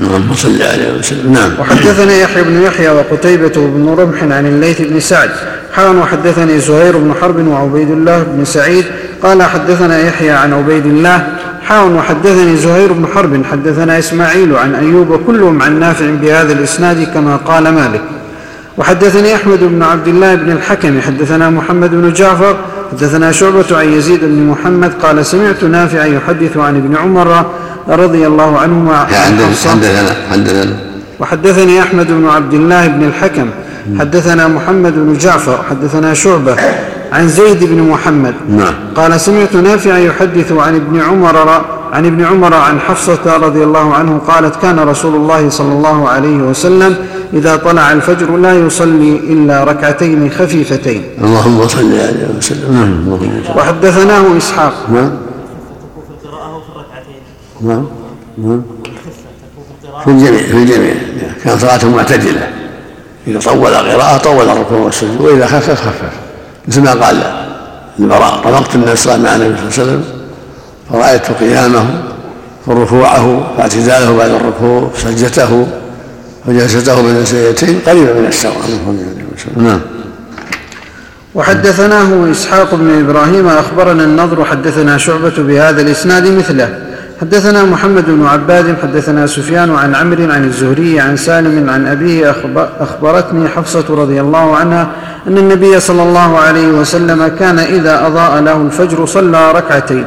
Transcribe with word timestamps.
اللهم 0.00 0.34
صل 0.34 0.62
عليه 0.62 0.98
وسلم 0.98 1.32
نعم. 1.32 1.50
وحدثنا 1.60 2.16
يحيى 2.16 2.42
بن 2.42 2.62
يحيى 2.62 2.88
وقتيبة 2.88 3.52
بن 3.56 3.96
رمح 3.98 4.22
عن 4.22 4.46
الليث 4.46 4.80
بن 4.80 5.00
سعد. 5.00 5.30
حان 5.72 5.98
وحدثني 5.98 6.60
زهير 6.60 6.96
بن 6.96 7.14
حرب 7.20 7.46
وعبيد 7.46 7.90
الله 7.90 8.22
بن 8.22 8.44
سعيد. 8.44 8.84
قال 9.22 9.42
حدثنا 9.42 9.98
يحيى 9.98 10.30
عن 10.30 10.52
عبيد 10.52 10.86
الله 10.86 11.26
حان 11.62 11.94
وحدثني 11.94 12.56
زهير 12.56 12.92
بن 12.92 13.06
حرب. 13.06 13.44
حدثنا 13.44 13.98
إسماعيل 13.98 14.56
عن 14.56 14.74
أيوب. 14.74 15.20
كلهم 15.26 15.62
عن 15.62 15.80
نافع 15.80 16.06
بهذا 16.22 16.52
الإسناد 16.52 17.08
كما 17.14 17.36
قال 17.36 17.68
مالك. 17.68 18.02
وحدثني 18.78 19.34
أحمد 19.34 19.58
بن 19.60 19.82
عبد 19.82 20.08
الله 20.08 20.34
بن 20.34 20.52
الحكم. 20.52 21.00
حدثنا 21.00 21.50
محمد 21.50 21.90
بن 21.90 22.12
جعفر. 22.12 22.56
حدثنا 22.92 23.32
شعبة 23.32 23.78
عن 23.78 23.92
يزيد 23.92 24.20
بن 24.20 24.46
محمد 24.46 24.92
قال 25.02 25.26
سمعت 25.26 25.64
نافعا 25.64 26.04
يحدث 26.04 26.56
عن 26.56 26.76
ابن 26.76 26.96
عمر 26.96 27.46
رضي 27.88 28.26
الله 28.26 28.58
عنهما 28.58 29.06
حدثنا 29.06 30.14
حدثنا 30.30 30.76
وحدثني 31.20 31.82
أحمد 31.82 32.06
بن 32.06 32.28
عبد 32.28 32.54
الله 32.54 32.86
بن 32.86 33.04
الحكم. 33.04 33.48
حدثنا 33.98 34.48
محمد 34.48 34.94
بن 34.94 35.18
جعفر. 35.18 35.58
حدثنا 35.70 36.14
شعبة 36.14 36.56
عن 37.12 37.28
زيد 37.28 37.64
بن 37.64 37.82
محمد. 37.82 38.34
نعم. 38.48 38.74
قال 38.96 39.20
سمعت 39.20 39.54
نافعا 39.54 39.98
يحدث 39.98 40.52
عن 40.52 40.74
ابن 40.74 41.00
عمر 41.00 41.64
عن 41.92 42.06
ابن 42.06 42.24
عمر 42.24 42.54
عن 42.54 42.80
حفصة 42.80 43.36
رضي 43.36 43.64
الله 43.64 43.94
عنه 43.94 44.20
قالت 44.28 44.56
كان 44.56 44.78
رسول 44.78 45.14
الله 45.14 45.50
صلى 45.50 45.72
الله 45.72 46.08
عليه 46.08 46.36
وسلم 46.36 46.96
إذا 47.32 47.56
طلع 47.56 47.92
الفجر 47.92 48.36
لا 48.36 48.52
يصلي 48.52 49.16
إلا 49.16 49.64
ركعتين 49.64 50.30
خفيفتين. 50.30 51.02
اللهم 51.20 51.68
صل 51.68 51.78
عليه 51.78 52.28
وسلم. 52.38 52.74
نعم 52.74 53.56
وحدثناه 53.56 54.36
إسحاق. 54.36 54.74
نعم. 54.92 55.10
نعم 57.62 57.84
نعم. 58.38 58.62
في 60.04 60.10
الجميع 60.10 60.42
في 60.42 60.56
الجميع. 60.56 60.94
كان 61.44 61.58
صلاته 61.58 61.90
معتدلة. 61.90 62.48
إذا 63.26 63.38
طول 63.38 63.74
القراءة 63.74 64.16
طول 64.16 64.48
الركوع 64.48 64.78
والسجود 64.78 65.20
وإذا 65.20 65.46
خفف 65.46 65.80
خفف. 65.80 66.12
مثل 66.68 66.82
ما 66.82 66.90
قال 66.90 67.46
البراء 67.98 68.40
رفقت 68.46 68.74
النبي 68.74 68.96
صلى 68.96 69.14
الله 69.14 69.28
عليه 69.28 69.54
وسلم 69.68 70.04
فرأيت 70.92 71.30
قيامه 71.40 71.86
وركوعه 72.66 73.54
واعتداله 73.58 74.16
بعد 74.16 74.30
الركوع 74.30 74.90
سجدته 74.96 75.66
وجلسته 76.46 77.02
بين 77.02 77.16
السجدتين 77.16 77.80
قريبا 77.86 78.12
من 78.12 78.26
السواء 78.26 78.54
نعم. 79.56 79.80
وحدثناه 81.34 82.30
إسحاق 82.30 82.74
بن 82.74 83.00
إبراهيم 83.00 83.48
أخبرنا 83.48 84.04
النضر 84.04 84.44
حدثنا 84.44 84.98
شعبة 84.98 85.34
بهذا 85.38 85.82
الإسناد 85.82 86.26
مثله. 86.26 86.78
حدثنا 87.20 87.64
محمد 87.64 88.06
بن 88.06 88.26
عباد 88.26 88.76
حدثنا 88.82 89.26
سفيان 89.26 89.74
عن 89.74 89.94
عمرو 89.94 90.32
عن 90.32 90.44
الزهري 90.44 91.00
عن 91.00 91.16
سالم 91.16 91.70
عن 91.70 91.86
أبيه 91.86 92.34
أخبرتني 92.80 93.48
حفصة 93.48 93.84
رضي 93.90 94.20
الله 94.20 94.56
عنها 94.56 94.88
أن 95.28 95.38
النبي 95.38 95.80
صلى 95.80 96.02
الله 96.02 96.38
عليه 96.38 96.68
وسلم 96.68 97.28
كان 97.38 97.58
إذا 97.58 98.06
أضاء 98.06 98.40
له 98.40 98.56
الفجر 98.62 99.06
صلى 99.06 99.52
ركعتين. 99.52 100.06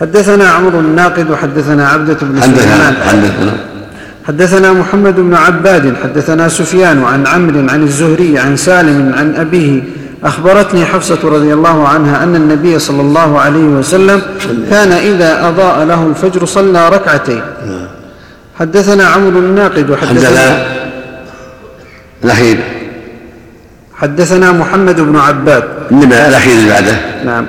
حدثنا 0.00 0.48
عمرو 0.48 0.80
الناقد 0.80 1.30
وحدثنا 1.30 1.88
عبدة 1.88 2.16
بن 2.22 2.40
سليمان. 2.40 2.94
حدثنا 3.08 3.52
حدثنا 4.26 4.72
محمد 4.72 5.16
بن 5.16 5.34
عباد 5.34 5.94
حدثنا 6.02 6.48
سفيان 6.48 7.04
عن 7.04 7.26
عمرو 7.26 7.68
عن 7.68 7.82
الزهري 7.82 8.38
عن 8.38 8.56
سالم 8.56 9.12
عن 9.16 9.34
أبيه. 9.34 9.82
أخبرتني 10.24 10.84
حفصة 10.84 11.18
رضي 11.24 11.54
الله 11.54 11.88
عنها 11.88 12.22
أن 12.22 12.36
النبي 12.36 12.78
صلى 12.78 13.00
الله 13.00 13.40
عليه 13.40 13.64
وسلم 13.64 14.22
كان 14.70 14.92
إذا 14.92 15.48
أضاء 15.48 15.84
له 15.84 16.06
الفجر 16.06 16.44
صلى 16.44 16.88
ركعتين. 16.88 17.42
حدثنا 18.58 19.06
عمرو 19.06 19.38
الناقد 19.38 19.90
وحدثنا 19.90 20.66
الأخير. 22.24 22.58
حدثنا 23.94 24.52
محمد 24.52 25.00
بن 25.00 25.16
عباد. 25.16 25.64
الأخير 25.92 26.52
اللي 26.52 26.70
بعده. 26.70 26.96
نعم. 27.24 27.46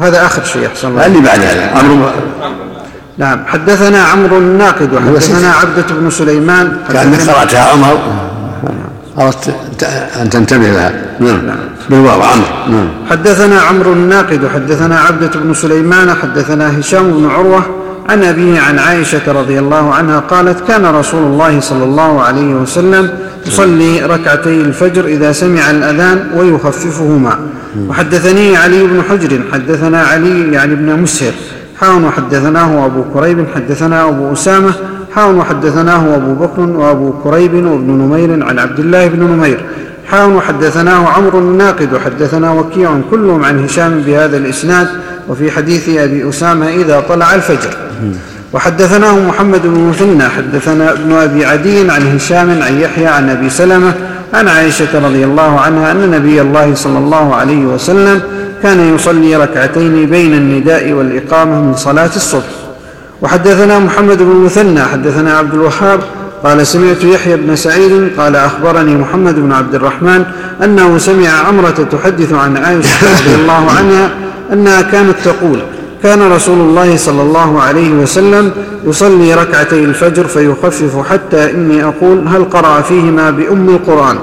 هذا 0.00 0.26
آخر 0.26 0.44
شيء 0.44 0.66
أحسن 0.66 0.88
الله 0.88 1.06
اللي 1.06 1.20
بعد 1.20 1.40
هذا 1.40 1.70
عمرو 1.70 2.10
نعم. 3.18 3.46
حدثنا 3.46 4.02
عمرو 4.02 4.38
الناقد 4.38 4.92
وحدثنا 4.94 5.52
عبدة 5.52 5.94
بن 5.94 6.10
سليمان. 6.10 6.76
كأنك 6.92 7.20
قرأتها 7.20 7.72
عمر. 7.72 7.98
أردت 9.18 9.54
أن 10.22 10.30
تنتبه 10.30 10.66
لها. 10.66 10.92
نعم. 11.20 11.58
بالواو 11.90 12.22
عمرو. 12.22 12.46
نعم. 12.68 12.88
حدثنا 13.10 13.60
عمرو 13.60 13.92
الناقد 13.92 14.48
حدثنا 14.54 15.00
عبدة 15.00 15.30
بن 15.40 15.54
سليمان 15.54 16.14
حدثنا 16.14 16.80
هشام 16.80 17.10
بن 17.10 17.30
عروة 17.30 17.79
عن 18.10 18.24
أبيه 18.24 18.60
عن 18.60 18.78
عائشة 18.78 19.32
رضي 19.32 19.58
الله 19.58 19.94
عنها 19.94 20.18
قالت 20.20 20.68
كان 20.68 20.84
رسول 20.86 21.22
الله 21.22 21.60
صلى 21.60 21.84
الله 21.84 22.22
عليه 22.22 22.54
وسلم 22.54 23.10
يصلي 23.46 24.00
ركعتي 24.06 24.60
الفجر 24.60 25.04
إذا 25.04 25.32
سمع 25.32 25.70
الأذان 25.70 26.18
ويخففهما. 26.36 27.38
وحدثني 27.88 28.56
علي 28.56 28.86
بن 28.86 29.02
حجر 29.10 29.40
حدثنا 29.52 30.02
علي 30.02 30.52
يعني 30.52 30.72
ابن 30.72 31.00
مسهر 31.02 31.32
حاون 31.80 32.04
وحدثناه 32.04 32.86
أبو 32.86 33.02
كريب 33.14 33.46
حدثنا 33.54 34.08
أبو 34.08 34.32
أسامة 34.32 34.72
حاون 35.14 35.36
وحدثناه 35.38 36.16
أبو 36.16 36.34
بكر 36.34 36.60
وأبو 36.60 37.12
كريب 37.24 37.54
وابن 37.54 37.90
نمير 37.90 38.44
عن 38.44 38.58
عبد 38.58 38.78
الله 38.78 39.06
بن 39.06 39.22
نمير 39.22 39.60
حاون 40.10 40.34
وحدثناه 40.34 41.08
عمرو 41.08 41.38
الناقد 41.38 41.94
وحدثنا 41.94 42.52
وكيع 42.52 42.90
كلهم 43.10 43.44
عن 43.44 43.64
هشام 43.64 44.02
بهذا 44.06 44.36
الإسناد 44.36 44.88
وفي 45.30 45.50
حديث 45.50 45.88
أبي 45.88 46.28
أسامة 46.28 46.68
إذا 46.68 47.04
طلع 47.08 47.34
الفجر. 47.34 47.70
وحدثناه 48.52 49.18
محمد 49.18 49.62
بن 49.64 49.80
مثنى 49.80 50.28
حدثنا 50.28 50.92
ابن 50.92 51.12
أبي 51.12 51.44
عدي 51.44 51.90
عن 51.90 52.14
هشام 52.14 52.62
عن 52.62 52.80
يحيى 52.80 53.06
عن 53.06 53.28
أبي 53.28 53.50
سلمة 53.50 53.94
عن 54.34 54.48
عائشة 54.48 55.06
رضي 55.06 55.24
الله 55.24 55.60
عنها 55.60 55.92
أن 55.92 56.10
نبي 56.10 56.40
الله 56.40 56.74
صلى 56.74 56.98
الله 56.98 57.34
عليه 57.34 57.64
وسلم 57.64 58.20
كان 58.62 58.94
يصلي 58.94 59.36
ركعتين 59.36 60.06
بين 60.06 60.34
النداء 60.34 60.92
والإقامة 60.92 61.60
من 61.60 61.74
صلاة 61.76 62.10
الصبح. 62.16 62.50
وحدثنا 63.22 63.78
محمد 63.78 64.18
بن 64.18 64.30
المثنى 64.30 64.82
حدثنا 64.82 65.38
عبد 65.38 65.54
الوهاب 65.54 66.00
قال 66.44 66.66
سمعت 66.66 67.04
يحيى 67.04 67.36
بن 67.36 67.56
سعيد 67.56 68.10
قال 68.18 68.36
أخبرني 68.36 68.94
محمد 68.94 69.34
بن 69.34 69.52
عبد 69.52 69.74
الرحمن 69.74 70.24
أنه 70.64 70.98
سمع 70.98 71.28
عمرة 71.28 71.88
تحدث 71.92 72.32
عن 72.32 72.56
عائشة 72.56 73.20
رضي 73.20 73.34
الله 73.34 73.70
عنها 73.78 74.10
أنها 74.52 74.82
كانت 74.82 75.16
تقول 75.24 75.62
كان 76.02 76.32
رسول 76.32 76.60
الله 76.60 76.96
صلى 76.96 77.22
الله 77.22 77.60
عليه 77.60 77.90
وسلم 77.92 78.50
يصلي 78.84 79.34
ركعتي 79.34 79.84
الفجر 79.84 80.24
فيخفف 80.24 81.08
حتى 81.10 81.50
إني 81.50 81.84
أقول 81.84 82.28
هل 82.28 82.44
قرأ 82.44 82.80
فيهما 82.80 83.30
بأم 83.30 83.68
القرآن؟ 83.68 84.18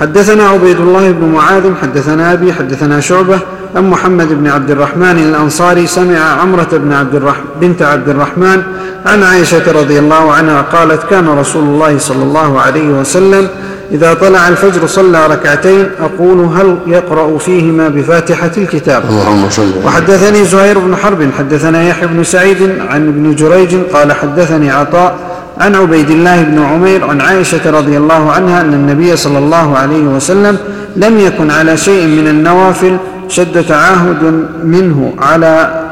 حدثنا 0.00 0.48
عبيد 0.48 0.80
الله 0.80 1.10
بن 1.10 1.28
معاذ 1.28 1.74
حدثنا 1.82 2.32
أبي 2.32 2.52
حدثنا 2.52 3.00
شعبة 3.00 3.38
أم 3.76 3.90
محمد 3.90 4.28
بن 4.32 4.46
عبد 4.46 4.70
الرحمن 4.70 5.18
الأنصاري 5.18 5.86
سمع 5.86 6.18
عمرة 6.18 6.68
بن 6.72 6.92
عبد 6.92 7.22
بنت 7.60 7.82
عبد 7.82 8.08
الرحمن 8.08 8.62
عن 9.06 9.22
عائشة 9.22 9.72
رضي 9.72 9.98
الله 9.98 10.32
عنها 10.32 10.62
قالت 10.62 11.02
كان 11.10 11.28
رسول 11.28 11.62
الله 11.62 11.98
صلى 11.98 12.22
الله 12.22 12.60
عليه 12.60 12.88
وسلم 12.88 13.48
إذا 13.94 14.14
طلع 14.14 14.48
الفجر 14.48 14.86
صلى 14.86 15.26
ركعتين 15.26 15.88
أقول 16.00 16.38
هل 16.38 16.78
يقرأ 16.86 17.38
فيهما 17.38 17.88
بفاتحة 17.88 18.50
الكتاب؟ 18.56 19.04
اللهم 19.10 19.50
صل 19.50 19.72
وحدثني 19.84 20.44
زهير 20.44 20.78
بن 20.78 20.96
حرب 20.96 21.30
حدثنا 21.38 21.82
يحيى 21.82 22.06
بن 22.06 22.24
سعيد 22.24 22.62
عن 22.88 23.08
ابن 23.08 23.34
جريج 23.34 23.76
قال 23.92 24.12
حدثني 24.12 24.70
عطاء 24.70 25.16
عن 25.58 25.74
عبيد 25.74 26.10
الله 26.10 26.42
بن 26.42 26.62
عمير 26.62 27.04
عن 27.04 27.20
عائشة 27.20 27.70
رضي 27.70 27.96
الله 27.96 28.32
عنها 28.32 28.60
أن 28.60 28.74
النبي 28.74 29.16
صلى 29.16 29.38
الله 29.38 29.76
عليه 29.78 30.02
وسلم 30.02 30.58
لم 30.96 31.18
يكن 31.18 31.50
على 31.50 31.76
شيء 31.76 32.06
من 32.06 32.28
النوافل 32.28 32.96
شد 33.28 33.64
تعاهد 33.66 34.46
منه 34.64 35.14
على 35.18 35.82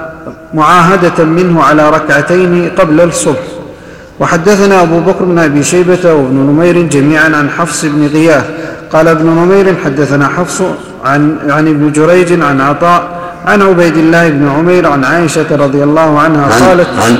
معاهدة 0.54 1.24
منه 1.24 1.62
على 1.62 1.90
ركعتين 1.90 2.70
قبل 2.78 3.00
الصبح. 3.00 3.51
وحدثنا 4.22 4.82
أبو 4.82 5.00
بكر 5.00 5.24
بن 5.24 5.38
أبي 5.38 5.62
شيبة 5.62 6.14
وابن 6.14 6.36
نمير 6.36 6.82
جميعا 6.82 7.24
عن 7.24 7.50
حفص 7.50 7.84
بن 7.84 8.06
غياث. 8.06 8.44
قال 8.92 9.08
ابن 9.08 9.26
نمير 9.26 9.76
حدثنا 9.84 10.28
حفص 10.28 10.62
عن, 11.04 11.36
عن 11.48 11.68
ابن 11.68 11.92
جريج 11.92 12.40
عن 12.40 12.60
عطاء 12.60 13.20
عن 13.46 13.62
عبيد 13.62 13.96
الله 13.96 14.28
بن 14.28 14.48
عمير 14.48 14.86
عن 14.86 15.04
عائشة 15.04 15.56
رضي 15.56 15.82
الله 15.82 16.20
عنها 16.20 16.66
قالت 16.66 16.88
عن, 16.88 17.16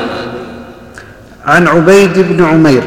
عن 1.46 1.68
عبيد 1.68 2.12
بن 2.16 2.44
عمير 2.44 2.82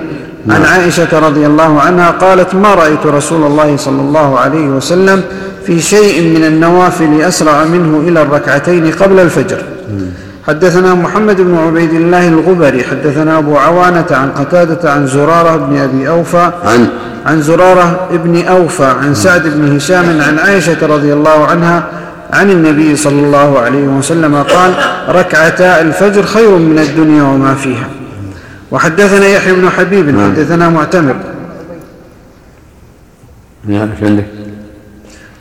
عن 0.50 0.62
نعم. 0.62 0.74
عائشة 0.74 1.20
رضي 1.20 1.46
الله 1.46 1.82
عنها 1.82 2.12
قالت 2.12 2.56
ما 2.56 2.76
رأيت 2.76 3.06
رسول 3.06 3.44
الله 3.44 3.78
صلى 3.78 4.02
الله 4.02 4.40
عليه 4.40 4.68
وسلم 4.68 5.24
في 5.66 5.82
شيء 5.82 6.38
من 6.38 6.44
النوافل 6.46 7.22
أسرع 7.22 7.64
منه 7.64 8.04
إلى 8.08 8.22
الركعتين 8.22 8.92
قبل 8.92 9.20
الفجر. 9.20 9.62
حدثنا 10.48 10.94
محمد 10.94 11.42
بن 11.42 11.58
عبيد 11.58 11.94
الله 11.94 12.28
الغبري 12.28 12.84
حدثنا 12.84 13.38
أبو 13.38 13.58
عوانة 13.58 14.06
عن 14.12 14.32
قتادة 14.32 14.92
عن 14.92 15.08
زرارة 15.08 15.56
بن 15.58 15.78
أبي 15.78 16.10
أوفى 16.10 16.52
عن؟ 16.64 16.88
عن 17.26 17.42
زرارة 17.42 18.10
بن 18.12 18.46
أوفى 18.46 18.86
عن 18.86 19.14
سعد 19.14 19.48
بن 19.48 19.76
هشام 19.76 20.22
عن 20.22 20.40
عائشة 20.40 20.88
رضي 20.88 21.14
الله 21.14 21.46
عنها 21.46 21.88
عن 22.34 22.52
النبي 22.52 22.96
صلى 22.96 23.26
الله 23.26 23.60
عليه 23.60 23.84
وسلم 23.88 24.36
قال 24.36 24.74
ركعتا 25.10 25.82
الفجر 25.82 26.24
خير 26.24 26.58
من 26.58 26.80
الدنيا 26.80 27.24
وما 27.24 27.56
فيها. 27.56 27.88
وحدثنا 28.72 29.28
يحيى 29.28 29.54
بن 29.54 29.70
حبيب 29.70 30.10
نعم. 30.10 30.32
حدثنا 30.32 30.70
معتمر. 30.70 31.16
نعم 33.66 33.90
عندك؟ 34.02 34.26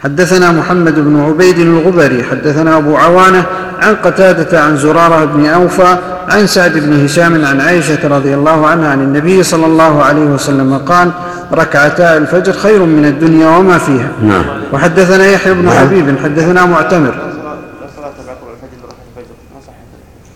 حدثنا 0.04 0.52
محمد 0.52 0.94
بن 0.94 1.20
عبيد 1.20 1.58
الغبري 1.58 2.24
حدثنا 2.24 2.76
أبو 2.76 2.96
عوانة 2.96 3.44
عن 3.82 3.94
قتادة 3.94 4.60
عن 4.60 4.76
زرارة 4.76 5.24
بن 5.24 5.46
أوفى 5.46 5.96
عن 6.28 6.46
سعد 6.46 6.72
بن 6.78 7.04
هشام 7.04 7.44
عن 7.44 7.60
عائشة 7.60 8.08
رضي 8.08 8.34
الله 8.34 8.66
عنها 8.66 8.88
عن 8.88 9.00
النبي 9.00 9.42
صلى 9.42 9.66
الله 9.66 10.02
عليه 10.02 10.24
وسلم 10.24 10.78
قال 10.78 11.10
ركعتا 11.52 12.16
الفجر 12.16 12.52
خير 12.52 12.82
من 12.84 13.04
الدنيا 13.04 13.48
وما 13.48 13.78
فيها. 13.78 14.08
نعم. 14.22 14.44
وحدثنا 14.72 15.26
يحيى 15.26 15.54
بن 15.54 15.64
نعم. 15.64 15.74
حبيب 15.78 16.18
حدثنا 16.24 16.66
معتمر. 16.66 17.14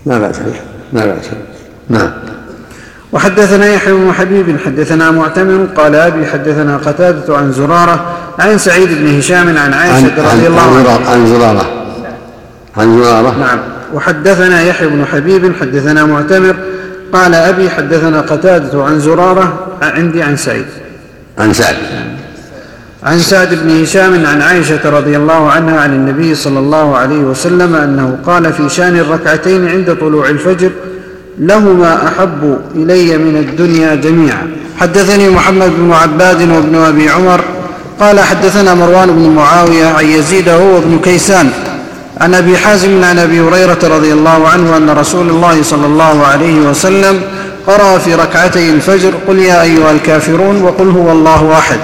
لا 0.07 0.19
بأس 0.19 0.41
لا 0.93 1.07
بأس 1.07 1.31
نعم. 1.89 2.11
وحدثنا 3.13 3.67
يحيى 3.67 3.93
بن 3.93 4.13
حبيب 4.13 4.57
حدثنا 4.67 5.11
معتمر 5.11 5.67
قال 5.77 5.95
أبي 5.95 6.27
حدثنا 6.27 6.77
قتادة 6.77 7.37
عن 7.37 7.53
زرارة 7.53 8.05
عن 8.39 8.59
سعيد 8.59 8.89
بن 8.89 9.19
هشام 9.19 9.49
عن 9.49 9.59
عن 9.59 9.75
عائشة 9.75 10.13
رضي 10.19 10.47
عن 10.47 10.47
الله 10.47 10.79
عنها. 10.79 11.11
عن 11.11 11.27
زرارة. 11.27 11.67
عن 12.77 13.03
زرارة. 13.03 13.39
نعم. 13.39 13.59
وحدثنا 13.95 14.63
يحيى 14.63 14.89
بن 14.89 15.05
حبيب 15.05 15.53
حدثنا 15.61 16.05
معتمر 16.05 16.57
قال 17.13 17.35
أبي 17.35 17.71
حدثنا 17.71 18.21
قتادة 18.21 18.85
عن 18.85 19.01
زرارة 19.01 19.59
عندي 19.83 20.23
عن 20.23 20.37
سعيد. 20.37 20.67
عن 21.39 21.53
سعد. 21.53 21.77
عن 23.03 23.19
سعد 23.19 23.55
بن 23.55 23.83
هشام 23.83 24.27
عن 24.27 24.43
عائشة 24.43 24.91
رضي 24.91 25.17
الله 25.17 25.51
عنها 25.51 25.81
عن 25.81 25.95
النبي 25.95 26.35
صلى 26.35 26.59
الله 26.59 26.97
عليه 26.97 27.19
وسلم 27.19 27.75
أنه 27.75 28.19
قال 28.27 28.53
في 28.53 28.69
شأن 28.69 28.97
الركعتين 28.99 29.69
عند 29.69 29.97
طلوع 30.01 30.29
الفجر 30.29 30.71
لهما 31.39 32.09
أحب 32.09 32.59
إلي 32.75 33.19
من 33.19 33.37
الدنيا 33.37 33.95
جميعا. 33.95 34.51
حدثني 34.81 35.29
محمد 35.29 35.71
بن 35.79 35.93
عباد 35.93 36.41
وابن 36.41 36.75
أبي 36.75 37.09
عمر. 37.09 37.41
قال 38.01 38.21
حدثنا 38.21 38.75
مروان 38.75 39.09
بن 39.09 39.31
معاوية 39.37 39.87
عن 39.87 40.05
يزيد 40.05 40.49
هو 40.49 40.79
ابن 40.79 40.99
كيسان. 41.05 41.51
عن 42.21 42.35
أبي 42.35 42.57
حازم 42.57 43.05
عن 43.05 43.19
أبي 43.19 43.41
هريرة 43.41 43.79
رضي 43.85 44.13
الله 44.13 44.49
عنه 44.49 44.77
أن 44.77 44.91
رسول 44.91 45.29
الله 45.29 45.63
صلى 45.63 45.87
الله 45.87 46.27
عليه 46.27 46.61
وسلم 46.61 47.21
قرأ 47.67 47.99
في 47.99 48.15
ركعتي 48.15 48.71
الفجر 48.71 49.13
قل 49.29 49.39
يا 49.39 49.63
أيها 49.63 49.91
الكافرون 49.91 50.63
وقل 50.63 50.91
هو 50.91 51.13
الله 51.13 51.53
أحد. 51.59 51.79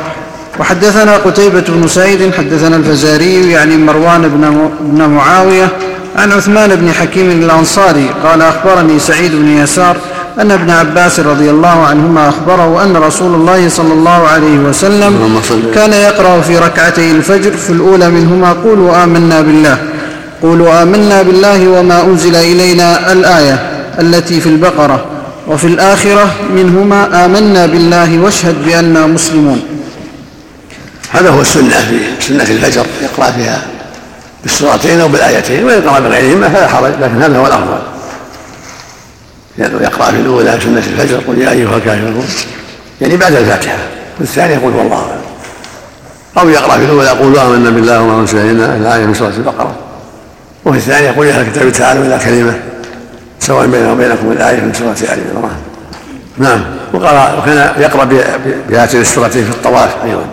وحدثنا 0.60 1.16
قتيبة 1.16 1.64
بن 1.68 1.88
سعيد 1.88 2.34
حدثنا 2.34 2.76
الفزاري 2.76 3.50
يعني 3.50 3.76
مروان 3.76 4.22
بن 4.28 4.70
بن 4.80 5.08
معاوية 5.08 5.68
عن 6.16 6.32
عثمان 6.32 6.76
بن 6.76 6.92
حكيم 6.92 7.30
الأنصاري 7.30 8.10
قال 8.24 8.42
أخبرني 8.42 8.98
سعيد 8.98 9.34
بن 9.34 9.48
يسار 9.48 9.96
أن 10.40 10.50
ابن 10.50 10.70
عباس 10.70 11.20
رضي 11.20 11.50
الله 11.50 11.86
عنهما 11.86 12.28
أخبره 12.28 12.82
أن 12.84 12.96
رسول 12.96 13.34
الله 13.34 13.68
صلى 13.68 13.92
الله 13.92 14.28
عليه 14.28 14.58
وسلم 14.58 15.40
كان 15.74 15.92
يقرأ 15.92 16.40
في 16.40 16.58
ركعتي 16.58 17.10
الفجر 17.10 17.50
في 17.50 17.70
الأولى 17.70 18.10
منهما 18.10 18.52
قولوا 18.52 19.04
آمنا 19.04 19.40
بالله. 19.40 19.78
قولوا 20.42 20.82
آمنا 20.82 21.22
بالله 21.22 21.68
وما 21.68 22.02
أنزل 22.02 22.36
إلينا 22.36 23.12
الآية 23.12 23.70
التي 24.00 24.40
في 24.40 24.48
البقرة. 24.48 25.04
وفي 25.48 25.66
الآخرة 25.66 26.34
منهما 26.54 27.24
آمنا 27.24 27.66
بالله 27.66 28.18
واشهد 28.18 28.64
بأننا 28.64 29.06
مسلمون. 29.06 29.62
هذا 31.10 31.30
هو 31.30 31.40
السنة 31.40 31.70
في 32.20 32.26
سنة 32.28 32.42
الفجر 32.42 32.86
يقرأ 33.02 33.30
فيها. 33.30 33.62
بالسورتين 34.44 35.00
أو 35.00 35.08
بالآيتين 35.08 35.64
وإن 35.64 35.82
قرأ 35.82 35.98
بغيرهما 36.00 36.48
فلا 36.48 36.68
حرج 36.68 36.92
لكن 37.00 37.22
هذا 37.22 37.38
هو 37.38 37.46
الأفضل. 37.46 37.78
لأنه 39.58 39.82
يقرأ 39.82 40.10
في 40.10 40.16
الأولى 40.16 40.58
سنة 40.64 40.78
الفجر 40.78 41.16
قل 41.28 41.38
يا 41.38 41.50
أيها 41.50 41.76
الكافرون. 41.76 42.26
يعني 43.00 43.16
بعد 43.16 43.32
الفاتحة 43.34 43.76
والثانية 44.20 44.54
يقول 44.54 44.72
هو 44.72 44.80
الله 44.80 44.96
أحد. 45.00 45.18
أو 46.38 46.48
يقرأ 46.48 46.78
في 46.78 46.84
الأولى 46.84 47.08
قولوا 47.08 47.42
آمنا 47.42 47.70
بالله 47.70 48.02
وما 48.02 48.20
أنزل 48.20 48.38
إلينا 48.38 48.76
الآية 48.76 49.04
من 49.06 49.14
سورة 49.14 49.28
البقرة. 49.36 49.74
وفي 50.64 50.78
الثانية 50.78 51.08
يقول 51.08 51.26
يا 51.26 51.32
أهل 51.34 51.40
الكتاب 51.40 51.72
تعالوا 51.72 52.04
إلى 52.04 52.18
كلمة 52.24 52.54
سواء 53.40 53.66
بيننا 53.66 53.92
وبينكم 53.92 54.32
الآية 54.32 54.60
من 54.60 54.72
سورة 54.74 55.12
آل 55.14 55.20
عمران. 55.36 55.56
نعم. 56.38 56.64
وقرأ 56.94 57.38
وكان 57.38 57.72
ب- 58.08 58.70
بهاتين 58.70 59.00
السورتين 59.00 59.44
في 59.44 59.50
الطواف 59.50 59.94
أيضا. 60.04 60.24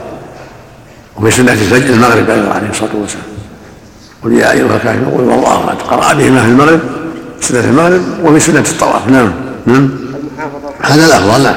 وفي 1.18 1.32
سنة 1.32 1.52
الفجر 1.52 1.94
المغرب 1.94 2.30
أيضا 2.30 2.54
عليه 2.54 2.70
الصلاة 2.70 2.90
والسلام. 3.02 3.24
قل 4.24 4.34
يا 4.34 4.52
أيها 4.52 4.76
الكافرون 4.76 5.14
قل 5.18 5.24
هو 5.24 5.36
الله 5.36 5.76
قرأ 5.90 6.14
بهما 6.14 6.42
في 6.42 6.48
المغرب 6.48 6.80
سنة 7.42 7.60
المغرب 7.60 8.02
وفي 8.24 8.40
سنة 8.40 8.60
الطواف. 8.60 9.08
نعم 9.08 9.32
نعم. 9.66 9.90
هذا 10.82 11.06
الأفضل 11.06 11.44
نعم 11.44 11.56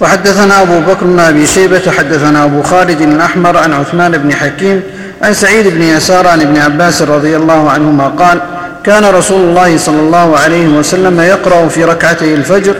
وحدثنا 0.00 0.62
أبو 0.62 0.80
بكر 0.80 1.06
بن 1.06 1.18
أبي 1.20 1.46
شيبة 1.46 1.90
حدثنا 1.90 2.44
أبو 2.44 2.62
خالد 2.62 3.00
الأحمر 3.00 3.56
عن 3.56 3.72
عثمان 3.72 4.18
بن 4.18 4.32
حكيم 4.32 4.82
عن 5.22 5.34
سعيد 5.34 5.68
بن 5.68 5.82
يسار 5.82 6.26
عن 6.28 6.40
ابن 6.40 6.56
عباس 6.56 7.02
رضي 7.02 7.36
الله 7.36 7.70
عنهما 7.70 8.08
قال 8.08 8.40
كان 8.84 9.04
رسول 9.04 9.40
الله 9.40 9.78
صلى 9.78 10.00
الله 10.00 10.38
عليه 10.38 10.68
وسلم 10.68 11.20
يقرأ 11.20 11.68
في 11.68 11.84
ركعتي 11.84 12.34
الفجر 12.34 12.74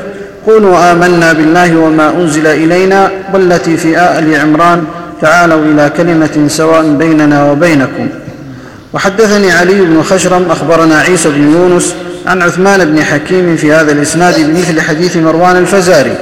قولوا 0.46 0.92
آمنا 0.92 1.32
بالله 1.32 1.76
وما 1.76 2.10
أنزل 2.10 2.46
إلينا 2.46 3.10
والتي 3.32 3.76
في 3.76 3.98
آل 3.98 4.40
عمران. 4.40 4.84
تعالوا 5.20 5.64
إلى 5.64 5.90
كلمة 5.96 6.48
سواء 6.48 6.82
بيننا 6.82 7.50
وبينكم. 7.50 8.08
وحدثني 8.92 9.52
علي 9.52 9.80
بن 9.80 10.02
خشرم 10.02 10.50
أخبرنا 10.50 10.98
عيسى 10.98 11.28
بن 11.28 11.52
يونس 11.52 11.94
عن 12.26 12.42
عثمان 12.42 12.84
بن 12.84 13.04
حكيم 13.04 13.56
في 13.56 13.72
هذا 13.72 13.92
الإسناد 13.92 14.40
بمثل 14.40 14.80
حديث 14.80 15.16
مروان 15.16 15.56
الفزاري. 15.56 16.16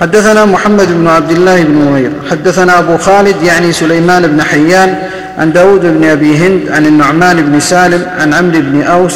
حدثنا 0.00 0.44
محمد 0.44 0.88
بن 0.88 1.08
عبد 1.08 1.30
الله 1.30 1.62
بن 1.62 1.74
نمير 1.74 2.10
حدثنا 2.30 2.78
أبو 2.78 2.96
خالد 2.96 3.42
يعني 3.42 3.72
سليمان 3.72 4.26
بن 4.26 4.42
حيان 4.42 4.98
عن 5.38 5.52
داود 5.52 5.80
بن 5.80 6.04
أبي 6.04 6.36
هند 6.36 6.60
عن 6.70 6.86
النعمان 6.86 7.42
بن 7.42 7.60
سالم 7.60 8.06
عن 8.18 8.34
عمرو 8.34 8.60
بن 8.60 8.82
أوس. 8.82 9.14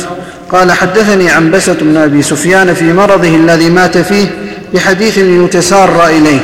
قال 0.53 0.73
حدثني 0.73 1.31
عنبسة 1.31 1.77
بن 1.81 1.97
أبي 1.97 2.23
سفيان 2.23 2.75
في 2.75 2.93
مرضه 2.93 3.37
الذي 3.37 3.71
مات 3.71 3.99
فيه 3.99 4.27
بحديث 4.75 5.19
يتسار 5.19 6.07
إليه. 6.07 6.41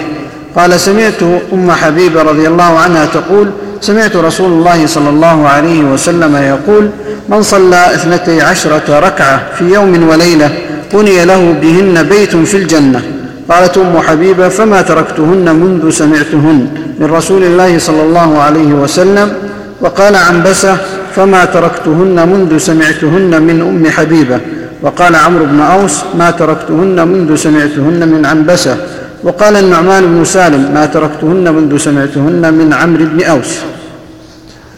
قال 0.56 0.80
سمعت 0.80 1.22
أم 1.52 1.70
حبيبة 1.70 2.22
رضي 2.22 2.46
الله 2.48 2.78
عنها 2.78 3.06
تقول 3.06 3.50
سمعت 3.80 4.16
رسول 4.16 4.52
الله 4.52 4.86
صلى 4.86 5.08
الله 5.08 5.48
عليه 5.48 5.80
وسلم 5.82 6.36
يقول 6.36 6.88
من 7.28 7.42
صلى 7.42 7.94
اثنتي 7.94 8.42
عشرة 8.42 8.98
ركعة 8.98 9.42
في 9.58 9.64
يوم 9.64 10.08
وليلة 10.08 10.50
بني 10.92 11.24
له 11.24 11.54
بهن 11.62 12.02
بيت 12.02 12.36
في 12.36 12.56
الجنة. 12.56 13.02
قالت 13.50 13.78
أم 13.78 13.98
حبيبة 13.98 14.48
فما 14.48 14.82
تركتهن 14.82 15.54
منذ 15.54 15.90
سمعتهن 15.90 16.68
من 16.98 17.06
رسول 17.06 17.44
الله 17.44 17.78
صلى 17.78 18.02
الله 18.02 18.38
عليه 18.42 18.72
وسلم؟ 18.72 19.32
وقال 19.80 20.16
عنبسة 20.16 20.76
فما 21.16 21.44
تركتهن 21.44 22.28
منذ 22.28 22.58
سمعتهن 22.58 23.42
من 23.42 23.60
أم 23.60 23.90
حبيبة. 23.90 24.40
وقال 24.82 25.16
عمرو 25.16 25.44
بن 25.44 25.60
أوس 25.60 26.00
ما 26.18 26.30
تركتهن 26.30 27.08
منذ 27.08 27.34
سمعتهن 27.36 28.08
من 28.08 28.26
عنبسة. 28.26 28.76
وقال 29.24 29.56
النعمان 29.56 30.06
بن 30.06 30.24
سالم 30.24 30.74
ما 30.74 30.86
تركتهن 30.86 31.54
منذ 31.54 31.78
سمعتهن 31.78 32.54
من 32.54 32.72
عمرو 32.72 33.04
بن 33.04 33.24
أوس. 33.24 33.56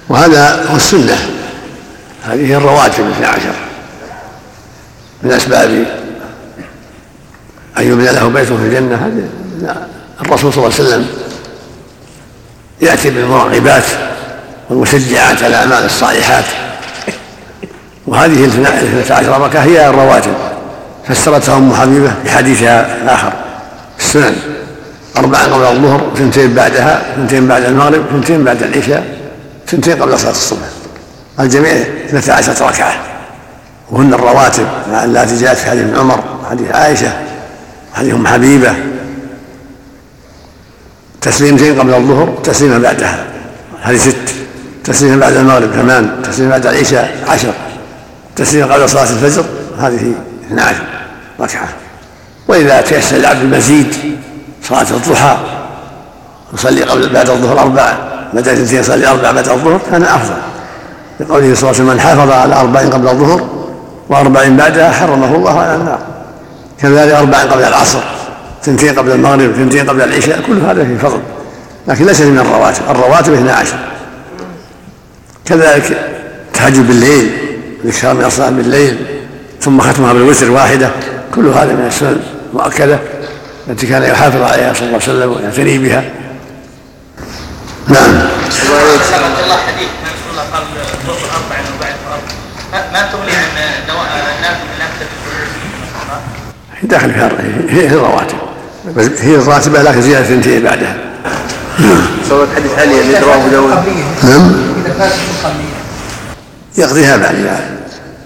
وهذا 0.09 0.67
هو 0.71 0.77
السنة. 0.77 1.17
هذه 2.25 2.55
الرواتب 2.55 3.05
الاثنى 3.07 3.27
عشر. 3.27 3.55
من 5.23 5.33
أسباب 5.33 5.85
أن 7.79 7.83
يبنى 7.83 8.05
له 8.05 8.29
بيت 8.29 8.47
في 8.47 8.53
الجنة 8.53 8.95
هذه 8.95 9.29
الرسول 10.21 10.53
صلى 10.53 10.65
الله 10.65 10.75
عليه 10.75 10.89
وسلم 10.89 11.07
يأتي 12.81 13.11
بالمراقبات 13.11 13.85
والمشجعات 14.71 15.43
على 15.43 15.47
الأعمال 15.47 15.85
الصالحات. 15.85 16.45
وهذه 18.07 18.45
الاثنة 18.45 19.17
عشر 19.17 19.41
ركعة 19.41 19.63
هي 19.63 19.89
الرواتب. 19.89 20.35
فسرتها 21.09 21.57
أم 21.57 21.75
حبيبة 21.75 22.15
في 22.25 22.31
حديثها 22.31 23.03
الآخر. 23.03 23.46
السنن 24.07 24.37
أربعا 25.17 25.43
قبل 25.43 25.65
الظهر 25.65 26.11
وثنتين 26.13 26.55
بعدها 26.55 27.03
ثنتين 27.17 27.49
بعد 27.49 27.65
المغرب 27.65 28.05
ثنتين 28.13 28.45
بعد 28.45 28.63
العشاء 28.63 29.05
ثنتين 29.67 30.03
قبل 30.03 30.19
صلاة 30.19 30.31
الصبح. 30.31 30.67
الجميع 31.41 31.73
اثنتا 32.07 32.33
عشرة 32.33 32.69
ركعة. 32.69 32.95
وهن 33.91 34.15
الرواتب 34.15 34.67
التي 35.05 35.37
جاءت 35.37 35.57
في 35.57 35.71
حديث 35.71 35.99
عمر 35.99 36.25
وحديث 36.43 36.71
عائشة 36.73 37.13
وحديث 37.93 38.15
أم 38.15 38.27
حبيبة. 38.27 38.75
تسليمتين 41.21 41.81
قبل 41.81 41.95
الظهر 41.95 42.39
تسليما 42.45 42.79
بعدها. 42.79 43.25
هذه 43.83 43.97
ست. 43.99 44.35
تسليما 44.85 45.17
بعد 45.17 45.37
المغرب 45.37 45.71
ثمان 45.73 46.23
تسليما 46.23 46.51
بعد 46.51 46.67
العشاء 46.67 47.25
عشر. 47.29 47.53
تسليما 48.37 48.75
قبل 48.75 48.89
صلاة 48.89 49.03
الفجر 49.03 49.45
هذه 49.79 50.15
اثنا 50.47 50.63
عشر 50.63 50.83
ركعة. 51.41 51.69
وإذا 52.49 52.81
تيسر 52.81 53.17
العبد 53.17 53.41
المزيد 53.41 53.95
صلاة 54.63 54.87
الضحى 54.91 55.37
يصلي 56.55 56.83
قبل 56.83 57.09
بعد 57.09 57.31
الظهر 57.31 57.61
أربعة 57.61 57.99
بدل 58.33 58.53
اثنتين 58.53 58.81
يصلي 58.81 59.07
أربعة 59.07 59.33
بعد 59.33 59.49
الظهر 59.49 59.81
كان 59.91 60.03
أفضل. 60.03 60.37
لقوله 61.21 61.55
صلى 61.55 61.55
الله 61.55 61.67
عليه 61.67 61.69
وسلم 61.69 61.87
من 61.87 62.01
حافظ 62.01 62.31
على 62.31 62.55
أربع 62.55 62.81
قبل 62.81 63.09
الظهر 63.09 63.49
وأربع 64.09 64.49
بعدها 64.49 64.91
حرمه 64.93 65.35
الله 65.35 65.61
على 65.61 65.75
النار. 65.75 65.99
كذلك 66.83 67.13
أربع 67.13 67.39
قبل 67.39 67.63
العصر 67.63 68.01
ثنتين 68.63 68.95
قبل 68.95 69.11
المغرب 69.11 69.53
ثنتين 69.53 69.91
قبل 69.91 70.03
العشاء 70.03 70.41
كل 70.47 70.59
هذا 70.59 70.85
فيه 70.85 70.99
فضل 70.99 71.21
لكن 71.89 72.07
ليس 72.07 72.21
من 72.21 72.39
الرواتب 72.39 72.83
الرواتب 72.91 73.33
12 73.33 73.75
كذلك 75.45 75.99
التهجد 76.49 76.87
بالليل 76.87 77.31
الاكثار 77.85 78.15
من 78.15 78.25
الصلاة 78.25 78.51
بالليل 78.51 78.97
ثم 79.61 79.81
ختمها 79.81 80.13
بالوتر 80.13 80.51
واحدة 80.51 80.91
كل 81.35 81.47
هذا 81.47 81.73
من 81.73 81.87
السنن 81.87 82.21
المؤكده 82.57 82.99
التي 83.69 83.87
كان 83.87 84.03
يحافظ 84.03 84.43
عليها 84.43 84.75
صلى 84.75 84.87
الله 84.87 85.01
عليه 85.03 85.13
وسلم 85.13 85.33
ويعتني 85.33 85.79
بها. 85.79 86.05
نعم. 87.89 88.29
سبق 88.51 89.43
الله 89.45 89.57
حديث 89.57 89.89
من 90.03 90.11
رسول 90.15 90.31
الله 90.31 90.43
قال 90.43 90.63
الظهر 90.63 91.17
أربع 91.37 91.57
وبعد 91.77 91.95
أربع 92.73 92.93
ما 92.93 93.13
تغني 93.13 93.37
عن 93.37 93.47
نافله 94.43 94.87
هي 96.83 96.89
داخل 96.89 97.13
فيها 97.13 97.31
هي 97.69 97.87
الرواتب 97.87 98.39
هي 99.21 99.35
الراتبه 99.35 99.83
لكن 99.83 100.03
زيادة 100.03 100.27
ثنتين 100.27 100.63
بعدها. 100.63 100.97
صوت 102.29 102.49
حديث 102.57 102.79
علي 102.79 103.01
اللي 103.01 103.19
رواه 103.19 103.35
ابو 103.35 103.49
داود 103.49 103.71
نعم. 104.23 104.53
يقضيها 106.79 107.17
بعد 107.17 107.35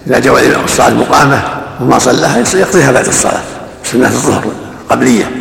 إذا 0.07 0.19
جاء 0.19 0.63
الصلاه 0.63 0.87
المقامة 0.87 1.41
وما 1.81 1.99
صلاها 1.99 2.37
يقضيها 2.53 2.91
بعد 2.91 3.07
الصلاة. 3.07 3.50
سنة 3.83 4.07
الظهر 4.07 4.45
قبلية. 4.89 5.31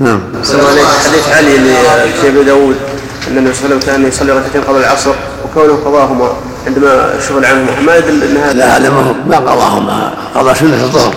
نعم. 0.00 0.20
حديث 1.04 1.28
علي 1.28 1.58
في 2.20 2.28
ابي 2.28 2.44
داود 2.44 2.76
أن 3.30 3.38
النبي 3.38 3.54
صلى 3.54 3.64
الله 3.64 3.76
عليه 3.76 3.76
وسلم 3.76 3.80
كان 3.80 4.08
يصلي 4.08 4.32
ركعتين 4.32 4.62
قبل 4.62 4.78
العصر 4.78 5.14
وكونه 5.44 5.76
قضاهما 5.84 6.32
عندما 6.66 7.12
شغل 7.28 7.44
عنهما 7.44 7.80
ما 7.80 7.96
يدل 7.96 8.22
إن 8.22 8.36
هذا 8.36 8.52
لا 8.52 8.76
هذا 8.76 8.90
ما 9.26 9.36
قضاهما. 9.36 10.14
قضى 10.34 10.54
سنة 10.54 10.84
الظهر. 10.84 11.14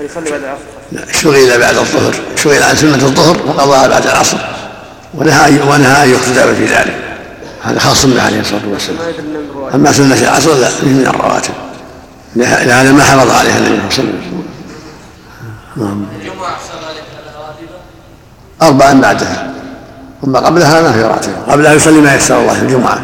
يصلي 0.00 0.30
بعد 0.30 0.42
العصر. 0.42 1.12
شغل 1.12 1.58
بعد 1.60 1.76
الظهر. 1.76 2.14
شغل 2.36 2.62
عن 2.62 2.76
سنة 2.76 2.94
الظهر 2.94 3.36
وقضاها 3.46 3.88
بعد 3.88 4.06
العصر. 4.06 4.36
ونهى 5.14 5.60
ونهى 5.60 6.04
أن 6.04 6.10
يقتدى 6.10 6.54
في 6.54 6.64
ذلك. 6.64 6.96
هذا 7.62 7.78
خاص 7.78 8.06
به 8.06 8.22
عليه 8.22 8.40
الصلاة 8.40 8.62
والسلام. 8.72 8.98
أما 9.74 9.92
سنة 9.92 10.18
العصر 10.22 10.54
لا 10.54 10.68
من 10.82 11.06
الرواتب. 11.14 11.54
لهذا 12.36 12.92
ما 12.92 13.02
حفظ 13.02 13.30
عليها 13.30 13.58
النبي 13.58 13.70
صلى 13.76 13.78
الله 13.78 13.84
عليه 13.84 13.86
وسلم. 13.88 14.17
نعم. 15.78 16.06
أربعا 18.62 18.92
بعدها. 19.00 19.52
ثم 20.22 20.36
قبلها 20.36 20.82
ما 20.82 20.92
في 20.92 21.02
راتب. 21.02 21.32
قبلها 21.48 21.74
يصلي 21.74 22.00
ما 22.00 22.14
يسر 22.14 22.40
الله 22.40 22.54
في 22.54 22.62
الجمعة. 22.62 23.00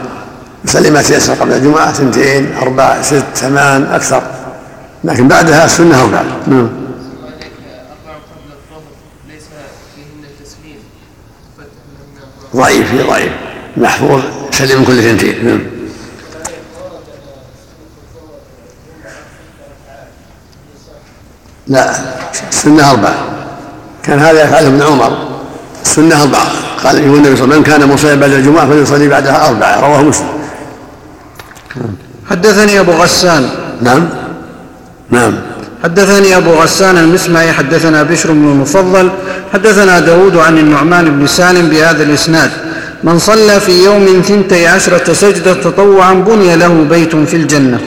يصلي 0.65 0.91
ما 0.91 1.03
تيسر 1.03 1.35
قبل 1.35 1.53
الجمعة 1.53 1.91
اثنتين 1.91 2.57
أربع 2.57 3.03
ست 3.03 3.25
ثمان 3.35 3.85
أكثر. 3.85 4.23
لكن 5.05 5.29
بعدها 5.29 5.65
السنة 5.65 6.03
أربع 6.03 6.23
نعم 6.47 6.69
ضعيف 12.57 13.07
ضعيف. 13.09 13.33
محفوظ 13.77 14.23
سلم 14.51 14.79
من 14.79 14.85
كل 14.85 15.03
ثنتين 15.03 15.45
نعم. 15.45 15.61
لا. 21.67 22.14
السنة 22.51 22.91
أربعة. 22.91 23.15
كان 24.03 24.19
هذا 24.19 24.45
يفعله 24.45 24.69
ابن 24.69 24.83
عمر. 24.83 25.19
السنة 25.83 26.23
أربعة. 26.23 26.47
قال 26.85 26.97
أيها 26.97 27.07
النبي 27.07 27.37
صلى 27.37 27.45
الله 27.45 27.55
عليه 27.55 27.57
وسلم 27.57 27.59
من 27.59 27.63
كان 27.63 27.89
مصليا 27.89 28.15
بعد 28.15 28.33
الجمعة 28.33 28.67
فليصلي 28.67 29.09
بعدها 29.09 29.49
أربعة. 29.49 29.81
رواه 29.81 30.03
مسلم. 30.03 30.27
حدثني 32.31 32.81
أبو 32.81 32.93
غسان. 32.93 33.49
نعم. 33.83 34.09
نعم. 35.11 35.33
حدثني 35.85 36.37
أبو 36.37 36.51
غسان 36.51 36.99
المسمعي 36.99 37.53
حدثنا 37.53 38.03
بشر 38.03 38.33
بن 38.33 38.53
المفضل 38.53 39.11
حدثنا 39.53 40.01
داود 40.01 40.37
عن 40.37 40.59
النعمان 40.59 41.19
بن 41.19 41.27
سالم 41.27 41.69
بهذا 41.69 42.03
الإسناد. 42.03 42.51
من 43.05 43.19
صلى 43.19 43.61
في 43.61 43.85
يوم 43.85 44.23
ثنتي 44.29 44.67
عشرة 44.67 45.13
سجدة 45.13 45.55
تطوعا 45.55 46.15
بني 46.15 46.57
له 46.57 46.87
بيت 46.91 47.17
في 47.17 47.37
الجنة. 47.37 47.79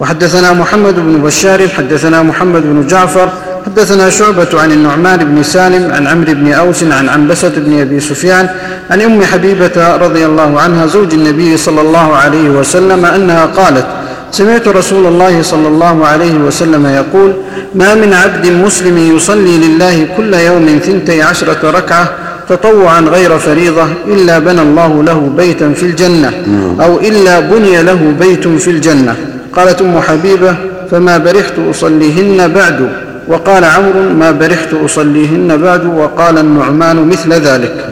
وحدثنا 0.00 0.52
محمد 0.52 0.94
بن 0.94 1.22
بشار 1.22 1.68
حدثنا 1.68 2.22
محمد 2.22 2.62
بن 2.62 2.86
جعفر 2.86 3.32
حدثنا 3.68 4.10
شعبة 4.10 4.60
عن 4.60 4.72
النعمان 4.72 5.18
بن 5.24 5.42
سالم 5.42 5.92
عن 5.92 6.06
عمرو 6.06 6.32
بن 6.34 6.52
أوس 6.52 6.84
عن 6.84 7.08
عنبسة 7.08 7.52
بن 7.56 7.80
أبي 7.80 8.00
سفيان 8.00 8.48
عن 8.90 9.00
أم 9.00 9.22
حبيبة 9.22 9.96
رضي 9.96 10.26
الله 10.26 10.60
عنها 10.60 10.86
زوج 10.86 11.14
النبي 11.14 11.56
صلى 11.56 11.80
الله 11.80 12.16
عليه 12.16 12.48
وسلم 12.48 13.04
أنها 13.04 13.44
قالت 13.46 13.86
سمعت 14.32 14.68
رسول 14.68 15.06
الله 15.06 15.42
صلى 15.42 15.68
الله 15.68 16.06
عليه 16.06 16.34
وسلم 16.34 16.86
يقول 16.86 17.32
ما 17.74 17.94
من 17.94 18.12
عبد 18.14 18.46
مسلم 18.46 19.16
يصلي 19.16 19.58
لله 19.58 20.08
كل 20.16 20.34
يوم 20.34 20.80
ثنتي 20.86 21.22
عشرة 21.22 21.70
ركعة 21.70 22.10
تطوعا 22.48 23.00
غير 23.00 23.38
فريضة 23.38 23.86
إلا 24.06 24.38
بنى 24.38 24.62
الله 24.62 25.02
له 25.02 25.32
بيتا 25.36 25.72
في 25.72 25.82
الجنة 25.82 26.32
أو 26.80 26.98
إلا 26.98 27.40
بني 27.40 27.82
له 27.82 28.14
بيت 28.20 28.48
في 28.48 28.70
الجنة. 28.70 29.16
قالت 29.56 29.80
أم 29.80 30.00
حبيبة 30.00 30.56
فما 30.90 31.18
برحت 31.18 31.52
أصليهن 31.70 32.52
بعد 32.52 33.07
وقال 33.28 33.64
عمرو 33.64 34.12
ما 34.18 34.30
برحت 34.30 34.74
أصليهن 34.84 35.56
بعد 35.56 35.86
وقال 35.86 36.38
النعمان 36.38 37.08
مثل 37.08 37.32
ذلك 37.32 37.88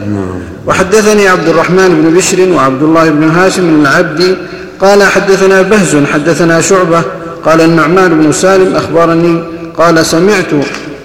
وحدثني 0.67 1.27
عبد 1.27 1.47
الرحمن 1.47 2.01
بن 2.01 2.17
بشر 2.17 2.49
وعبد 2.51 2.83
الله 2.83 3.09
بن 3.09 3.29
هاشم 3.29 3.81
العبدي 3.81 4.35
قال 4.81 5.03
حدثنا 5.03 5.61
بهز 5.61 5.97
حدثنا 6.13 6.61
شعبة 6.61 7.01
قال 7.45 7.61
النعمان 7.61 8.19
بن 8.19 8.31
سالم 8.31 8.75
أخبرني 8.75 9.43
قال 9.77 10.05
سمعت 10.05 10.51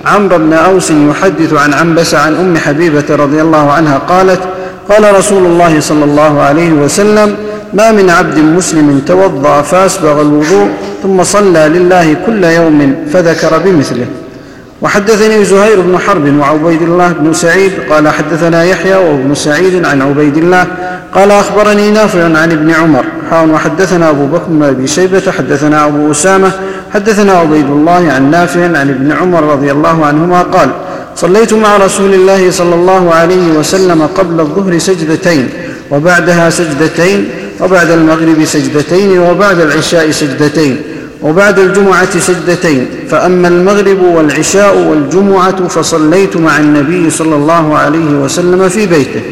عمرو 0.06 0.38
بن 0.38 0.52
أوس 0.52 0.90
يحدث 0.90 1.52
عن 1.52 1.72
عنبس 1.74 2.14
عن 2.14 2.34
أم 2.34 2.56
حبيبة 2.56 3.04
رضي 3.10 3.42
الله 3.42 3.72
عنها 3.72 3.98
قالت 3.98 4.40
قال 4.88 5.16
رسول 5.16 5.46
الله 5.46 5.80
صلى 5.80 6.04
الله 6.04 6.40
عليه 6.40 6.72
وسلم 6.72 7.36
ما 7.74 7.92
من 7.92 8.10
عبد 8.10 8.38
مسلم 8.38 9.02
توضأ 9.06 9.62
فأسبغ 9.62 10.20
الوضوء 10.20 10.68
ثم 11.02 11.24
صلى 11.24 11.68
لله 11.68 12.16
كل 12.26 12.44
يوم 12.44 12.96
فذكر 13.12 13.58
بمثله 13.58 14.06
وحدثني 14.82 15.44
زهير 15.44 15.80
بن 15.80 15.98
حرب 15.98 16.38
وعبيد 16.38 16.82
الله 16.82 17.12
بن 17.12 17.32
سعيد 17.32 17.72
قال 17.90 18.08
حدثنا 18.08 18.64
يحيى 18.64 18.96
وابن 18.96 19.34
سعيد 19.34 19.84
عن 19.84 20.02
عبيد 20.02 20.36
الله 20.36 20.66
قال 21.14 21.30
أخبرني 21.30 21.90
نافع 21.90 22.24
عن 22.24 22.52
ابن 22.52 22.70
عمر 22.70 23.04
حاون 23.30 23.50
وحدثنا 23.50 24.10
أبو 24.10 24.26
بكر 24.26 24.44
بن 24.48 24.62
أبي 24.62 24.86
شيبة 24.86 25.32
حدثنا 25.38 25.86
أبو 25.86 26.10
أسامة 26.10 26.52
حدثنا 26.94 27.32
عبيد 27.32 27.66
الله 27.66 28.12
عن 28.12 28.30
نافع 28.30 28.64
عن 28.64 28.90
ابن 28.90 29.12
عمر 29.12 29.42
رضي 29.42 29.72
الله 29.72 30.06
عنهما 30.06 30.42
قال 30.42 30.68
صليت 31.16 31.54
مع 31.54 31.76
رسول 31.76 32.14
الله 32.14 32.50
صلى 32.50 32.74
الله 32.74 33.14
عليه 33.14 33.52
وسلم 33.58 34.02
قبل 34.18 34.40
الظهر 34.40 34.78
سجدتين 34.78 35.48
وبعدها 35.90 36.50
سجدتين 36.50 37.28
وبعد 37.60 37.90
المغرب 37.90 38.44
سجدتين 38.44 39.18
وبعد 39.18 39.60
العشاء 39.60 40.10
سجدتين. 40.10 40.82
وبعد 41.22 41.58
الجمعة 41.58 42.18
سجدتين 42.18 42.86
فأما 43.08 43.48
المغرب 43.48 44.02
والعشاء 44.02 44.78
والجمعة 44.78 45.68
فصليت 45.68 46.36
مع 46.36 46.58
النبي 46.58 47.10
صلى 47.10 47.36
الله 47.36 47.78
عليه 47.78 48.10
وسلم 48.10 48.68
في 48.68 48.86
بيته. 48.86 49.22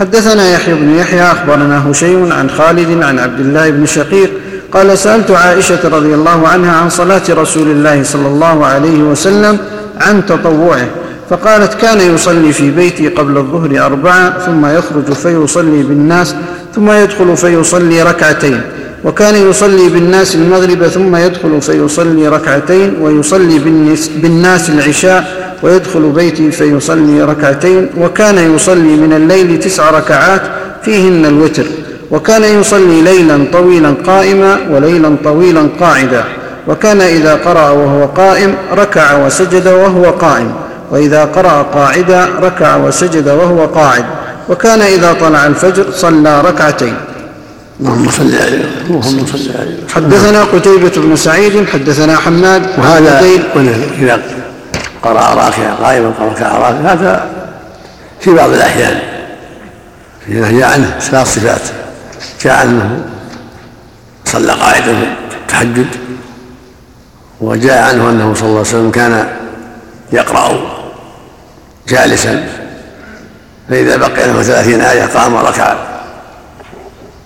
حدثنا 0.00 0.50
يحيى 0.50 0.74
بن 0.74 0.94
يحيى 0.94 1.22
أخبرنا 1.22 1.90
هشيم 1.90 2.32
عن 2.32 2.50
خالد 2.50 3.02
عن 3.02 3.18
عبد 3.18 3.40
الله 3.40 3.70
بن 3.70 3.86
شقيق 3.86 4.30
قال 4.72 4.98
سألت 4.98 5.30
عائشة 5.30 5.88
رضي 5.88 6.14
الله 6.14 6.48
عنها 6.48 6.72
عن 6.72 6.90
صلاة 6.90 7.22
رسول 7.30 7.70
الله 7.70 8.02
صلى 8.02 8.26
الله 8.26 8.66
عليه 8.66 9.02
وسلم 9.02 9.58
عن 10.00 10.26
تطوعه 10.26 10.86
فقالت 11.30 11.74
كان 11.74 12.14
يصلي 12.14 12.52
في 12.52 12.70
بيتي 12.70 13.08
قبل 13.08 13.36
الظهر 13.36 13.86
أربعة 13.86 14.38
ثم 14.38 14.66
يخرج 14.66 15.12
فيصلي 15.12 15.82
بالناس 15.82 16.34
ثم 16.74 16.90
يدخل 16.90 17.36
فيصلي 17.36 18.02
ركعتين. 18.02 18.60
وكان 19.04 19.50
يصلي 19.50 19.88
بالناس 19.88 20.34
المغرب 20.34 20.86
ثم 20.86 21.16
يدخل 21.16 21.60
فيصلي 21.62 22.28
ركعتين 22.28 22.96
ويصلي 23.00 23.58
بالناس 24.16 24.70
العشاء 24.70 25.52
ويدخل 25.62 26.00
بيتي 26.00 26.50
فيصلي 26.50 27.22
ركعتين 27.22 27.90
وكان 27.98 28.54
يصلي 28.54 28.96
من 28.96 29.12
الليل 29.12 29.58
تسع 29.60 29.90
ركعات 29.90 30.42
فيهن 30.82 31.24
الوتر 31.26 31.64
وكان 32.10 32.60
يصلي 32.60 33.02
ليلا 33.02 33.44
طويلا 33.52 33.94
قائما 34.06 34.58
وليلا 34.70 35.16
طويلا 35.24 35.68
قاعدا 35.80 36.24
وكان 36.68 37.00
إذا 37.00 37.34
قرأ 37.34 37.70
وهو 37.70 38.06
قائم 38.06 38.54
ركع 38.72 39.26
وسجد 39.26 39.68
وهو 39.68 40.10
قائم 40.10 40.52
وإذا 40.90 41.24
قرأ 41.24 41.62
قاعدا 41.62 42.28
ركع 42.42 42.76
وسجد 42.76 43.28
وهو 43.28 43.66
قاعد 43.66 44.04
وكان 44.48 44.80
إذا 44.80 45.12
طلع 45.20 45.46
الفجر 45.46 45.84
صلى 45.92 46.40
ركعتين 46.40 46.94
اللهم 47.82 48.10
صل 48.10 48.34
عليه 48.34 48.64
اللهم 48.90 49.26
صل 49.26 49.50
عليه 49.58 49.76
حدثنا 49.94 50.44
قتيبة 50.44 50.92
بن 50.96 51.16
سعيد 51.16 51.68
حدثنا 51.68 52.16
حماد 52.16 52.62
وهذا 52.78 53.20
إذا 53.98 54.22
قرأ 55.02 55.34
راكعا 55.34 55.74
قائما 55.74 56.12
ركع 56.20 56.58
راكعا 56.58 56.92
هذا 56.92 57.30
في 58.20 58.30
بعض 58.30 58.50
الأحيان. 58.50 58.98
إذا 60.28 60.50
جاء 60.50 60.72
عنه 60.72 60.98
ثلاث 61.00 61.34
صفات. 61.34 61.60
جاء 62.44 62.56
عنه 62.56 63.04
صلى 64.24 64.52
قاعدا 64.52 64.94
في 65.30 65.36
التهجد 65.36 65.86
وجاء 67.40 67.82
عنه 67.82 68.10
أنه 68.10 68.34
صلى 68.34 68.46
الله 68.46 68.58
عليه 68.58 68.68
وسلم 68.68 68.90
كان 68.90 69.28
يقرأ 70.12 70.60
جالسا. 71.88 72.46
فإذا 73.68 73.96
بقي 73.96 74.26
له 74.26 74.42
ثلاثين 74.42 74.80
آية 74.80 75.04
قام 75.04 75.34
وركع. 75.34 75.91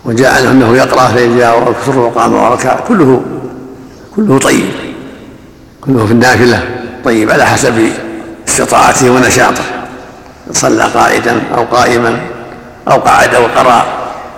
وجاء 0.06 0.34
عنه 0.38 0.50
أنه 0.50 0.76
يقرأ 0.76 1.08
فإذا 1.08 1.36
جاء 1.38 1.68
الكسر 1.70 1.98
وقام 1.98 2.34
وركع 2.34 2.80
كله 2.88 3.22
كله 4.16 4.38
طيب 4.38 4.70
كله 5.80 6.06
في 6.06 6.12
النافلة 6.12 6.62
طيب 7.04 7.30
على 7.30 7.46
حسب 7.46 7.88
استطاعته 8.48 9.10
ونشاطه 9.10 9.62
صلى 10.52 10.84
قائدا 10.84 11.40
أو 11.54 11.64
قائما 11.64 12.20
أو 12.88 12.98
قعد 12.98 13.34
وقرأ 13.34 13.84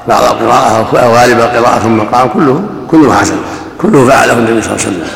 بعض 0.09 0.23
القراءة 0.23 0.99
أو 0.99 1.15
غالب 1.15 1.39
القراءة 1.41 1.79
ثم 1.79 2.01
قام 2.01 2.29
كله 2.29 2.63
كله 2.91 3.15
حسن 3.15 3.37
كله 3.83 4.09
فعله 4.09 4.33
النبي 4.33 4.63
صلى 4.63 4.73
الله 4.73 4.85
عليه 4.87 4.97
وسلم. 4.97 5.09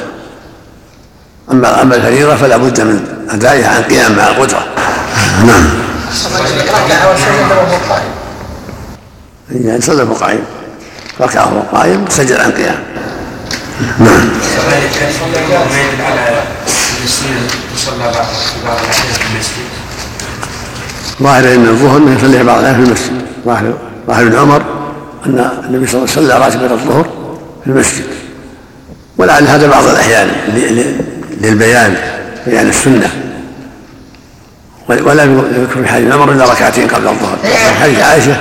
أما 1.50 1.82
أما 1.82 1.96
الفريضة 1.96 2.36
فلا 2.36 2.56
بد 2.56 2.80
من 2.80 3.26
أدائها 3.30 3.68
عن 3.76 3.82
قيام 3.82 4.16
مع 4.16 4.28
القدرة. 4.28 4.64
نعم 5.46 5.64
ركع 6.68 7.12
وسجد 7.12 7.50
وهو 7.50 7.76
قائم 7.88 8.12
يعني 9.54 9.80
صلى 9.80 10.02
قائم 10.02 10.40
وهو 11.18 11.60
قائم 11.72 12.04
سجد 12.08 12.32
عن 12.32 12.50
قيام. 12.50 12.78
نعم. 13.98 14.28
ظاهر 21.22 21.54
أن 21.54 21.68
الظهر 21.68 21.96
انه 21.96 22.16
يصليها 22.16 22.42
بعض 22.42 22.58
الأيام 22.58 22.76
في 22.76 22.88
المسجد. 22.88 23.22
ظاهر 23.46 23.72
ظاهر 24.06 24.22
ابن 24.22 24.38
عمر 24.38 24.62
أن 25.26 25.50
النبي 25.68 25.86
صلى 25.86 26.02
الله 26.02 26.14
عليه 26.16 26.26
وسلم 26.26 26.42
راتبة 26.42 26.74
الظهر 26.74 27.06
في 27.64 27.70
المسجد. 27.70 28.04
ولعل 29.18 29.46
هذا 29.46 29.66
بعض 29.66 29.84
الأحيان 29.84 30.28
للبيان 31.40 31.96
بيان 32.46 32.68
السنة. 32.68 33.10
ولم 34.88 35.44
يذكر 35.56 35.82
في 35.82 35.88
حديث 35.88 36.12
عمر 36.12 36.32
إلا 36.32 36.44
ركعتين 36.44 36.88
قبل 36.88 37.08
الظهر. 37.08 37.38
وفي 37.44 37.74
حديث 37.82 38.00
عائشة 38.00 38.36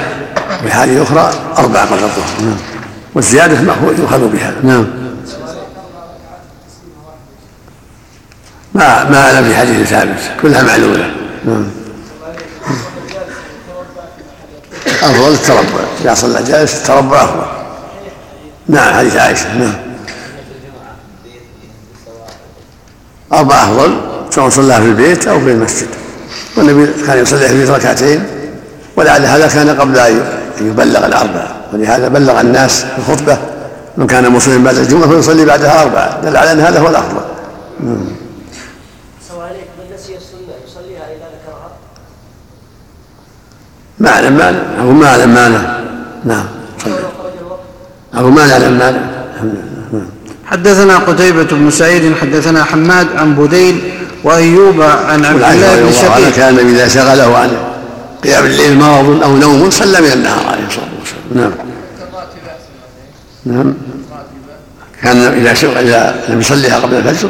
وفي 0.59 0.73
حديث 0.73 1.01
أخرى 1.01 1.31
أربع 1.57 1.83
قبل 1.83 2.03
الظهر 2.03 2.41
نعم. 2.41 2.57
والزيادة 3.15 3.61
مأخوذ 3.61 3.99
يؤخذ 3.99 4.27
بها. 4.27 4.53
نعم. 4.63 4.87
ما 8.73 9.09
ما 9.09 9.21
أعلم 9.21 9.49
في 9.49 9.55
حديث 9.55 9.87
ثابت. 9.87 10.19
كلها 10.41 10.63
معلولة. 10.63 11.11
نعم. 11.45 11.67
أفضل 15.03 15.33
التربع. 15.33 15.83
إذا 16.01 16.13
صلى 16.13 16.43
جالس 16.43 16.75
التربع 16.75 17.23
أفضل 17.23 17.45
نعم 18.67 18.93
حديث 18.93 19.15
عائشة. 19.15 19.57
نعم. 19.57 19.73
أربع 23.33 23.55
أفضل. 23.55 24.01
سواء 24.29 24.49
صلى 24.49 24.75
في 24.75 24.85
البيت 24.85 25.27
أو 25.27 25.39
في 25.39 25.51
المسجد. 25.51 25.87
والنبي 26.57 27.03
كان 27.07 27.17
يصلي 27.17 27.47
في 27.47 27.63
ركعتين. 27.63 28.25
ولعل 28.95 29.25
هذا 29.25 29.47
كان 29.47 29.69
قبل 29.69 29.99
أن 29.99 30.40
يبلغ 30.67 31.05
الأربع 31.05 31.47
ولهذا 31.73 32.07
بلغ 32.07 32.41
الناس 32.41 32.83
في 32.83 32.97
الخطبة. 32.97 33.37
من 33.97 34.07
كان 34.07 34.31
مسلما 34.31 34.63
بعد 34.65 34.77
الجمعة 34.77 35.09
فيصلي 35.09 35.45
بعدها 35.45 35.81
أربعة. 35.81 36.21
دل 36.21 36.37
على 36.37 36.51
أن 36.51 36.59
هذا 36.59 36.79
هو 36.79 36.87
الأفضل. 36.87 37.21
سواء 39.29 39.47
عليك 39.47 39.67
من 39.79 39.95
نسي 39.95 40.15
السنة؟ 40.15 40.55
يصليها 40.67 41.05
إذا 41.05 41.25
ذكرها؟ 41.35 41.71
ما 43.99 44.09
أعلم. 44.09 44.37
مانع 44.37 44.59
أو 44.81 44.91
ما 44.91 45.07
أعلم. 45.07 45.33
مانع 45.33 45.79
نعم. 46.25 46.45
أو 48.17 48.29
ما 48.29 48.47
نعلم 48.47 48.77
مانع 48.77 48.99
نعم. 49.93 50.09
حدثنا 50.45 50.97
قتيبة 50.97 51.43
بن 51.43 51.71
سعيد 51.71 52.15
حدثنا 52.15 52.63
حماد 52.63 53.07
عن 53.15 53.35
بديل 53.35 53.93
وأيوب 54.23 54.81
عن 54.81 55.25
عبد 55.25 55.43
الله 55.43 55.81
بن 55.81 55.91
شقيق. 55.91 56.35
كان 56.35 56.57
إذا 56.57 56.87
شغله 56.87 57.37
عن 57.37 57.49
قيام 58.23 58.45
الليل 58.45 58.77
مرض 58.77 59.23
أو 59.23 59.37
نوم 59.37 59.69
صلى 59.69 60.01
من 60.01 60.11
النهار 60.11 60.47
عليه 60.47 60.67
الصلاة 60.67 60.89
والسلام. 60.99 61.21
نعم. 61.35 61.53
نعم. 63.45 63.73
كان 65.01 65.17
إذا 65.17 65.51
إذا 65.79 66.23
لم 66.29 66.39
يصليها 66.39 66.79
قبل 66.79 66.95
الفجر 66.95 67.29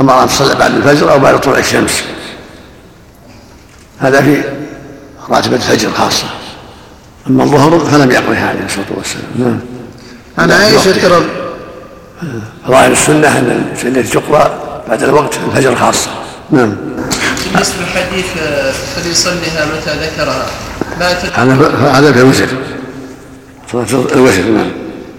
أمر 0.00 0.22
أن 0.22 0.28
تصلى 0.28 0.54
بعد 0.54 0.74
الفجر 0.74 1.12
أو 1.12 1.18
بعد 1.18 1.40
طلوع 1.40 1.58
الشمس. 1.58 2.02
هذا 3.98 4.20
في 4.20 4.42
راتبة 5.30 5.56
الفجر 5.56 5.90
خاصة. 5.90 6.26
أما 7.26 7.44
الظهر 7.44 7.78
فلم 7.78 8.10
يقضيها 8.10 8.48
عليه 8.48 8.64
الصلاة 8.64 8.86
والسلام. 8.96 9.24
نعم. 9.38 9.60
عن 10.38 10.50
عائشة 10.50 11.16
رضي 11.16 11.26
ظاهر 12.68 12.92
السنة 12.92 13.38
أن 13.38 13.72
التي 13.84 14.02
تقرأ 14.02 14.58
بعد 14.88 15.02
الوقت 15.02 15.38
الفجر 15.48 15.76
خاصة. 15.76 16.10
نعم. 16.50 16.76
بالنسبة 17.52 17.74
للحديث 17.80 18.26
آه، 18.42 18.72
فليصليها 18.72 19.66
متى 19.66 19.90
ذكرها 19.90 20.46
ما 21.00 21.12
هذا 21.34 21.98
هذا 21.98 22.12
في 22.12 22.18
الوتر. 22.18 22.46
صلاة 23.72 24.04
الوتر 24.14 24.42
نعم. 24.42 24.70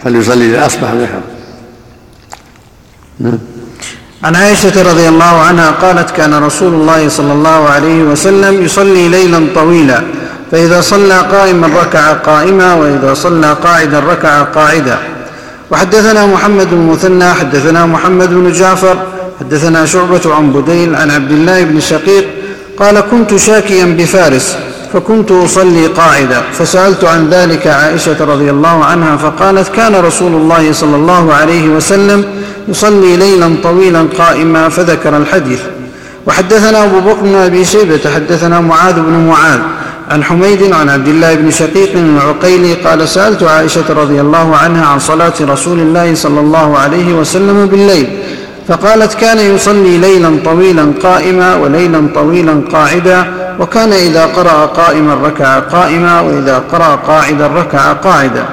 فليصلي 0.03 0.45
إذا 0.45 0.65
أصبح 0.65 0.91
ذكر 0.91 1.21
نعم. 3.19 3.39
عن 4.23 4.35
عائشة 4.35 4.91
رضي 4.91 5.09
الله 5.09 5.41
عنها 5.41 5.71
قالت 5.71 6.11
كان 6.11 6.33
رسول 6.33 6.73
الله 6.73 7.09
صلى 7.09 7.33
الله 7.33 7.69
عليه 7.69 8.03
وسلم 8.03 8.65
يصلي 8.65 9.09
ليلا 9.09 9.47
طويلا 9.55 10.03
فإذا 10.51 10.81
صلى 10.81 11.17
قائما 11.17 11.67
ركع 11.67 12.13
قائما 12.13 12.73
وإذا 12.73 13.13
صلى 13.13 13.53
قاعدا 13.63 13.99
ركع 13.99 14.43
قاعدا. 14.43 14.99
وحدثنا 15.71 16.25
محمد 16.25 16.69
بن 16.69 16.77
المثنى 16.77 17.33
حدثنا 17.33 17.85
محمد 17.85 18.29
بن 18.29 18.51
جعفر 18.51 18.97
حدثنا 19.39 19.85
شعبة 19.85 20.35
عن 20.35 20.51
بديل 20.51 20.95
عن 20.95 21.11
عبد 21.11 21.31
الله 21.31 21.63
بن 21.63 21.79
شقيق 21.79 22.27
قال 22.79 22.99
كنت 22.99 23.35
شاكيا 23.35 23.85
بفارس 23.85 24.57
فكنت 24.93 25.31
أصلي 25.31 25.87
قاعدا 25.87 26.41
فسألت 26.53 27.03
عن 27.03 27.29
ذلك 27.29 27.67
عائشة 27.67 28.25
رضي 28.25 28.49
الله 28.49 28.85
عنها 28.85 29.17
فقالت 29.17 29.69
كان 29.75 29.95
رسول 29.95 30.31
الله 30.31 30.73
صلى 30.73 30.95
الله 30.95 31.33
عليه 31.33 31.69
وسلم 31.69 32.25
يصلي 32.67 33.17
ليلا 33.17 33.55
طويلا 33.63 34.07
قائما 34.17 34.69
فذكر 34.69 35.17
الحديث. 35.17 35.59
وحدثنا 36.27 36.83
أبو 36.83 36.99
بكر 36.99 37.21
بن 37.21 37.35
أبي 37.35 37.65
شيبة 37.65 37.99
حدثنا 38.15 38.59
معاذ 38.59 38.93
بن 38.93 39.27
معاذ 39.27 39.59
عن 40.09 40.23
حميد 40.23 40.73
عن 40.73 40.89
عبد 40.89 41.07
الله 41.07 41.35
بن 41.35 41.51
شقيق 41.51 41.89
العقيلي 41.95 42.73
قال 42.73 43.09
سألت 43.09 43.43
عائشة 43.43 43.83
رضي 43.89 44.21
الله 44.21 44.55
عنها 44.55 44.85
عن 44.85 44.99
صلاة 44.99 45.33
رسول 45.41 45.79
الله 45.79 46.15
صلى 46.15 46.39
الله 46.39 46.77
عليه 46.77 47.13
وسلم 47.13 47.65
بالليل. 47.65 48.18
فقالت 48.69 49.13
كان 49.13 49.55
يصلي 49.55 49.97
ليلا 49.97 50.39
طويلا 50.45 50.91
قائما 51.03 51.55
وليلا 51.55 52.07
طويلا 52.15 52.61
قاعدا 52.73 53.25
وكان 53.59 53.93
إذا 53.93 54.25
قرأ 54.25 54.65
قائما 54.65 55.13
ركع 55.13 55.59
قائما 55.59 56.19
وإذا 56.19 56.63
قرأ 56.71 56.95
قاعدا 56.95 57.47
ركع 57.47 57.93
قاعدا. 57.93 58.45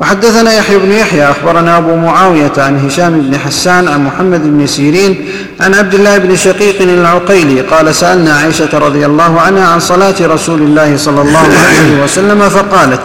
وحدثنا 0.00 0.54
يحيى 0.54 0.78
بن 0.78 0.92
يحيى 0.92 1.30
أخبرنا 1.30 1.78
أبو 1.78 1.96
معاوية 1.96 2.52
عن 2.58 2.86
هشام 2.86 3.20
بن 3.20 3.38
حسان 3.38 3.88
عن 3.88 4.04
محمد 4.04 4.42
بن 4.44 4.66
سيرين 4.66 5.28
عن 5.60 5.74
عبد 5.74 5.94
الله 5.94 6.18
بن 6.18 6.36
شقيق 6.36 6.82
العقيلي 6.82 7.60
قال 7.60 7.94
سألنا 7.94 8.34
عائشة 8.34 8.78
رضي 8.78 9.06
الله 9.06 9.40
عنها 9.40 9.66
عن 9.66 9.80
صلاة 9.80 10.14
رسول 10.20 10.62
الله 10.62 10.96
صلى 10.96 11.22
الله 11.22 11.38
عليه 11.38 12.04
وسلم 12.04 12.40
فقالت 12.48 13.00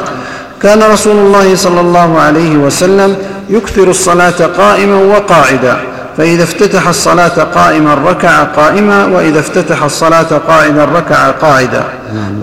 كان 0.62 0.84
رسول 0.84 1.16
الله 1.16 1.56
صلى 1.56 1.80
الله 1.80 2.20
عليه 2.20 2.58
وسلم 2.58 3.16
يكثر 3.50 3.90
الصلاة 3.90 4.46
قائما 4.58 4.96
وقاعدا. 4.96 5.97
فإذا 6.18 6.44
افتتح 6.44 6.88
الصلاة 6.88 7.44
قائما 7.44 7.94
ركع 7.94 8.44
قائما 8.44 9.06
وإذا 9.06 9.40
افتتح 9.40 9.84
الصلاة 9.84 10.42
قاعدا 10.48 10.86
ركع 10.86 11.32
قاعدا. 11.32 11.84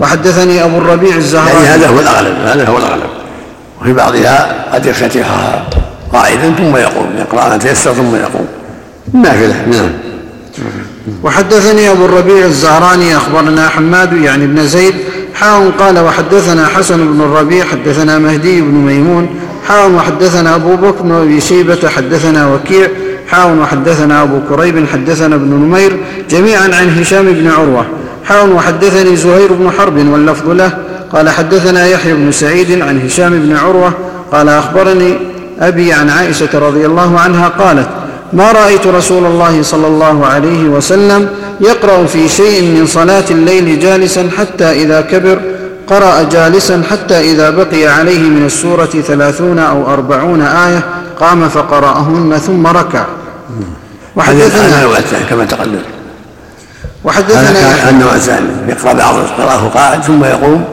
وحدثني 0.01 0.63
أبو 0.63 0.77
الربيع 0.77 1.09
يعني 1.09 1.21
الزهراني 1.21 1.67
هذا 1.67 1.87
هو 1.87 1.99
الأغلب 1.99 2.35
هذا 2.45 2.67
هو 2.67 2.77
الأغلب. 2.77 3.09
وفي 3.81 3.93
بعضها 3.93 4.65
قد 4.73 4.85
يفتتحها 4.85 5.65
قائدا 6.13 6.53
ثم 6.57 6.75
يقوم 6.77 7.09
يقرأ 7.19 7.49
ما 7.49 7.57
تيسر 7.57 7.93
ثم 7.93 8.15
يقوم. 8.15 8.47
نافلة 9.13 9.65
نعم. 9.71 9.89
وحدثني 11.23 11.91
أبو 11.91 12.05
الربيع 12.05 12.45
الزهراني 12.45 13.17
أخبرنا 13.17 13.69
حماد 13.69 14.13
يعني 14.13 14.47
بن 14.47 14.67
زيد 14.67 14.95
حاء 15.35 15.71
قال 15.79 15.99
وحدثنا 15.99 16.67
حسن 16.67 16.97
بن 16.97 17.21
الربيع 17.21 17.65
حدثنا 17.65 18.19
مهدي 18.19 18.61
بن 18.61 18.73
ميمون 18.73 19.29
حاء 19.67 19.91
وحدثنا 19.91 20.55
أبو 20.55 20.75
بكر 20.75 21.01
بن 21.01 21.11
أبي 21.11 21.41
شيبة 21.41 21.89
حدثنا 21.89 22.53
وكيع 22.53 22.87
حاء 23.27 23.57
وحدثنا 23.61 24.23
أبو 24.23 24.39
كريب 24.49 24.87
حدثنا 24.87 25.35
ابن 25.35 25.47
نمير 25.47 25.97
جميعا 26.29 26.63
عن 26.63 26.99
هشام 26.99 27.25
بن 27.25 27.47
عروة. 27.47 27.85
حاء 28.25 28.49
وحدثني 28.49 29.15
زهير 29.15 29.53
بن 29.53 29.71
حرب 29.71 29.97
واللفظ 29.97 30.49
له 30.49 30.77
قال 31.13 31.29
حدثنا 31.29 31.87
يحيى 31.87 32.13
بن 32.13 32.31
سعيد 32.31 32.81
عن 32.81 33.01
هشام 33.05 33.29
بن 33.39 33.55
عروة 33.55 33.93
قال 34.31 34.49
أخبرني 34.49 35.17
أبي 35.59 35.93
عن 35.93 36.09
عائشة 36.09 36.59
رضي 36.59 36.85
الله 36.85 37.19
عنها 37.19 37.47
قالت 37.47 37.87
ما 38.33 38.51
رأيت 38.51 38.87
رسول 38.87 39.25
الله 39.25 39.61
صلى 39.61 39.87
الله 39.87 40.25
عليه 40.25 40.63
وسلم 40.63 41.29
يقرأ 41.61 42.05
في 42.05 42.29
شيء 42.29 42.61
من 42.61 42.85
صلاة 42.87 43.23
الليل 43.31 43.79
جالسا 43.79 44.29
حتى 44.37 44.71
إذا 44.71 45.01
كبر 45.01 45.39
قرأ 45.87 46.23
جالسا 46.23 46.83
حتى 46.91 47.19
إذا 47.19 47.49
بقي 47.49 47.87
عليه 47.87 48.29
من 48.29 48.45
السورة 48.45 48.85
ثلاثون 48.85 49.59
أو 49.59 49.93
أربعون 49.93 50.41
آية 50.41 50.85
قام 51.19 51.49
فقرأهن 51.49 52.37
ثم 52.45 52.67
ركع. 52.67 53.05
وحدثنا 54.15 54.85
كما 55.29 55.45
تقدم. 55.45 55.81
وحدثنا 57.03 57.89
النوع 57.89 58.15
الثاني 58.15 58.47
يقرأ 58.69 58.93
بعض 58.93 59.15
قراءه 59.37 59.71
قاعد 59.73 60.03
ثم 60.03 60.23
يقوم 60.23 60.65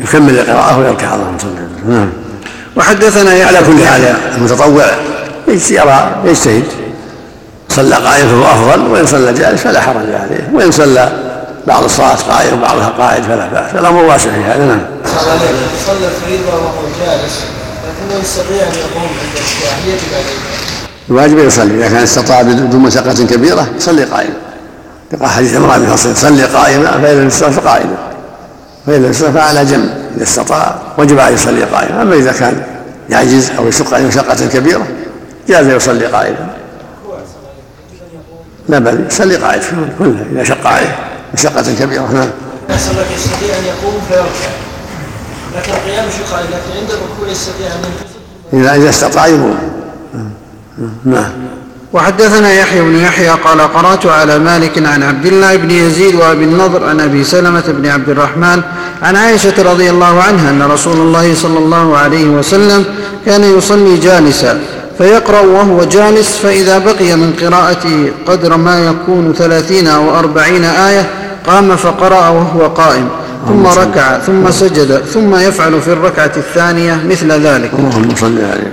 يكمل 0.00 0.38
القراءة 0.38 0.78
ويركع 0.78 1.14
اللهم 1.14 1.38
صل 1.38 1.48
على 1.48 1.96
نعم. 1.96 2.08
وحدثنا 2.76 3.30
على 3.30 3.58
كل 3.58 3.84
حال 3.84 4.14
المتطوع 4.36 4.84
يرى 5.48 6.10
يجتهد. 6.24 6.64
صلى 7.78 7.94
قائما 7.94 8.28
فهو 8.28 8.44
أفضل 8.44 8.86
وإن 8.86 9.06
صلى 9.06 9.32
جالس 9.32 9.60
فلا 9.60 9.80
حرج 9.80 10.12
عليه 10.12 10.50
وإن 10.52 10.70
صلى 10.70 11.12
بعض 11.66 11.84
الصلاه 11.84 12.14
قائم 12.14 12.58
وبعضها 12.58 12.88
قاعد 12.98 13.22
فلا 13.22 13.46
بأس 13.46 13.74
الأمر 13.74 14.02
واسع 14.02 14.30
في 14.30 14.40
هذا 14.40 14.64
نعم. 14.64 14.80
صلى 15.86 16.06
الفريضة 16.06 16.54
وهو 16.54 16.82
جالس 17.00 17.40
لكنه 17.88 18.20
يستطيع 18.22 18.62
أن 18.62 18.72
يقوم 18.78 19.02
عند 19.02 19.98
عليه 20.14 20.58
الواجب 21.10 21.38
يصلي 21.38 21.74
إذا 21.74 21.88
كان 21.88 22.02
استطاع 22.02 22.42
بدون 22.42 22.80
مشقه 22.80 23.26
كبيرة 23.26 23.68
يصلي 23.76 24.04
قائما 24.04 24.34
يقع 25.12 25.28
حديث 25.28 25.54
عمران 25.54 25.80
بن 25.80 25.92
حصين 25.92 26.14
صلي 26.14 26.44
قائما 26.44 26.90
فإن 26.90 27.20
لم 27.20 27.26
يستطع 27.26 27.50
فقائما 27.50 27.96
فإن 28.86 29.02
لم 29.02 29.10
يستطع 29.10 29.30
فعلى 29.30 29.64
جنب 29.64 29.90
إذا 30.16 30.24
استطاع 30.24 30.78
وجب 30.98 31.18
عليه 31.18 31.34
يصلي 31.34 31.64
قائما. 31.64 32.02
أما 32.02 32.14
إذا 32.14 32.32
كان 32.32 32.62
يعجز 33.10 33.50
أو 33.58 33.68
يشق 33.68 33.94
عليه 33.94 34.06
مشقة 34.06 34.46
كبيرة 34.46 34.86
جاز 35.48 35.66
يصلي 35.66 36.06
قائما. 36.06 36.57
لا 38.68 38.78
بل 38.78 39.04
يصلي 39.10 39.36
قائد 39.36 39.62
كله 39.98 40.26
إذا 40.32 40.44
شق 40.44 40.66
عليه 40.66 40.98
مشقه 41.34 41.74
كبيره 41.80 42.12
نعم. 42.12 42.28
صلى 42.78 43.04
يستطيع 43.14 43.58
أن 43.58 43.64
يقوم 43.64 44.00
فيركع 44.08 44.50
لكن 45.56 45.72
القيام 45.72 46.04
عليه 46.32 46.46
لكن 46.46 46.80
عند 46.80 46.90
الركوع 46.90 47.28
يستطيع 47.28 47.66
أن 47.66 47.78
ينتظر. 47.78 48.62
إذا 48.62 48.82
إذا 48.82 48.90
استطاع 48.90 49.26
يقوم. 49.26 49.58
نعم. 51.04 51.30
وحدثنا 51.92 52.52
يحيى 52.52 52.80
بن 52.80 52.96
يحيى 52.96 53.28
قال 53.28 53.60
قرأت 53.60 54.06
على 54.06 54.38
مالك 54.38 54.86
عن 54.86 55.02
عبد 55.02 55.26
الله 55.26 55.56
بن 55.56 55.70
يزيد 55.70 56.14
وأبي 56.14 56.44
النضر 56.44 56.84
عن 56.84 57.00
أبي 57.00 57.24
سلمة 57.24 57.64
بن 57.66 57.86
عبد 57.86 58.08
الرحمن 58.08 58.62
عن 59.02 59.16
عائشة 59.16 59.62
رضي 59.72 59.90
الله 59.90 60.22
عنها 60.22 60.50
أن 60.50 60.62
رسول 60.62 60.96
الله 60.96 61.34
صلى 61.34 61.58
الله 61.58 61.96
عليه 61.96 62.24
وسلم 62.24 62.84
كان 63.26 63.58
يصلي 63.58 63.96
جالسا. 63.96 64.60
فيقرأ 64.98 65.40
وهو 65.40 65.84
جالس 65.84 66.36
فإذا 66.36 66.78
بقي 66.78 67.16
من 67.16 67.32
قراءته 67.42 68.10
قدر 68.26 68.56
ما 68.56 68.86
يكون 68.86 69.34
ثلاثين 69.34 69.86
أو 69.86 70.18
أربعين 70.18 70.64
آية 70.64 71.10
قام 71.46 71.76
فقرأ 71.76 72.28
وهو 72.28 72.66
قائم. 72.66 73.08
ثم 73.48 73.66
ركع 73.66 74.18
ثم 74.18 74.50
سجد 74.50 75.02
ثم 75.14 75.36
يفعل 75.36 75.80
في 75.80 75.92
الركعة 75.92 76.32
الثانية 76.36 77.00
مثل 77.10 77.32
ذلك. 77.32 77.70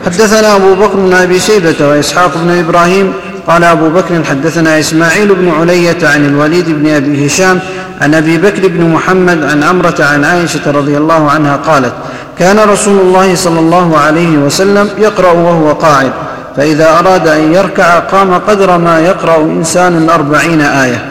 حدثنا 0.06 0.56
أبو 0.56 0.74
بكر 0.76 0.96
بن 0.96 1.14
أبي 1.14 1.40
شيبة 1.40 1.88
وإسحاق 1.88 2.38
بن 2.38 2.50
إبراهيم 2.60 3.14
قال 3.48 3.64
أبو 3.64 3.90
بكر 3.90 4.24
حدثنا 4.24 4.80
إسماعيل 4.80 5.36
بن 5.36 5.50
علية 5.50 5.98
عن 6.04 6.26
الوليد 6.26 6.70
بن 6.70 6.90
أبي 6.90 7.28
هشام 7.28 7.60
عن 8.02 8.14
أبي 8.14 8.38
بكر 8.38 8.68
بن 8.68 8.90
محمد 8.90 9.44
عن 9.44 9.64
عمرة 9.64 9.96
عن 10.00 10.24
عائشة 10.24 10.72
رضي 10.72 10.98
الله 10.98 11.32
عنها 11.32 11.56
قالت 11.56 11.94
كان 12.40 12.60
رسول 12.60 13.00
الله 13.00 13.36
صلى 13.36 13.60
الله 13.60 13.98
عليه 13.98 14.38
وسلم 14.38 14.90
يقرأ 14.98 15.32
وهو 15.32 15.72
قاعد 15.74 16.12
فإذا 16.58 17.00
أراد 17.00 17.28
أن 17.28 17.54
يركع 17.54 18.00
قام 18.00 18.34
قدر 18.34 18.78
ما 18.78 19.00
يقرأ 19.00 19.38
إنسان 19.44 20.10
أربعين 20.10 20.62
آية. 20.62 21.06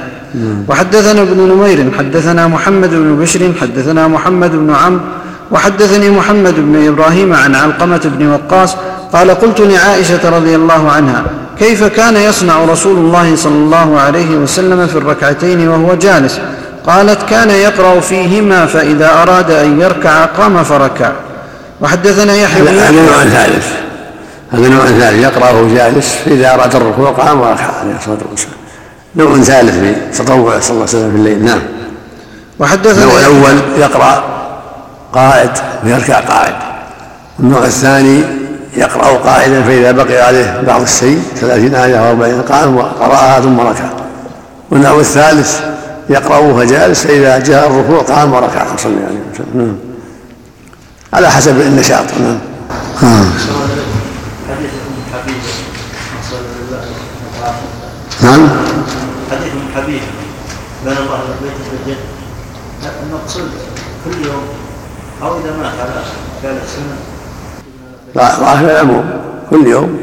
وحدثنا 0.69 1.23
ابن 1.23 1.41
نمير 1.41 1.91
حدثنا 1.99 2.47
محمد 2.47 2.91
بن 2.91 3.17
بشر 3.17 3.53
حدثنا 3.61 4.09
محمد 4.09 4.51
بن 4.53 4.75
عمرو 4.75 5.01
وحدثني 5.51 6.11
محمد 6.11 6.55
بن 6.57 6.87
إبراهيم 6.89 7.33
عن 7.33 7.55
علقمة 7.55 8.01
بن 8.05 8.27
وقاص 8.27 8.77
قال 9.13 9.31
قلت 9.31 9.61
لعائشة 9.61 10.29
رضي 10.37 10.57
الله 10.57 10.91
عنها 10.93 11.25
كيف 11.59 11.85
كان 11.85 12.17
يصنع 12.17 12.65
رسول 12.65 12.97
الله 12.97 13.37
صلى 13.37 13.55
الله 13.55 14.01
عليه 14.01 14.37
وسلم 14.37 14.87
في 14.87 14.97
الركعتين 14.97 15.69
وهو 15.69 15.95
جالس؟ 15.95 16.41
قالت 16.87 17.23
كان 17.31 17.51
يقرأ 17.51 18.01
فيهما 18.01 18.67
فإذا 18.67 19.23
أراد 19.23 19.51
أن 19.51 19.81
يركع 19.81 20.25
قام 20.25 20.65
فركع. 20.65 21.13
وحدثنا 21.81 22.35
يحيى 22.35 22.63
بن 22.63 22.79
هذا 22.79 22.91
نوع 22.91 23.25
ثالث. 23.25 23.67
هذا 24.53 24.69
نوع 24.69 24.87
ثالث. 24.87 25.23
يقرأ 25.23 25.51
وهو 25.51 25.69
جالس 25.75 26.15
فإذا 26.25 26.55
أراد 26.55 26.77
الركوع 26.77 27.11
قام 27.11 27.41
وركع 27.41 27.71
عليه 27.81 27.97
الصلاة 27.97 28.19
والسلام. 28.31 28.55
نوع 29.17 29.37
ثالث 29.37 29.79
في 29.79 30.23
تطوع 30.23 30.61
صلى 30.61 30.71
الله 30.71 30.87
عليه 30.89 30.99
وسلم 30.99 31.11
في 31.11 31.17
الليل. 31.17 31.45
نعم. 31.45 31.61
وحدثنا 32.59 33.05
النوع 33.05 33.19
الأول 33.19 33.61
يقرأ 33.79 34.25
قائد 35.13 35.51
ويركع 35.85 36.21
قاعد. 36.21 36.55
النوع 37.41 37.65
الثاني 37.65 38.23
يقرأ 38.77 39.07
قائدا 39.07 39.63
فإذا 39.63 39.93
بقي 39.93 40.21
عليه 40.21 40.63
بعض 40.67 40.83
الشيء 40.83 41.23
ثلاثين 41.37 41.75
آية 41.75 41.97
أو 41.97 42.11
أربعين 42.11 42.43
قام 42.43 42.77
وقرأها 42.77 43.41
ثم 43.41 43.61
ركع. 43.61 43.85
والنوع 44.71 45.01
الثالث 45.01 45.61
يقرأ 46.11 46.39
وهو 46.39 46.65
جالس 46.65 47.07
فإذا 47.07 47.39
جاء 47.39 47.67
الركوع 47.67 48.03
قام 48.03 48.33
وركع 48.33 48.77
صلى 48.77 48.93
الله 48.93 49.07
عليه 49.07 49.21
وسلم 49.35 49.51
نعم 49.55 49.95
على 51.15 51.31
حسب 51.31 51.61
النشاط. 51.61 52.05
نعم. 52.21 52.39
نعم. 58.23 58.49
حديث 59.31 59.53
ام 59.53 59.83
حبيبه 59.83 60.03
الله 60.87 61.01
والبيت 61.01 61.53
في 61.71 61.77
الجنه 61.83 62.93
المقصود 63.03 63.51
كل 64.05 64.27
يوم 64.27 64.43
أو 65.23 65.39
اذا 65.39 65.57
مات 65.57 65.73
على 65.81 66.03
كان 66.43 66.59
سنه 66.67 66.97
ظاهر 68.41 68.71
العموم. 68.71 69.11
كل 69.51 69.67
يوم. 69.67 69.99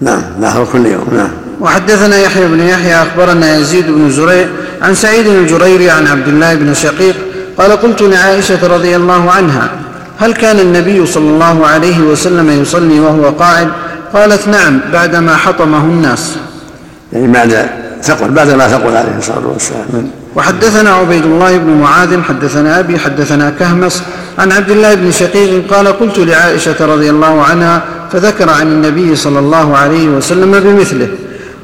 نعم 0.00 0.22
ظاهر 0.40 0.66
كل 0.72 0.86
يوم. 0.86 1.08
نعم. 1.12 1.30
وحدثنا 1.60 2.18
يحيى 2.18 2.48
بن 2.48 2.60
يحيى 2.60 3.02
أخبرنا 3.02 3.56
يزيد 3.56 3.86
بن 3.86 4.10
زريع 4.10 4.46
عن 4.82 4.94
سعيد 4.94 5.26
الجريري 5.26 5.90
عن 5.90 6.06
عبد 6.06 6.28
الله 6.28 6.54
بن 6.54 6.74
شقيق 6.74 7.14
قال 7.58 7.72
قلت 7.72 8.02
لعائشة 8.02 8.66
رضي 8.66 8.96
الله 8.96 9.30
عنها 9.30 9.70
هل 10.18 10.32
كان 10.32 10.58
النبي 10.58 11.06
صلى 11.06 11.30
الله 11.30 11.66
عليه 11.66 12.00
وسلم 12.00 12.62
يصلي 12.62 13.00
وهو 13.00 13.28
قاعد؟ 13.28 13.68
قالت 14.14 14.48
نعم 14.48 14.80
بعدما 14.92 15.36
حطمه 15.36 15.78
الناس. 15.78 16.36
يعني 17.12 17.32
بعد 17.32 17.66
ثقل 18.02 18.28
بعد 18.28 18.50
ما 18.50 18.68
ثقل 18.68 18.96
عليه 18.96 19.18
الصلاة 19.18 19.46
والسلام. 19.46 20.10
وحدثنا 20.36 20.90
عبيد 20.90 21.24
الله 21.24 21.56
بن 21.56 21.70
معاذ 21.70 22.22
حدثنا 22.22 22.80
أبي 22.80 22.98
حدثنا 22.98 23.50
كهمس. 23.58 24.02
عن 24.38 24.52
عبد 24.52 24.70
الله 24.70 24.94
بن 24.94 25.10
شقيق 25.12 25.74
قال 25.74 25.88
قلت 25.88 26.18
لعائشة 26.18 26.86
رضي 26.86 27.10
الله 27.10 27.42
عنها 27.42 27.82
فذكر 28.12 28.50
عن 28.50 28.66
النبي 28.66 29.16
صلى 29.16 29.38
الله 29.38 29.76
عليه 29.76 30.08
وسلم 30.08 30.60
بمثله. 30.60 31.08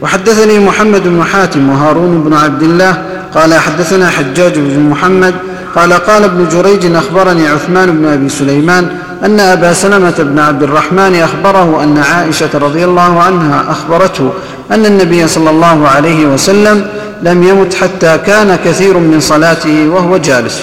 وحدثني 0.02 0.58
محمد 0.58 1.02
بن 1.02 1.24
حاتم 1.24 1.70
وهارون 1.70 2.22
بن 2.22 2.34
عبد 2.34 2.62
الله 2.62 3.02
قال 3.34 3.54
حدثنا 3.54 4.10
حجاج 4.10 4.58
بن 4.58 4.80
محمد 4.90 5.34
قال 5.74 5.92
قال 5.92 6.24
ابن 6.24 6.48
جريج 6.48 6.94
أخبرني 6.96 7.48
عثمان 7.48 7.90
بن 7.90 8.04
أبي 8.06 8.28
سليمان 8.28 8.88
أن 9.24 9.40
أبا 9.40 9.72
سلمة 9.72 10.14
بن 10.18 10.38
عبد 10.38 10.62
الرحمن 10.62 11.14
أخبره 11.14 11.82
أن 11.84 11.98
عائشة 11.98 12.48
رضي 12.54 12.84
الله 12.84 13.22
عنها 13.22 13.64
أخبرته 13.70 14.30
أن 14.72 14.86
النبي 14.86 15.28
صلى 15.28 15.50
الله 15.50 15.88
عليه 15.88 16.26
وسلم 16.26 16.86
لم 17.22 17.42
يمت 17.42 17.74
حتى 17.74 18.18
كان 18.26 18.58
كثير 18.64 18.98
من 18.98 19.20
صلاته 19.20 19.88
وهو 19.88 20.16
جالس. 20.16 20.60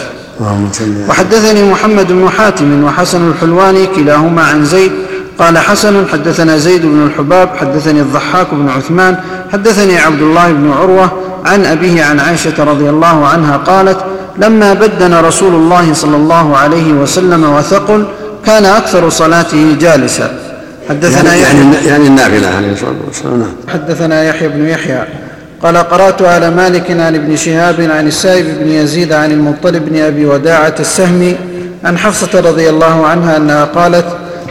وحدثني 1.09 1.71
محمد 1.71 2.07
بن 2.11 2.29
حاتم 2.29 2.83
وحسن 2.83 3.27
الحلواني 3.29 3.85
كلاهما 3.95 4.43
عن 4.43 4.65
زيد 4.65 4.91
قال 5.39 5.57
حسن 5.57 6.07
حدثنا 6.07 6.57
زيد 6.57 6.81
بن 6.81 7.03
الحباب 7.05 7.49
حدثني 7.55 8.01
الضحاك 8.01 8.47
بن 8.51 8.69
عثمان 8.69 9.17
حدثني 9.53 9.97
عبد 9.97 10.21
الله 10.21 10.51
بن 10.51 10.71
عروة 10.71 11.11
عن 11.45 11.65
أبيه 11.65 12.03
عن 12.03 12.19
عائشة 12.19 12.63
رضي 12.63 12.89
الله 12.89 13.27
عنها 13.27 13.57
قالت 13.57 13.97
لما 14.37 14.73
بدن 14.73 15.13
رسول 15.13 15.55
الله 15.55 15.93
صلى 15.93 16.15
الله 16.15 16.57
عليه 16.57 16.93
وسلم 16.93 17.43
وثقل 17.43 18.05
كان 18.45 18.65
أكثر 18.65 19.09
صلاته 19.09 19.75
جالسا. 19.79 20.39
حدثنا 20.89 21.35
يعني 21.35 21.41
يحيى 21.41 21.73
يعني, 21.73 21.87
يعني 21.87 22.07
النافلة 22.07 22.47
عليه 22.47 22.71
الصلاة 22.71 22.95
والسلام 23.07 23.39
نعم. 23.39 23.53
حدثنا 23.67 24.23
يحيى 24.23 24.47
بن 24.47 24.69
يحيى 24.69 25.03
قال 25.63 25.77
قرأت 25.77 26.21
على 26.21 26.49
مالك 26.49 26.91
عن 26.91 27.15
ابن 27.15 27.35
شهاب 27.35 27.81
عن 27.81 28.07
السائب 28.07 28.45
بن 28.59 28.71
يزيد 28.71 29.13
عن 29.13 29.31
المطلب 29.31 29.89
بن 29.89 30.01
أبي 30.01 30.25
وداعة 30.25 30.75
السهمي 30.79 31.35
عن 31.83 31.97
حفصة 31.97 32.39
رضي 32.39 32.69
الله 32.69 33.07
عنها 33.07 33.37
أنها 33.37 33.63
قالت 33.65 34.05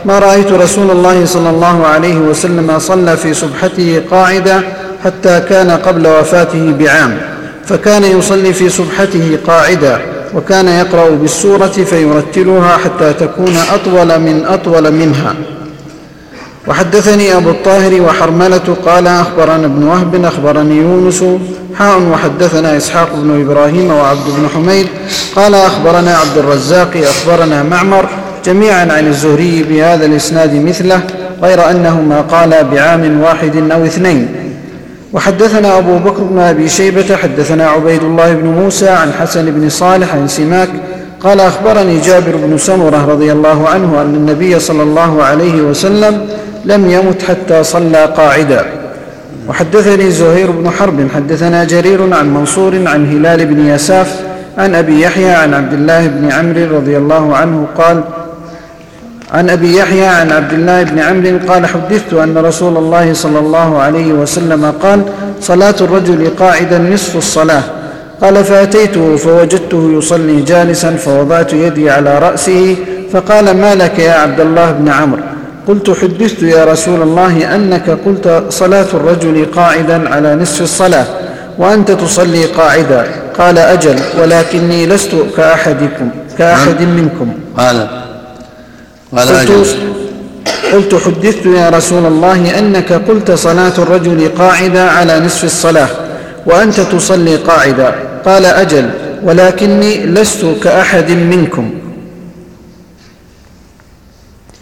ما 0.05 0.19
رأيت 0.19 0.53
رسول 0.53 0.91
الله 0.91 1.25
صلى 1.27 1.51
الله 1.51 1.87
عليه 1.87 2.17
وسلم 2.17 2.79
صلى 2.79 3.17
في 3.17 3.35
سبحته 3.35 4.03
قاعدا 4.11 4.62
حتى 5.05 5.41
كان 5.49 5.71
قبل 5.71 6.07
وفاته 6.07 6.75
بعام 6.79 7.19
فكان 7.67 8.05
يصلي 8.19 8.53
في 8.53 8.69
سبحته 8.69 9.38
قاعدا 9.47 10.01
وكان 10.35 10.69
يقرأ 10.69 11.11
بالسورة 11.11 11.67
فيرتلها 11.67 12.77
حتى 12.77 13.12
تكون 13.12 13.57
أطول 13.75 14.19
من 14.19 14.45
أطول 14.49 14.91
منها. 14.93 15.35
وحدثني 16.69 17.37
أبو 17.37 17.51
الطاهر 17.51 18.03
وحرملة 18.03 18.77
قال 18.87 19.07
أخبرنا 19.07 19.67
ابن 19.67 19.83
وهب 19.85 20.25
أخبرني 20.25 20.77
يونس 20.77 21.25
حاء 21.79 22.01
وحدثنا 22.01 22.77
إسحاق 22.77 23.09
بن 23.15 23.41
إبراهيم 23.41 23.91
وعبد 23.91 24.27
بن 24.38 24.49
حميد 24.55 24.87
قال 25.37 25.55
أخبرنا 25.55 26.17
عبد 26.17 26.38
الرزاق 26.38 26.91
أخبرنا 26.97 27.62
معمر 27.62 28.09
جميعا 28.45 28.93
عن 28.93 29.07
الزهري 29.07 29.63
بهذا 29.63 30.07
الإسناد 30.07 30.55
مثله 30.55 31.01
غير 31.43 31.71
أنهما 31.71 32.21
قالا 32.21 32.63
بعام 32.63 33.21
واحد 33.21 33.71
أو 33.73 33.85
اثنين. 33.85 34.29
وحدثنا 35.13 35.79
أبو 35.79 35.99
بكر 35.99 36.23
بن 36.23 36.39
أبي 36.39 36.69
شيبة 36.69 37.17
حدثنا 37.17 37.69
عبيد 37.69 38.03
الله 38.03 38.33
بن 38.33 38.47
موسى 38.47 38.89
عن 38.89 39.13
حسن 39.13 39.51
بن 39.51 39.69
صالح 39.69 40.15
عن 40.15 40.29
سماك 40.29 40.69
قال 41.21 41.41
أخبرني 41.41 42.01
جابر 42.01 42.37
بن 42.37 42.59
سمرة 42.59 43.07
رضي 43.11 43.33
الله 43.33 43.69
عنه 43.69 44.01
أن 44.01 44.15
النبي 44.15 44.59
صلى 44.59 44.83
الله 44.83 45.23
عليه 45.23 45.63
وسلم 45.63 46.27
لم 46.65 46.91
يمت 46.91 47.23
حتى 47.23 47.63
صلى 47.63 48.05
قاعدا. 48.05 48.65
وحدثني 49.49 50.11
زهير 50.11 50.51
بن 50.51 50.71
حرب 50.71 51.09
حدثنا 51.15 51.65
جرير 51.65 52.15
عن 52.15 52.35
منصور 52.35 52.75
عن 52.87 53.13
هلال 53.13 53.47
بن 53.47 53.67
يساف 53.67 54.21
عن 54.59 54.75
أبي 54.75 55.01
يحيى 55.01 55.31
عن 55.31 55.55
عبد 55.55 55.73
الله 55.73 56.07
بن 56.07 56.33
عمرو 56.33 56.77
رضي 56.77 56.97
الله 56.97 57.37
عنه 57.37 57.67
قال 57.79 58.05
عن 59.33 59.51
أبي 59.51 59.77
يحيى 59.77 60.07
عن 60.07 60.33
عبد 60.33 60.53
الله 60.53 60.83
بن 60.83 60.99
عمرو 60.99 61.38
قال 61.49 61.66
حدثت 61.66 62.12
أن 62.12 62.38
رسول 62.38 62.77
الله 62.77 63.12
صلى 63.12 63.38
الله 63.38 63.79
عليه 63.79 64.12
وسلم 64.12 64.73
قال 64.83 65.03
صلاة 65.40 65.75
الرجل 65.81 66.31
قاعدا 66.38 66.79
نصف 66.79 67.16
الصلاة. 67.16 67.62
قال 68.23 68.45
فأتيته 68.45 69.16
فوجدته 69.16 69.92
يصلي 69.99 70.40
جالسا 70.40 70.90
فوضعت 70.90 71.53
يدي 71.53 71.90
على 71.90 72.18
رأسه 72.18 72.77
فقال 73.12 73.57
ما 73.57 73.75
لك 73.75 73.99
يا 73.99 74.12
عبد 74.12 74.40
الله 74.40 74.71
بن 74.71 74.88
عمرو؟ 74.88 75.23
قلت 75.68 75.90
حدثت 75.90 76.42
يا 76.42 76.64
رسول 76.64 77.03
الله 77.03 77.55
أنك 77.55 77.90
قلت 77.90 78.45
صلاة 78.49 78.87
الرجل 78.95 79.47
قاعدا 79.57 80.09
على 80.09 80.35
نصف 80.35 80.62
الصلاة 80.62 81.07
وأنت 81.59 81.90
تصلي 81.90 82.45
قاعدا. 82.45 83.07
قال 83.38 83.59
أجل 83.59 83.97
ولكني 84.21 84.87
لست 84.87 85.11
كأحدكم 85.37 86.11
كأحد 86.38 86.83
منكم. 86.83 87.33
قال 87.57 87.87
قال 89.16 89.29
قلت, 89.29 89.51
أجل. 89.51 89.92
قلت 90.72 90.94
حدثت 90.94 91.46
يا 91.46 91.68
رسول 91.68 92.07
الله 92.07 92.59
أنك 92.59 92.92
قلت 92.92 93.31
صلاة 93.31 93.72
الرجل 93.79 94.29
قاعدا 94.38 94.83
على 94.83 95.20
نصف 95.20 95.44
الصلاة 95.44 95.88
وأنت 96.46 96.81
تصلي 96.81 97.37
قاعدا 97.37 97.94
قال 98.25 98.44
أجل 98.44 98.90
ولكني 99.22 100.07
لست 100.07 100.46
كأحد 100.62 101.11
منكم 101.11 101.70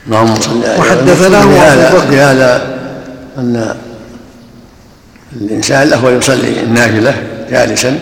على 0.07 0.79
وحدثناه 0.79 1.43
أبو 1.43 1.51
بهذا 1.51 1.95
بكر. 1.95 2.11
بهذا 2.11 2.63
أن 3.39 3.75
الإنسان 5.41 5.89
له 5.89 6.11
يصلي 6.11 6.61
النافلة 6.63 7.15
جالسا 7.51 7.99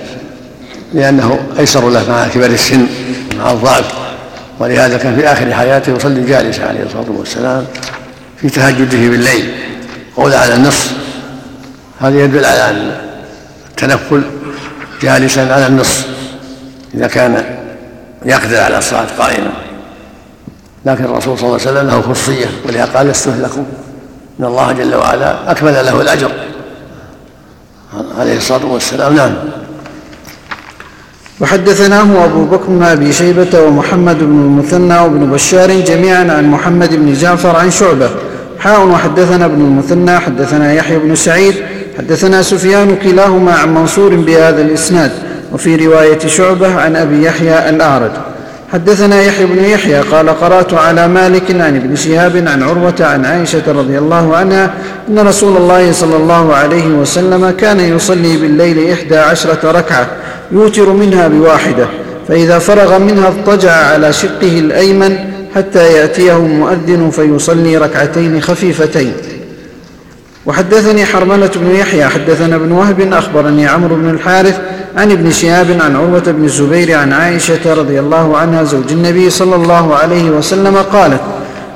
لأنه 0.95 1.39
أيسر 1.59 1.91
له 1.91 2.11
مع 2.11 2.29
كبر 2.29 2.47
السن 2.47 2.87
مع 3.39 3.53
الضعف 3.53 4.08
ولهذا 4.59 4.99
كان 4.99 5.17
في 5.17 5.33
آخر 5.33 5.53
حياته 5.53 5.97
يصلي 5.97 6.25
جالسا 6.27 6.63
عليه 6.63 6.83
الصلاة 6.83 7.07
والسلام 7.09 7.67
في 8.41 8.49
تهجده 8.49 9.09
بالليل 9.09 9.55
قول 10.17 10.35
على 10.35 10.55
النصف. 10.55 10.93
هذا 12.01 12.25
يدل 12.25 12.45
على 12.45 12.71
ان 12.71 12.93
التنفل 13.71 14.23
جالسا 15.03 15.41
على 15.41 15.67
النصف 15.67 16.07
إذا 16.95 17.07
كان 17.07 17.59
يقدر 18.25 18.61
على 18.61 18.79
الصلاة 18.79 19.07
قائما. 19.19 19.51
لكن 20.87 21.05
الرسول 21.05 21.39
صلى 21.39 21.47
الله 21.47 21.61
عليه 21.61 21.71
وسلم 21.71 21.87
له 21.87 22.03
خصية 22.03 22.47
ولهذا 22.67 22.99
قال 22.99 23.07
لست 23.07 23.29
لكم 23.29 23.67
إن 24.41 24.45
الله 24.45 24.73
جل 24.73 24.95
وعلا 24.95 25.51
أكمل 25.51 25.73
له 25.73 26.01
الأجر. 26.01 26.31
عليه 28.19 28.37
الصلاة 28.37 28.67
والسلام 28.67 29.17
نعم. 29.17 29.35
وحدثناه 31.41 32.25
أبو 32.25 32.45
بكر 32.45 32.67
بن 32.69 32.83
أبي 32.83 33.13
شيبة 33.13 33.61
ومحمد 33.61 34.19
بن 34.19 34.25
المثنى 34.25 34.99
وابن 35.01 35.31
بشار 35.31 35.81
جميعا 35.81 36.33
عن 36.33 36.51
محمد 36.51 36.95
بن 36.95 37.13
جعفر 37.13 37.57
عن 37.57 37.71
شعبة. 37.71 38.11
حاء 38.59 38.87
وحدثنا 38.87 39.45
ابن 39.45 39.61
المثنى 39.61 40.19
حدثنا 40.19 40.73
يحيى 40.73 40.99
بن 40.99 41.15
سعيد 41.15 41.55
حدثنا 41.99 42.43
سفيان 42.43 42.97
كلاهما 42.97 43.53
عن 43.53 43.75
منصور 43.75 44.15
بهذا 44.15 44.63
الإسناد 44.63 45.11
وفي 45.53 45.87
رواية 45.87 46.19
شعبة 46.19 46.81
عن 46.81 46.97
أبي 46.97 47.25
يحيى 47.25 47.69
الأعرج. 47.69 48.11
حدثنا 48.73 49.23
يحيى 49.23 49.47
بن 49.47 49.65
يحيى 49.65 50.01
قال 50.01 50.29
قرأت 50.29 50.75
على 50.75 51.09
مالك 51.09 51.51
عن 51.51 51.77
ابن 51.77 51.97
شهاب 51.97 52.37
عن 52.47 52.63
عروة 52.63 52.95
عن 53.01 53.25
عائشة 53.25 53.63
رضي 53.69 53.99
الله 53.99 54.37
عنها 54.37 54.71
أن 55.09 55.19
رسول 55.19 55.57
الله 55.57 55.93
صلى 55.93 56.17
الله 56.17 56.55
عليه 56.55 56.87
وسلم 56.87 57.51
كان 57.51 57.81
يصلي 57.81 58.37
بالليل 58.37 58.93
إحدى 58.93 59.19
عشرة 59.19 59.71
ركعة 59.71 60.07
يوتر 60.53 60.93
منها 60.93 61.29
بواحدة 61.29 61.87
فإذا 62.29 62.59
فرغ 62.59 62.99
منها 62.99 63.29
اضطجع 63.29 63.73
على 63.73 64.13
شقه 64.13 64.59
الأيمن 64.59 65.19
حتى 65.55 65.93
يأتيه 65.93 66.37
المؤذن 66.37 67.11
فيصلي 67.11 67.77
ركعتين 67.77 68.41
خفيفتين. 68.41 69.13
وحدثني 70.47 71.05
حرملة 71.05 71.51
بن 71.57 71.75
يحيى 71.75 72.05
حدثنا 72.07 72.57
ابن 72.57 72.73
وهب 72.73 73.13
أخبرني 73.13 73.67
عمرو 73.67 73.97
بن 73.97 74.11
الحارث 74.11 74.61
عن 74.97 75.13
ابن 75.13 75.31
شهاب 75.31 75.67
عن 75.81 75.97
عروة 75.97 76.23
بن 76.27 76.45
الزبير 76.45 76.99
عن 76.99 77.13
عائشة 77.13 77.75
رضي 77.75 78.01
الله 78.01 78.37
عنها 78.37 78.65
زوج 78.65 78.93
النبي 78.93 79.31
صلى 79.31 79.57
الله 79.57 79.95
عليه 79.95 80.31
وسلم 80.31 80.77
قالت 80.77 81.21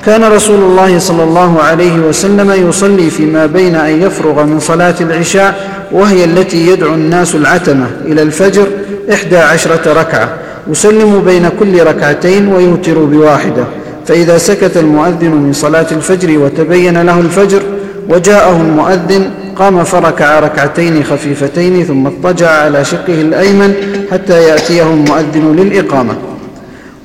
كان 0.05 0.25
رسول 0.25 0.61
الله 0.61 0.99
صلى 0.99 1.23
الله 1.23 1.63
عليه 1.63 1.95
وسلم 2.01 2.69
يصلي 2.69 3.11
فيما 3.11 3.47
بين 3.47 3.75
أن 3.75 4.03
يفرغ 4.03 4.45
من 4.45 4.61
صلاة 4.61 4.95
العشاء 5.01 5.71
وهي 5.93 6.25
التي 6.25 6.67
يدعو 6.67 6.95
الناس 6.95 7.35
العتمة 7.35 7.87
إلى 8.05 8.23
الفجر 8.23 8.67
إحدى 9.13 9.37
عشرة 9.37 9.93
ركعة. 10.01 10.29
يسلم 10.71 11.23
بين 11.27 11.49
كل 11.61 11.83
ركعتين 11.83 12.49
ويوتر 12.49 12.99
بواحدة. 12.99 13.65
فإذا 14.07 14.39
سكت 14.39 14.77
المؤذن 14.77 15.31
من 15.31 15.53
صلاة 15.53 15.87
الفجر 15.93 16.39
وتبين 16.39 17.03
له 17.03 17.21
الفجر 17.21 17.63
وجاءه 18.09 18.57
المؤذن 18.57 19.31
قام 19.57 19.85
فركع 19.85 20.41
ركعتين 20.41 21.05
خفيفتين 21.05 21.85
ثم 21.85 22.07
اضطجع 22.07 22.51
على 22.51 22.85
شقه 22.85 23.15
الأيمن 23.21 23.75
حتى 24.13 24.43
يأتيه 24.43 24.83
المؤذن 24.83 25.57
للإقامة. 25.57 26.15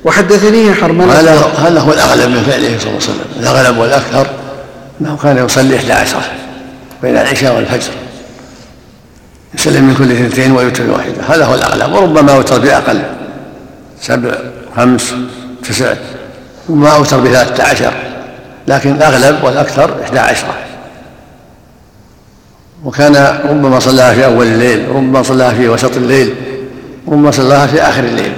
وحدثني 0.04 0.74
حرملة 0.74 1.20
هذا 1.20 1.32
هذا 1.58 1.80
هو 1.80 1.92
الأغلب 1.92 2.30
من 2.30 2.42
فعله 2.42 2.78
صلى 2.78 2.88
الله 2.88 2.88
عليه 2.88 2.96
وسلم. 2.96 3.26
الأغلب 3.40 3.78
والأكثر 3.78 4.26
أنه 5.00 5.18
كان 5.22 5.44
يصلي 5.44 5.76
إحدى 5.76 5.92
عشرة 5.92 6.22
بين 7.02 7.16
العشاء 7.16 7.56
والفجر. 7.56 7.92
يسلم 9.54 9.84
من 9.84 9.94
كل 9.94 10.12
اثنتين 10.12 10.52
ويوتر 10.52 10.84
بواحده 10.84 11.22
هذا 11.28 11.44
هو 11.44 11.54
الأغلب. 11.54 11.94
وربما 11.94 12.32
اوتر 12.32 12.58
بأقل. 12.58 13.02
سبع 14.00 14.34
خمس 14.76 15.14
تسع. 15.68 15.94
وما 16.68 16.94
أوتر 16.94 17.20
بثلاثة 17.20 17.64
عشر. 17.64 17.92
لكن 18.68 18.92
الأغلب 18.92 19.44
والأكثر 19.44 20.02
إحدى 20.02 20.18
عشرة. 20.18 20.54
وكان 22.84 23.40
ربما 23.50 23.80
صلاها 23.80 24.14
في 24.14 24.24
أول 24.24 24.46
الليل 24.46 24.88
وربما 24.88 25.22
صلاها 25.22 25.54
في 25.54 25.68
وسط 25.68 25.96
الليل 25.96 26.34
وربما 27.06 27.30
صلاها 27.30 27.66
في 27.66 27.82
آخر 27.82 28.04
الليل. 28.04 28.32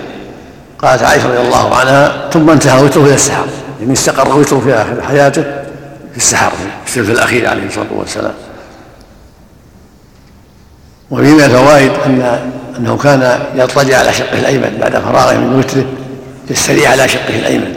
قالت 0.82 1.02
عائشة 1.02 1.28
رضي 1.28 1.40
الله 1.40 1.74
عنها 1.74 2.30
ثم 2.32 2.50
انتهى 2.50 2.82
وتره 2.82 3.02
إلى 3.02 3.14
السحر. 3.14 3.46
يعني 3.80 3.92
استقر 3.92 4.38
وتره 4.38 4.60
في 4.60 4.74
آخر 4.74 5.02
حياته 5.02 5.42
في 6.10 6.16
السحر 6.16 6.50
في 6.84 7.00
الثلث 7.00 7.10
الأخير 7.10 7.48
عليه 7.48 7.66
الصلاة 7.66 7.86
والسلام. 7.90 8.34
وفي 11.10 11.22
من 11.22 11.40
الفوائد 11.40 11.90
ان 12.06 12.40
أنه 12.78 12.96
كان 12.96 13.40
يضطجع 13.54 13.98
على 13.98 14.12
شقه 14.12 14.38
الأيمن 14.38 14.78
بعد 14.80 14.92
فراغه 14.92 15.36
من 15.36 15.58
وتره 15.58 15.84
يستريح 16.50 16.90
على 16.90 17.08
شقه 17.08 17.38
الأيمن. 17.38 17.74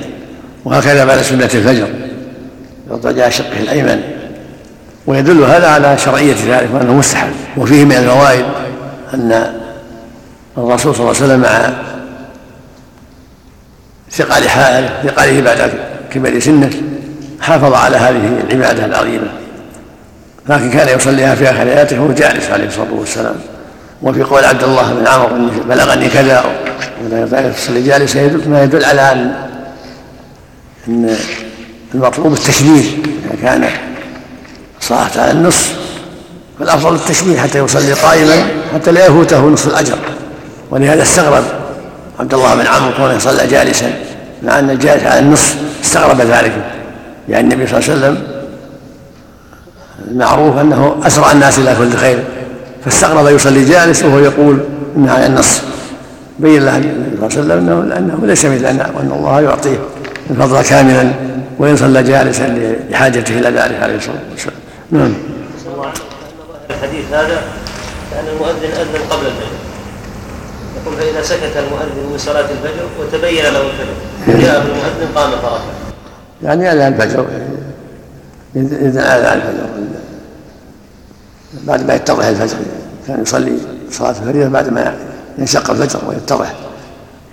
وهكذا 0.66 1.06
بعد 1.06 1.22
سنة 1.22 1.50
الفجر 1.54 1.88
يضطجع 2.92 3.24
على 3.24 3.32
شقه 3.32 3.60
الأيمن. 3.60 4.02
ويدل 5.08 5.44
هذا 5.44 5.68
على 5.68 5.98
شرعية 5.98 6.36
ذلك 6.48 6.70
وأنه 6.74 6.94
مستحب. 6.94 7.32
وفيه 7.58 7.86
من 7.86 7.92
الفوائد 7.92 8.46
أن 9.14 9.54
الرسول 10.58 10.96
صلى 10.96 11.12
الله 11.12 11.22
عليه 11.22 11.26
وسلم 11.26 11.40
مع 11.40 11.74
ثقل 14.14 14.50
حاله 14.50 14.90
ثقله 15.04 15.42
بعد 15.42 15.72
كبر 16.12 16.40
سنه 16.40 16.70
حافظ 17.42 17.74
على 17.74 17.98
هذه 17.98 18.42
العبادة 18.50 18.86
العظيمة. 18.86 19.28
لكن 20.50 20.72
كان 20.72 20.98
يصليها 21.00 21.36
في 21.36 21.50
آخر 21.50 21.58
حياته 21.58 22.02
وهو 22.02 22.12
جالس 22.12 22.50
عليه 22.50 22.68
الصلاة 22.68 22.94
والسلام. 22.94 23.36
وفي 24.02 24.24
قول 24.24 24.46
عبد 24.46 24.64
الله 24.64 24.94
بن 24.94 25.08
إني 25.08 25.52
بلغني 25.70 26.10
كذا 26.10 26.46
يصلي 27.34 27.82
جالسا 27.82 28.22
يدل 28.22 28.50
ما 28.50 28.64
يدل 28.64 28.86
على 28.86 29.12
إن 30.88 31.16
المطلوب 31.96 32.34
التشمير 32.34 32.84
إذا 33.26 33.42
كان 33.42 33.70
صلاة 34.82 35.10
على 35.16 35.32
النصف 35.32 35.74
فالأفضل 36.60 36.96
التشمير 36.96 37.38
حتى 37.38 37.60
يصلي 37.60 37.94
قائما 37.94 38.48
حتى 38.74 38.92
لا 38.92 39.06
يفوته 39.06 39.48
نصف 39.48 39.68
الأجر. 39.68 39.98
ولهذا 40.72 41.04
استغرب 41.04 41.44
عبد 42.20 42.34
الله 42.34 42.56
بن 42.56 42.68
عمرو 42.68 42.92
كونه 42.98 43.18
صلى 43.18 43.48
جالسا 43.48 43.94
مع 44.44 44.60
أن 44.60 44.70
الجالس 44.70 45.04
على 45.04 45.20
النصف 45.20 45.56
استغرب 45.84 46.22
ذلك 46.22 46.52
يعني 47.30 47.54
النبي 47.54 47.68
صلى 47.68 47.80
الله 47.80 47.90
عليه 47.90 48.00
وسلم 48.00 48.28
المعروف 50.08 50.58
أنه 50.58 50.96
أسرع 51.04 51.32
الناس 51.32 51.60
إلى 51.60 51.76
كل 51.76 51.98
خير 51.98 52.24
فاستغرب 52.86 53.36
يصلي 53.36 53.66
جالس 53.66 54.04
وهو 54.04 54.20
يقول 54.20 54.60
انه 54.98 55.12
على 55.12 55.26
النصف. 55.26 55.64
بين 56.40 56.66
له 56.66 56.78
النبي 56.78 57.30
صلى 57.30 57.42
الله 57.42 57.54
عليه 57.54 57.64
وسلم 57.64 57.70
أنه 57.70 57.98
انه 57.98 58.28
ليس 58.28 58.46
مثلنا 58.46 58.92
وان 58.96 59.12
الله 59.12 59.42
يعطيه 59.42 59.78
الفضل 60.30 60.62
كاملا 60.62 61.12
وإن 61.60 61.78
صلى 61.78 62.04
جالسا 62.04 62.76
لحاجته 62.90 63.40
إلى 63.40 63.50
ذلك 63.50 63.84
عليه 63.84 63.96
الصلاة 63.96 64.16
والسلام. 64.32 64.56
نعم. 64.92 65.14
الحديث 66.70 67.06
هذا 67.12 67.42
كان 68.12 68.26
المؤذن 68.34 68.72
أذن 68.72 69.02
قبل 69.10 69.26
الفجر 69.26 69.63
يقول 70.82 70.98
فإذا 70.98 71.22
سكت 71.22 71.58
المؤذن 71.58 72.12
من 72.12 72.18
صلاة 72.18 72.52
الفجر 72.52 72.86
وتبين 73.00 73.44
له 73.44 73.62
الفجر. 73.62 73.94
جاء 74.28 74.64
بالمؤذن 74.64 75.16
قام 75.16 75.32
فركع. 75.32 75.74
يعني 76.44 76.72
أذان 76.72 76.94
الفجر. 76.94 77.26
إذا 78.56 79.18
أذان 79.18 79.38
الفجر. 79.38 79.70
بعد 81.64 81.88
ما 81.88 81.94
يتضح 81.94 82.26
الفجر. 82.26 82.58
كان 83.08 83.22
يصلي 83.22 83.58
صلاة 83.92 84.10
الفريضة 84.10 84.50
بعد 84.50 84.70
ما 84.70 84.98
ينشق 85.38 85.70
الفجر 85.72 86.00
ويتضح. 86.08 86.56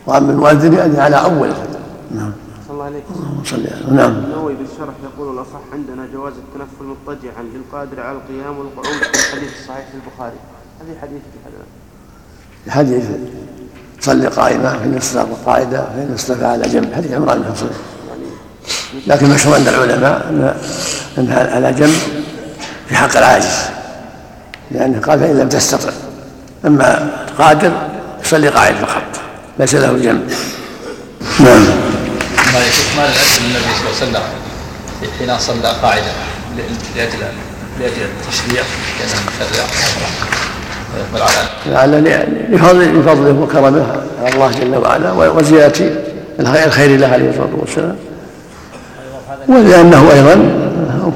وأما 0.07 0.33
المؤذن 0.33 0.73
يأذن 0.73 1.01
على 1.01 1.17
أول 1.17 1.49
الفجر. 1.49 1.81
نعم. 2.15 2.33
الله 2.71 2.85
عليك 2.85 3.05
صلي 3.45 3.71
نعم. 3.91 4.25
النووي 4.25 4.55
بالشرح 4.55 4.95
يقول 5.05 5.35
الأصح 5.35 5.61
عندنا 5.73 6.07
جواز 6.13 6.33
التنفل 6.33 6.85
مضطجعا 6.85 7.43
للقادر 7.43 8.01
على 8.01 8.19
القيام 8.19 8.59
والقعود 8.59 9.03
في 9.03 9.35
الحديث 9.35 9.61
الصحيح 9.61 9.87
في 9.87 9.95
البخاري. 9.95 10.37
هذه 10.81 11.01
حديث 11.03 11.23
في 11.33 11.39
هذا 11.47 11.57
الحديث 12.67 13.05
صلي 14.01 14.27
قائمة 14.27 14.79
فإن 14.79 14.97
استطاع 14.97 15.27
قاعدة 15.47 15.79
فإن 15.79 16.13
استطاع 16.15 16.49
على 16.49 16.69
جنب 16.69 16.95
حديث 16.95 17.13
عمران 17.13 17.39
بن 17.39 17.53
حصين 17.55 17.71
لكن 19.07 19.31
مشهور 19.31 19.55
عند 19.55 19.69
العلماء 19.69 20.27
أن 20.31 20.55
أنها 21.19 21.55
على 21.55 21.73
جنب 21.73 21.99
في 22.89 22.97
حق 22.97 23.17
العاجز 23.17 23.59
لأنه 24.71 25.01
قال 25.01 25.21
فإن 25.21 25.39
لم 25.39 25.49
تستطع 25.49 25.91
أما 26.67 27.11
القادر 27.29 27.73
يصلي 28.25 28.49
قاعد 28.49 28.75
فقط 28.75 29.03
ليس 29.59 29.75
له 29.75 29.93
جنب. 29.93 30.33
نعم. 31.41 31.65
ما 32.53 32.61
ما 32.97 33.05
العلم 33.05 33.45
النبي 33.45 33.65
صلى 33.79 34.09
الله 34.09 34.19
عليه 34.19 34.19
وسلم 34.19 34.23
حين 35.19 35.39
صلى 35.39 35.69
قاعدا 35.83 36.13
لاجل 36.97 37.19
لأجل 37.81 38.03
التشريع 38.03 38.63
كانه 38.99 39.21
مشرع. 39.29 39.67
لعل 41.67 42.05
لفضل 42.51 43.01
لفضله 43.01 43.41
وكرمه 43.43 43.87
على 44.23 44.35
الله 44.35 44.51
جل 44.51 44.77
وعلا 44.77 45.13
وزيادة 45.13 45.91
الخير 46.41 47.01
له 47.01 47.07
عليه 47.07 47.31
الصلاة 47.31 47.51
والسلام. 47.61 47.97
ولأنه 49.49 50.13
أيضا 50.13 50.35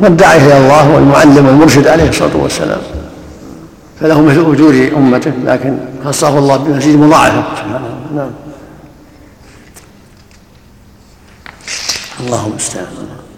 هو 0.02 0.06
الداعي 0.06 0.38
إلى 0.38 0.58
الله 0.58 0.94
والمعلم 0.94 1.46
والمرشد 1.46 1.86
عليه 1.86 2.08
الصلاة 2.08 2.36
والسلام. 2.36 2.80
فله 4.00 4.20
مثل 4.20 4.52
أجور 4.52 4.90
أمته 4.96 5.32
لكن 5.44 5.76
خصه 6.04 6.38
الله 6.38 6.56
بمزيد 6.56 6.98
مضاعفة. 6.98 7.42
سبحانه 7.56 7.80
نعم. 8.14 8.30
الله 12.20 12.46
المستعان 12.46 12.86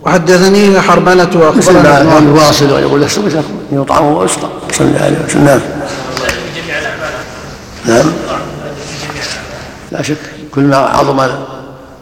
وحدثني 0.03 0.81
حرملة 0.81 1.53
مثل 1.57 1.73
ما 1.73 2.03
وأخبرنا 2.03 2.19
يواصل 2.19 2.73
ويقول 2.73 3.01
لست 3.01 3.21
يطعم 3.73 4.05
ويسقى 4.05 4.49
صلى 4.73 4.99
عليه 4.99 5.17
وسلم. 5.25 5.61
نعم. 7.87 8.13
لا 9.93 10.03
شك. 10.03 10.17
كل 10.55 10.61
ما 10.61 10.77
عظم 10.77 11.21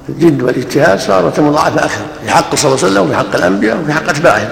الجد 0.08 0.42
والاجتهاد 0.42 1.00
صارت 1.00 1.40
مضاعفة 1.40 1.84
أكثر. 1.84 2.04
في 2.24 2.30
حق 2.30 2.54
صلى 2.54 2.72
الله 2.72 2.84
عليه 2.84 2.92
وسلم 2.92 3.06
وفي 3.06 3.16
حق 3.16 3.34
الأنبياء 3.34 3.76
وفي 3.82 3.92
حق 3.92 4.08
أتباعهم. 4.08 4.48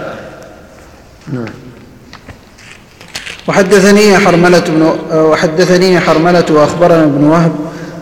نعم. 1.32 1.44
وحدثني 3.48 4.18
حرملة 4.18 4.62
بن 4.66 4.92
وحدثني 5.14 6.00
حرملة 6.00 6.44
وأخبرنا 6.50 7.04
ابن 7.04 7.24
وهب. 7.24 7.52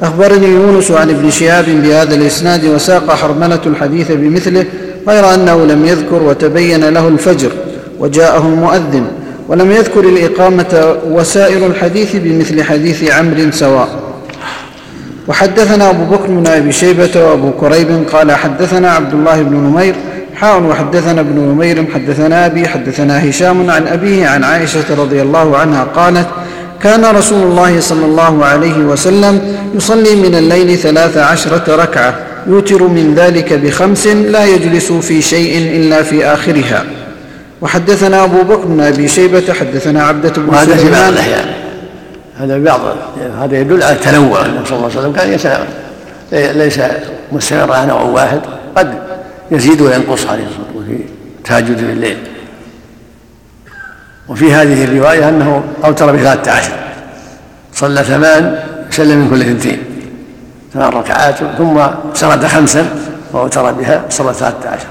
أخبرني 0.02 0.46
يونس 0.46 0.90
عن 0.90 1.10
ابن 1.10 1.30
شهاب 1.30 1.64
بهذا 1.64 2.14
الإسناد 2.14 2.64
وساق 2.64 3.14
حرملة 3.14 3.60
الحديث 3.66 4.10
بمثله 4.12 4.66
غير 5.08 5.34
أنه 5.34 5.64
لم 5.64 5.86
يذكر 5.86 6.22
وتبين 6.22 6.88
له 6.88 7.08
الفجر 7.08 7.52
وجاءه 7.98 8.38
المؤذن 8.38 9.06
ولم 9.50 9.70
يذكر 9.72 10.00
الإقامة 10.00 10.96
وسائر 11.10 11.66
الحديث 11.66 12.16
بمثل 12.16 12.62
حديث 12.62 13.10
عمرو 13.10 13.50
سواء. 13.50 13.88
وحدثنا 15.28 15.90
أبو 15.90 16.04
بكر 16.04 16.26
بن 16.26 16.46
أبي 16.46 16.72
شيبة 16.72 17.10
وأبو 17.24 17.50
كريب 17.50 18.04
قال 18.12 18.32
حدثنا 18.32 18.90
عبد 18.90 19.12
الله 19.14 19.42
بن 19.42 19.56
نمير 19.56 19.94
حاء 20.34 20.62
وحدثنا 20.62 21.20
ابن 21.20 21.38
نمير 21.38 21.86
حدثنا 21.94 22.46
أبي 22.46 22.68
حدثنا 22.68 23.30
هشام 23.30 23.70
عن 23.70 23.88
أبيه 23.88 24.26
عن 24.28 24.44
عائشة 24.44 24.94
رضي 24.98 25.22
الله 25.22 25.56
عنها 25.56 25.84
قالت 25.84 26.26
كان 26.82 27.04
رسول 27.04 27.42
الله 27.42 27.80
صلى 27.80 28.04
الله 28.04 28.44
عليه 28.44 28.78
وسلم 28.78 29.56
يصلي 29.74 30.14
من 30.16 30.34
الليل 30.34 30.78
ثلاث 30.78 31.16
عشرة 31.16 31.76
ركعة 31.76 32.14
يوتر 32.46 32.82
من 32.82 33.14
ذلك 33.14 33.52
بخمس 33.52 34.06
لا 34.06 34.44
يجلس 34.44 34.92
في 34.92 35.22
شيء 35.22 35.76
إلا 35.76 36.02
في 36.02 36.26
آخرها. 36.26 36.84
وحدثنا 37.60 38.24
أبو 38.24 38.42
بكر 38.42 38.66
بن 38.66 38.80
أبي 38.80 39.08
شيبة 39.08 39.52
حدثنا 39.52 40.02
عبدة 40.02 40.30
بن 40.30 40.48
وهذا 40.48 40.64
في 40.64 40.70
بعض 40.70 40.80
سليمان 40.80 41.08
الأحيان 41.08 41.46
هذا 42.38 42.54
في 42.54 42.64
بعض 42.64 42.80
هذا 43.40 43.58
يدل 43.58 43.82
على 43.82 43.92
التنوع. 43.92 44.46
النبي 44.46 44.66
صلى 44.66 44.76
الله 44.76 44.90
عليه 44.90 44.98
وسلم 44.98 45.12
كان 45.12 45.32
يتنوع 45.32 45.66
ليس 46.32 46.80
مستمر 47.32 47.72
على 47.72 47.86
نوع 47.86 48.02
واحد 48.02 48.40
قد 48.76 48.94
يزيد 49.50 49.80
وينقص 49.80 50.26
عليه 50.26 50.44
الصلاة 50.44 50.66
والسلام 50.74 50.98
في 50.98 51.04
تهجد 51.44 51.76
في 51.76 51.92
الليل. 51.92 52.18
وفي 54.28 54.52
هذه 54.52 54.84
الرواية 54.84 55.28
أنه 55.28 55.62
أوتر 55.84 56.12
بثلاثة 56.12 56.52
عشر. 56.52 56.72
صلى 57.74 58.04
ثمان 58.04 58.58
سلم 58.90 59.18
من 59.18 59.30
كل 59.30 59.40
اثنتين 59.40 59.82
ثمان 60.74 60.88
ركعات 60.88 61.34
ثم 61.58 61.80
سرد 62.14 62.46
خمسا 62.46 62.86
وأوتر 63.32 63.72
بها 63.72 64.04
صلى 64.10 64.34
ثلاثة 64.34 64.68
عشر. 64.68 64.86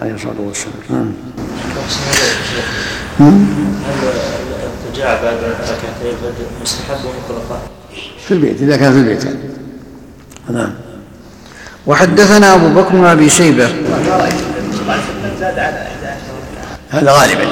عليه 0.00 0.14
الصلاة 0.14 0.40
والسلام. 0.40 0.74
نعم. 0.90 1.12
الارتجاع 5.00 5.22
بعد 5.22 5.36
ركعتي 5.36 6.10
الفجر 6.10 6.46
مستحب 6.62 6.96
في 8.26 8.34
البيت 8.34 8.62
إذا 8.62 8.76
كان 8.76 8.92
في 8.92 8.98
البيت. 8.98 9.24
نعم. 10.50 10.74
وحدثنا 11.86 12.54
أبو 12.54 12.68
بكر 12.68 12.88
بن 12.88 13.04
على 13.04 13.16
11 15.82 16.16
هذا 16.90 17.12
غالبا. 17.12 17.46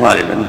غالبا. 0.00 0.46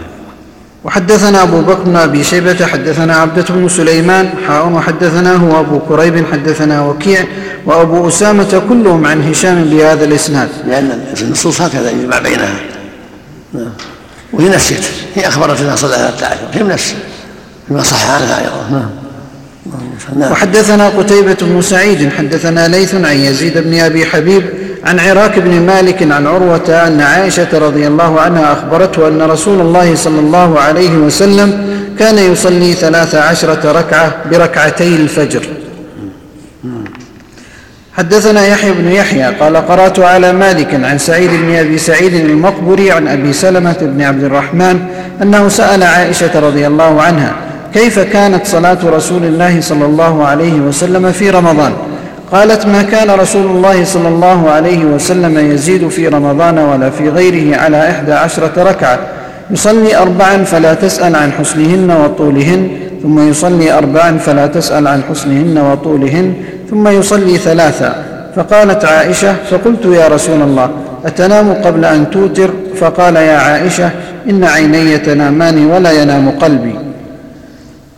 وحدثنا 0.88 1.43
أبو 1.43 1.62
بكر 1.62 1.84
بن 1.84 1.95
أبي 1.95 2.23
شيبة 2.23 2.65
حدثنا 2.65 3.15
عبدة 3.15 3.45
بن 3.50 3.69
سليمان 3.69 4.30
حاء 4.47 4.67
وحدثنا 4.67 5.36
هو 5.36 5.60
أبو 5.60 5.80
كريب 5.80 6.26
حدثنا 6.32 6.82
وكيع 6.82 7.26
وأبو 7.65 8.08
أسامة 8.08 8.62
كلهم 8.69 9.06
عن 9.06 9.30
هشام 9.30 9.63
بهذا 9.63 10.06
الإسناد. 10.06 10.50
لأن 10.67 11.13
النصوص 11.21 11.62
هكذا 11.62 11.91
يجمع 11.91 12.19
بينها. 12.19 12.56
نعم. 13.54 13.69
وهي 14.34 14.50
نسيت 14.50 14.86
هي 15.15 15.28
أخبرت 15.28 15.62
أنها 15.62 15.76
صلى 15.76 15.95
13 15.95 16.38
هي 16.54 16.63
نفس 16.63 16.95
فيما 17.67 17.84
صح 17.84 18.10
عنها 18.10 18.39
أيضا. 18.39 18.69
نعم. 18.71 18.89
نعم. 20.19 20.32
وحدثنا 20.32 20.89
قتيبة 20.89 21.38
بن 21.41 21.62
سعيد 21.62 22.10
حدثنا 22.17 22.67
ليث 22.67 22.95
عن 22.95 23.17
يزيد 23.17 23.58
بن 23.58 23.80
أبي 23.80 24.06
حبيب 24.06 24.43
عن 24.85 24.99
عراك 24.99 25.39
بن 25.39 25.61
مالك 25.61 26.11
عن 26.11 26.27
عروة 26.27 26.87
أن 26.87 27.01
عائشة 27.01 27.57
رضي 27.57 27.87
الله 27.87 28.21
عنها 28.21 28.53
أخبرته 28.53 29.07
أن 29.07 29.21
رسول 29.21 29.61
الله 29.61 29.95
صلى 29.95 30.19
الله 30.19 30.59
عليه 30.59 30.97
وسلم 30.97 31.77
كان 31.99 32.17
يصلي 32.17 32.73
ثلاث 32.73 33.15
عشرة 33.15 33.71
ركعة 33.71 34.15
بركعتي 34.31 34.95
الفجر. 34.95 35.41
حدثنا 37.97 38.47
يحيى 38.47 38.71
بن 38.71 38.91
يحيى 38.91 39.23
قال 39.23 39.57
قرأت 39.57 39.99
على 39.99 40.33
مالك 40.33 40.73
عن 40.73 40.97
سعيد 40.97 41.29
بن 41.29 41.55
أبي 41.55 41.77
سعيد 41.77 42.13
المقبري 42.13 42.91
عن 42.91 43.07
أبي 43.07 43.33
سلمة 43.33 43.77
بن 43.81 44.01
عبد 44.01 44.23
الرحمن 44.23 44.79
أنه 45.21 45.49
سأل 45.49 45.83
عائشة 45.83 46.39
رضي 46.39 46.67
الله 46.67 47.01
عنها 47.01 47.35
كيف 47.73 47.99
كانت 47.99 48.45
صلاة 48.45 48.77
رسول 48.85 49.23
الله 49.23 49.61
صلى 49.61 49.85
الله 49.85 50.25
عليه 50.25 50.53
وسلم 50.53 51.11
في 51.11 51.29
رمضان؟ 51.29 51.73
قالت 52.31 52.65
ما 52.65 52.83
كان 52.83 53.09
رسول 53.09 53.45
الله 53.45 53.83
صلى 53.83 54.07
الله 54.07 54.49
عليه 54.49 54.85
وسلم 54.85 55.51
يزيد 55.51 55.87
في 55.87 56.07
رمضان 56.07 56.57
ولا 56.57 56.89
في 56.89 57.09
غيره 57.09 57.57
على 57.57 57.89
إحدى 57.89 58.13
عشرة 58.13 58.51
ركعة. 58.57 58.99
يصلي 59.51 59.97
أربعا 59.97 60.43
فلا 60.43 60.73
تسأل 60.73 61.15
عن 61.15 61.32
حسنهن 61.32 61.91
وطولهن 61.91 62.69
ثم 63.03 63.30
يصلي 63.30 63.71
أربعا 63.78 64.17
فلا 64.17 64.47
تسأل 64.47 64.88
عن 64.88 65.03
حسنهن 65.09 65.57
وطولهن 65.57 66.34
ثم 66.69 66.88
يصلي 66.88 67.38
ثلاثا 67.38 68.03
فقالت 68.36 68.86
عائشة 68.86 69.36
فقلت 69.49 69.86
يا 69.86 70.07
رسول 70.07 70.41
الله 70.41 70.69
أتنام 71.05 71.53
قبل 71.53 71.86
أن 71.86 72.09
توتر؟ 72.09 72.49
فقال 72.75 73.15
يا 73.15 73.38
عائشة 73.38 73.89
إن 74.30 74.43
عيني 74.43 74.97
تنامان 74.97 75.65
ولا 75.65 75.91
ينام 75.91 76.30
قلبي. 76.30 76.75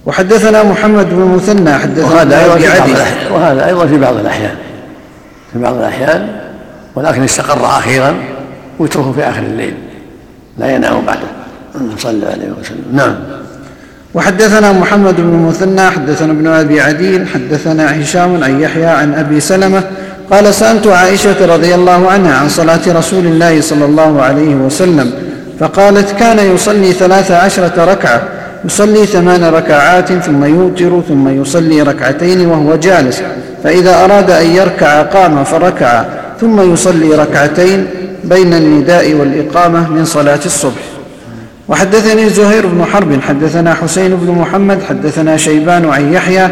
وحدثنا 0.10 0.64
محمد 0.64 1.10
بن 1.10 1.22
المثنى 1.22 1.74
حدثنا 1.74 2.06
وهذا 2.06 2.40
أيضا 2.40 2.58
في 2.58 2.68
بعض 2.68 2.90
الأحيان. 2.90 3.32
وهذا 3.32 3.66
أيضا 3.68 3.88
في 3.88 3.98
بعض 3.98 4.18
الأحيان. 4.18 4.56
في 5.54 5.60
بعض 5.60 5.76
الأحيان. 5.76 6.28
ولكن 6.96 7.24
استقر 7.24 7.66
أخيرا 7.66 8.16
ويتركه 8.80 9.12
في 9.12 9.24
آخر 9.24 9.40
الليل. 9.40 9.74
لا 10.58 10.76
ينام 10.76 11.06
بعده. 11.06 11.20
صلى 11.98 12.26
عليه 12.26 12.50
وسلم. 12.60 12.84
نعم. 12.94 13.16
وحدثنا 14.14 14.72
محمد 14.72 15.16
بن 15.16 15.30
المثنى 15.30 15.90
حدثنا 15.90 16.32
ابن 16.32 16.48
أبي 16.48 16.82
عدي 16.82 17.26
حدثنا 17.26 18.02
هشام 18.02 18.44
عن 18.44 18.62
يحيى 18.62 18.86
عن 18.86 19.14
أبي 19.14 19.40
سلمة. 19.40 19.84
قال 20.32 20.54
سألت 20.54 20.88
عائشة 20.88 21.56
رضي 21.56 21.76
الله 21.76 22.12
عنها 22.12 22.38
عن 22.38 22.50
صلاة 22.50 22.82
رسول 22.88 23.26
الله 23.26 23.62
صلى 23.62 23.86
الله 23.86 24.22
عليه 24.22 24.56
وسلم 24.56 25.14
فقالت 25.60 26.12
كان 26.12 26.56
يصلي 26.56 26.94
ثلاث 26.94 27.32
عشرة 27.32 27.86
ركعة 27.86 28.39
يصلي 28.66 29.06
ثمان 29.06 29.44
ركعات 29.44 30.14
ثم 30.14 30.44
يوتر 30.44 31.02
ثم 31.08 31.42
يصلي 31.42 31.82
ركعتين 31.82 32.48
وهو 32.48 32.76
جالس. 32.76 33.22
فإذا 33.64 34.06
أراد 34.06 34.32
أن 34.32 34.46
يركع 34.46 35.02
قام 35.02 35.44
فركع 35.44 36.06
ثم 36.42 36.74
يصلي 36.74 37.16
ركعتين 37.16 37.88
بين 38.24 38.54
النداء 38.54 39.14
والإقامة 39.14 39.90
من 39.90 40.06
صلاة 40.06 40.40
الصبح. 40.46 40.82
وحدثني 41.68 42.30
زهير 42.30 42.66
بن 42.66 42.86
حرب 42.86 43.22
حدثنا 43.22 43.74
حسين 43.74 44.16
بن 44.16 44.32
محمد 44.32 44.80
حدثنا 44.90 45.38
شيبان 45.38 45.90
عن 45.90 46.14
يحيى 46.14 46.48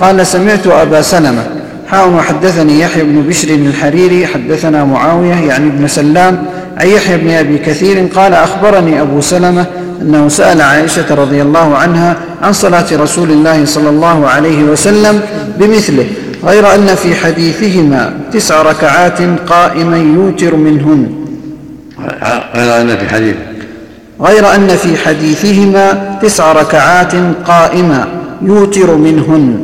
قال 0.00 0.26
سمعت 0.26 0.66
أبا 0.66 1.02
سلمة. 1.02 1.42
حاء 1.90 2.08
وحدثني 2.08 2.80
يحيى 2.80 3.02
بن 3.02 3.22
بشر 3.28 3.48
الحريري 3.48 4.26
حدثنا 4.26 4.84
معاوية 4.84 5.34
يعني 5.34 5.66
ابن 5.66 5.88
سلام 5.88 6.44
عن 6.76 6.86
يحيى 6.86 7.16
بن 7.16 7.30
أبي 7.30 7.58
كثير 7.58 8.06
قال 8.14 8.34
أخبرني 8.34 9.00
أبو 9.00 9.20
سلمة 9.20 9.66
أنه 10.00 10.28
سأل 10.28 10.60
عائشة 10.60 11.14
رضي 11.14 11.42
الله 11.42 11.76
عنها 11.76 12.16
عن 12.42 12.52
صلاة 12.52 12.86
رسول 12.92 13.30
الله 13.30 13.64
صلى 13.64 13.88
الله 13.88 14.26
عليه 14.28 14.64
وسلم 14.64 15.20
بمثله 15.58 16.06
غير 16.44 16.74
أن 16.74 16.94
في 16.94 17.14
حديثهما 17.14 18.12
تسع 18.32 18.62
ركعات 18.62 19.18
قائما 19.46 19.98
يوتر 19.98 20.56
منهن. 20.56 21.12
غير 22.54 22.80
أن 22.80 22.96
في 22.96 23.08
حديث. 23.08 23.36
غير 24.20 24.54
أن 24.54 24.68
في 24.68 24.96
حديثهما 24.96 26.18
تسع 26.22 26.52
ركعات 26.52 27.12
قائما 27.46 28.08
يوتر 28.42 28.96
منهن. 28.96 29.62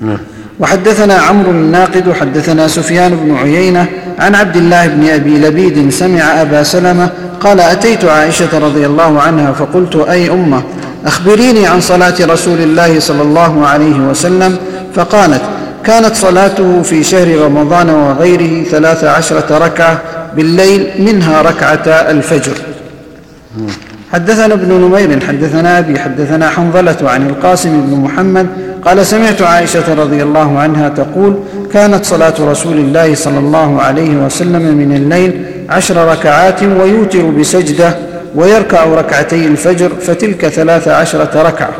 نعم. 0.00 0.18
وحدثنا 0.62 1.14
عمرو 1.14 1.50
الناقد 1.50 2.12
حدثنا 2.20 2.68
سفيان 2.68 3.16
بن 3.16 3.36
عيينة 3.36 3.86
عن 4.18 4.34
عبد 4.34 4.56
الله 4.56 4.86
بن 4.86 5.08
أبي 5.08 5.38
لبيد 5.38 5.90
سمع 5.90 6.42
أبا 6.42 6.62
سلمة 6.62 7.08
قال 7.40 7.60
أتيت 7.60 8.04
عائشة 8.04 8.58
رضي 8.58 8.86
الله 8.86 9.20
عنها 9.20 9.52
فقلت 9.52 9.96
أي 9.96 10.30
أمة 10.30 10.62
أخبريني 11.06 11.66
عن 11.66 11.80
صلاة 11.80 12.14
رسول 12.20 12.58
الله 12.58 13.00
صلى 13.00 13.22
الله 13.22 13.66
عليه 13.66 13.96
وسلم. 13.96 14.56
فقالت 14.94 15.42
كانت 15.84 16.14
صلاته 16.14 16.82
في 16.82 17.04
شهر 17.04 17.38
رمضان 17.38 17.90
وغيره 17.90 18.64
ثلاث 18.64 19.04
عشرة 19.04 19.58
ركعة 19.58 20.02
بالليل 20.36 20.90
منها 20.98 21.42
ركعتا 21.42 22.10
الفجر. 22.10 22.56
حدثنا 24.12 24.54
ابن 24.54 24.72
نمير 24.72 25.20
حدثنا 25.20 25.78
أبي 25.78 25.98
حدثنا 25.98 26.48
حنظلة 26.48 26.96
عن 27.02 27.26
القاسم 27.26 27.80
بن 27.80 28.00
محمد 28.00 28.46
قال 28.84 29.06
سمعت 29.06 29.42
عائشة 29.42 29.94
رضي 29.94 30.22
الله 30.22 30.58
عنها 30.58 30.88
تقول 30.88 31.38
كانت 31.72 32.04
صلاة 32.04 32.34
رسول 32.40 32.78
الله 32.78 33.14
صلى 33.14 33.38
الله 33.38 33.82
عليه 33.82 34.16
وسلم 34.16 34.62
من 34.62 34.96
الليل 34.96 35.44
عشر 35.70 36.08
ركعات 36.08 36.62
ويوتر 36.62 37.22
بسجدة 37.22 37.96
ويركع 38.34 38.84
ركعتي 38.84 39.46
الفجر 39.46 39.88
فتلك 40.00 40.48
ثلاث 40.48 40.88
عشرة 40.88 41.42
ركعة. 41.42 41.70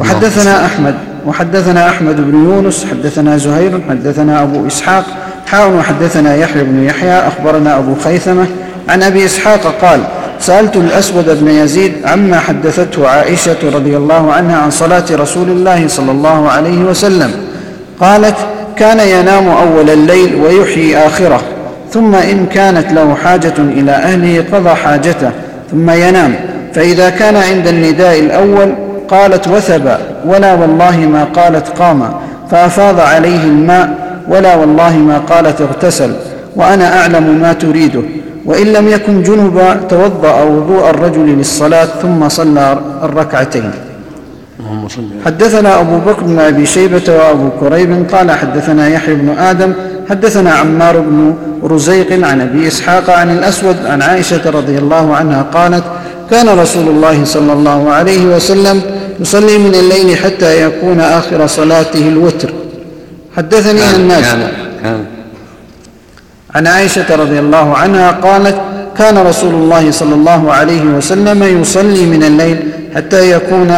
وحدثنا 0.00 0.66
أحمد 0.66 0.94
وحدثنا 1.26 1.88
أحمد 1.88 2.16
بن 2.16 2.44
يونس 2.44 2.86
حدثنا 2.90 3.36
زهير 3.36 3.80
حدثنا 3.88 4.42
أبو 4.42 4.66
إسحاق 4.66 5.04
حاول 5.46 5.74
وحدثنا 5.74 6.36
يحيى 6.36 6.64
بن 6.64 6.84
يحيى 6.84 7.18
أخبرنا 7.18 7.78
أبو 7.78 7.94
خيثمة 7.94 8.46
عن 8.88 9.02
أبي 9.02 9.24
إسحاق 9.24 9.74
قال 9.82 10.00
سألت 10.40 10.76
الأسود 10.76 11.40
بن 11.40 11.48
يزيد 11.48 11.92
عما 12.04 12.38
حدثته 12.38 13.08
عائشة 13.08 13.56
رضي 13.74 13.96
الله 13.96 14.32
عنها 14.32 14.56
عن 14.56 14.70
صلاة 14.70 15.04
رسول 15.10 15.48
الله 15.48 15.88
صلى 15.88 16.10
الله 16.10 16.48
عليه 16.48 16.78
وسلم. 16.78 17.30
قالت 18.00 18.36
كان 18.76 19.00
ينام 19.00 19.48
أول 19.48 19.90
الليل 19.90 20.34
ويحيي 20.34 21.06
آخره 21.06 21.40
ثم 21.92 22.14
إن 22.14 22.46
كانت 22.46 22.92
له 22.92 23.14
حاجة 23.14 23.54
إلى 23.58 23.90
أهله 23.90 24.44
قضى 24.52 24.70
حاجته 24.70 25.30
ثم 25.70 25.90
ينام. 25.90 26.34
فإذا 26.74 27.10
كان 27.10 27.36
عند 27.36 27.66
النداء 27.66 28.20
الأول 28.20 28.74
قالت 29.08 29.48
وثب 29.48 29.90
ولا 30.26 30.54
والله 30.54 30.96
ما 30.96 31.24
قالت 31.24 31.68
قام. 31.68 32.12
فأفاض 32.50 33.00
عليه 33.00 33.44
الماء 33.44 33.90
ولا 34.28 34.56
والله 34.56 34.96
ما 34.96 35.18
قالت 35.18 35.60
اغتسل. 35.60 36.14
وأنا 36.56 37.00
أعلم 37.00 37.38
ما 37.42 37.52
تريده. 37.52 38.02
وإن 38.44 38.66
لم 38.66 38.88
يكن 38.88 39.22
جنبا 39.22 39.74
توضأ 39.88 40.42
وضوء 40.42 40.90
الرجل 40.90 41.26
للصلاة 41.38 41.88
ثم 42.02 42.28
صلى 42.28 42.78
الركعتين. 43.02 43.70
حدثنا 45.26 45.80
أبو 45.80 45.98
بكر 45.98 46.22
بن 46.22 46.38
أبي 46.38 46.66
شيبة 46.66 47.02
وأبو 47.08 47.50
كريب 47.60 48.06
قال 48.12 48.30
حدثنا 48.30 48.88
يحيى 48.88 49.14
بن 49.14 49.28
آدم 49.28 49.72
حدثنا 50.10 50.50
عمار 50.50 51.00
بن 51.00 51.34
رزيق 51.64 52.26
عن 52.26 52.40
أبي 52.40 52.68
إسحاق 52.68 53.10
عن 53.10 53.30
الأسود 53.30 53.76
عن 53.86 54.02
عائشة 54.02 54.50
رضي 54.50 54.78
الله 54.78 55.14
عنها 55.14 55.42
قالت 55.42 55.84
كان 56.30 56.48
رسول 56.48 56.88
الله 56.88 57.24
صلى 57.24 57.52
الله 57.52 57.90
عليه 57.90 58.24
وسلم 58.36 58.82
يصلي 59.20 59.58
من 59.58 59.74
الليل 59.74 60.16
حتى 60.16 60.62
يكون 60.62 61.00
آخر 61.00 61.46
صلاته 61.46 62.08
الوتر. 62.08 62.50
حدثني 63.36 63.96
الناس. 63.96 64.24
كان 64.82 65.04
عن 66.54 66.66
عائشة 66.66 67.16
رضي 67.16 67.38
الله 67.38 67.76
عنها 67.76 68.10
قالت 68.10 68.60
كان 68.98 69.18
رسول 69.18 69.54
الله 69.54 69.90
صلى 69.90 70.14
الله 70.14 70.52
عليه 70.52 70.82
وسلم 70.82 71.60
يصلي 71.62 72.06
من 72.06 72.22
الليل 72.22 72.58
حتى 72.94 73.30
يكون 73.30 73.74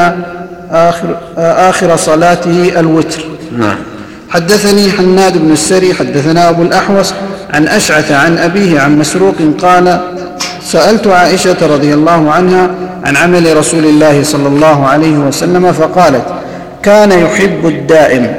آخر, 0.71 1.17
آخر 1.39 1.97
صلاته 1.97 2.73
الوتر. 2.81 3.25
نعم. 3.59 3.77
حدثني 4.31 4.93
حناد 4.93 5.39
بن 5.39 5.53
السري 5.53 5.95
حدثنا 5.95 6.49
أبو 6.49 6.63
الأحوص 6.63 7.15
عن 7.51 7.69
أشعث 7.69 8.13
عن 8.13 8.39
أبيه 8.39 8.81
عن 8.81 8.99
مسروق 8.99 9.35
قال 9.63 10.01
سألت 10.65 11.07
عائشة 11.07 11.67
رضي 11.67 11.95
الله 11.95 12.31
عنها 12.33 12.71
عن 13.05 13.17
عمل 13.17 13.57
رسول 13.57 13.85
الله 13.85 14.23
صلى 14.23 14.49
الله 14.49 14.87
عليه 14.87 15.17
وسلم 15.17 15.73
فقالت 15.73 16.25
كان 16.83 17.13
يحب 17.13 17.67
الدائم. 17.67 18.35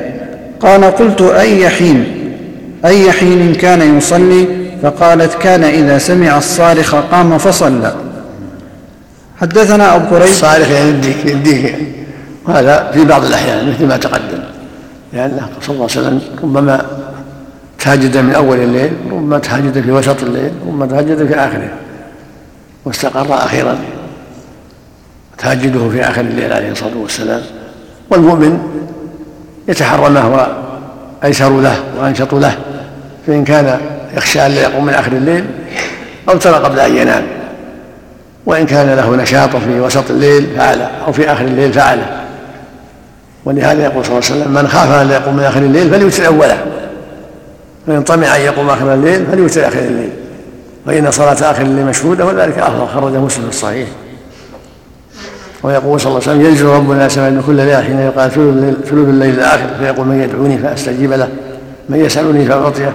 قال 0.60 0.84
قلت 0.84 1.22
أي 1.22 1.70
حين؟ 1.70 2.23
أي 2.86 3.12
حين 3.12 3.56
كان 3.56 3.98
يصلي 3.98 4.48
فقالت 4.84 5.34
كان 5.34 5.64
إذا 5.64 5.98
سمع 5.98 6.38
الصارخ 6.38 6.96
قام 6.96 7.38
فصلى. 7.38 7.96
حدثنا 9.42 9.96
أبو 9.96 10.10
كريب 10.10 10.24
الصارخ 10.24 10.70
يعني 10.70 10.90
يديك 10.90 11.26
يديك 11.26 11.76
وهذا 12.46 12.92
في 12.94 13.06
بعض 13.06 13.26
الأحيان 13.26 13.70
مثل 13.70 13.88
ما 13.88 13.98
تقدم. 13.98 14.44
لأنه 15.14 15.50
صلى 15.62 15.76
الله 15.76 15.88
عليه 15.96 16.02
وسلم 16.02 16.22
ربما 16.44 16.86
تهجد 17.80 18.18
من 18.18 18.34
أول 18.34 18.60
الليل 18.60 18.92
ربما 19.12 19.40
تهجد 19.40 19.82
في 19.82 19.92
وسط 19.92 20.24
الليل 20.24 20.52
ربما 20.68 20.86
تهجد 20.86 21.28
في 21.28 21.36
آخره. 21.36 21.70
واستقر 22.86 23.34
أخيرا. 23.34 23.78
تهجده 25.38 25.90
في 25.90 26.02
آخر 26.02 26.22
الليل 26.22 26.54
عليه 26.54 26.72
الصلاة 26.72 26.98
والسلام. 27.02 27.42
والمؤمن 28.10 28.60
يتحرى 29.68 30.10
ما 30.10 30.22
هو 30.22 30.48
أيسر 31.24 31.62
له 31.62 31.84
وأنشط 32.00 32.34
له. 32.34 32.58
فإن 33.28 33.44
كان 33.44 33.80
يخشى 34.18 34.46
أن 34.46 34.52
لا 34.52 34.62
يقوم 34.62 34.86
من 34.86 34.94
آخر 34.94 35.12
الليل 35.12 35.46
أوتر 36.30 36.54
قبل 36.54 36.80
أن 36.80 36.98
ينام. 36.98 37.24
وإن 38.46 38.66
كان 38.66 38.96
له 38.96 39.16
نشاط 39.16 39.56
في 39.56 39.80
وسط 39.80 40.12
الليل 40.12 40.48
فعله 40.58 40.90
أو 41.08 41.14
في 41.14 41.32
آخر 41.32 41.46
الليل 41.46 41.74
فعله. 41.74 42.06
ولهذا 43.46 43.84
يقول 43.84 44.06
صلى 44.06 44.18
الله 44.18 44.30
عليه 44.30 44.42
وسلم 44.42 44.54
من 44.54 44.68
خاف 44.68 45.02
أن 45.02 45.08
لا 45.08 45.16
يقوم 45.16 45.36
من 45.36 45.44
آخر 45.44 45.60
الليل 45.60 45.90
فليوتر 45.90 46.28
أوله. 46.28 46.58
فإن 47.88 48.04
طمع 48.04 48.36
أن 48.36 48.42
يقوم 48.42 48.70
آخر 48.70 48.94
الليل 48.94 49.26
فليوتر 49.26 49.68
آخر 49.68 49.80
الليل. 49.80 50.10
فإن 50.86 51.12
صلاة 51.12 51.52
آخر 51.52 51.62
الليل 51.62 51.86
مشهودة 51.86 52.26
وذلك 52.26 52.58
أفضل. 52.58 52.88
خرجه 52.88 53.16
مسلم 53.16 53.44
في 53.44 53.50
الصحيح. 53.50 53.88
ويقول 55.64 56.00
صلى 56.00 56.10
الله 56.10 56.22
عليه 56.28 56.32
وسلم 56.32 56.52
ينزل 56.52 56.66
ربنا 56.66 57.10
سمع 57.10 57.42
كل 57.48 57.56
ليلة 57.56 57.82
حين 57.82 58.00
يقال 58.00 58.32
ثلث 58.32 58.94
الليل 58.94 59.34
الآخر 59.34 59.68
فيقول 59.80 60.08
من 60.08 60.22
يدعوني 60.22 60.58
فأستجيب 60.58 61.14
له 61.14 61.30
من 61.90 62.06
يسألني 62.06 62.46
فأعطيه 62.46 62.94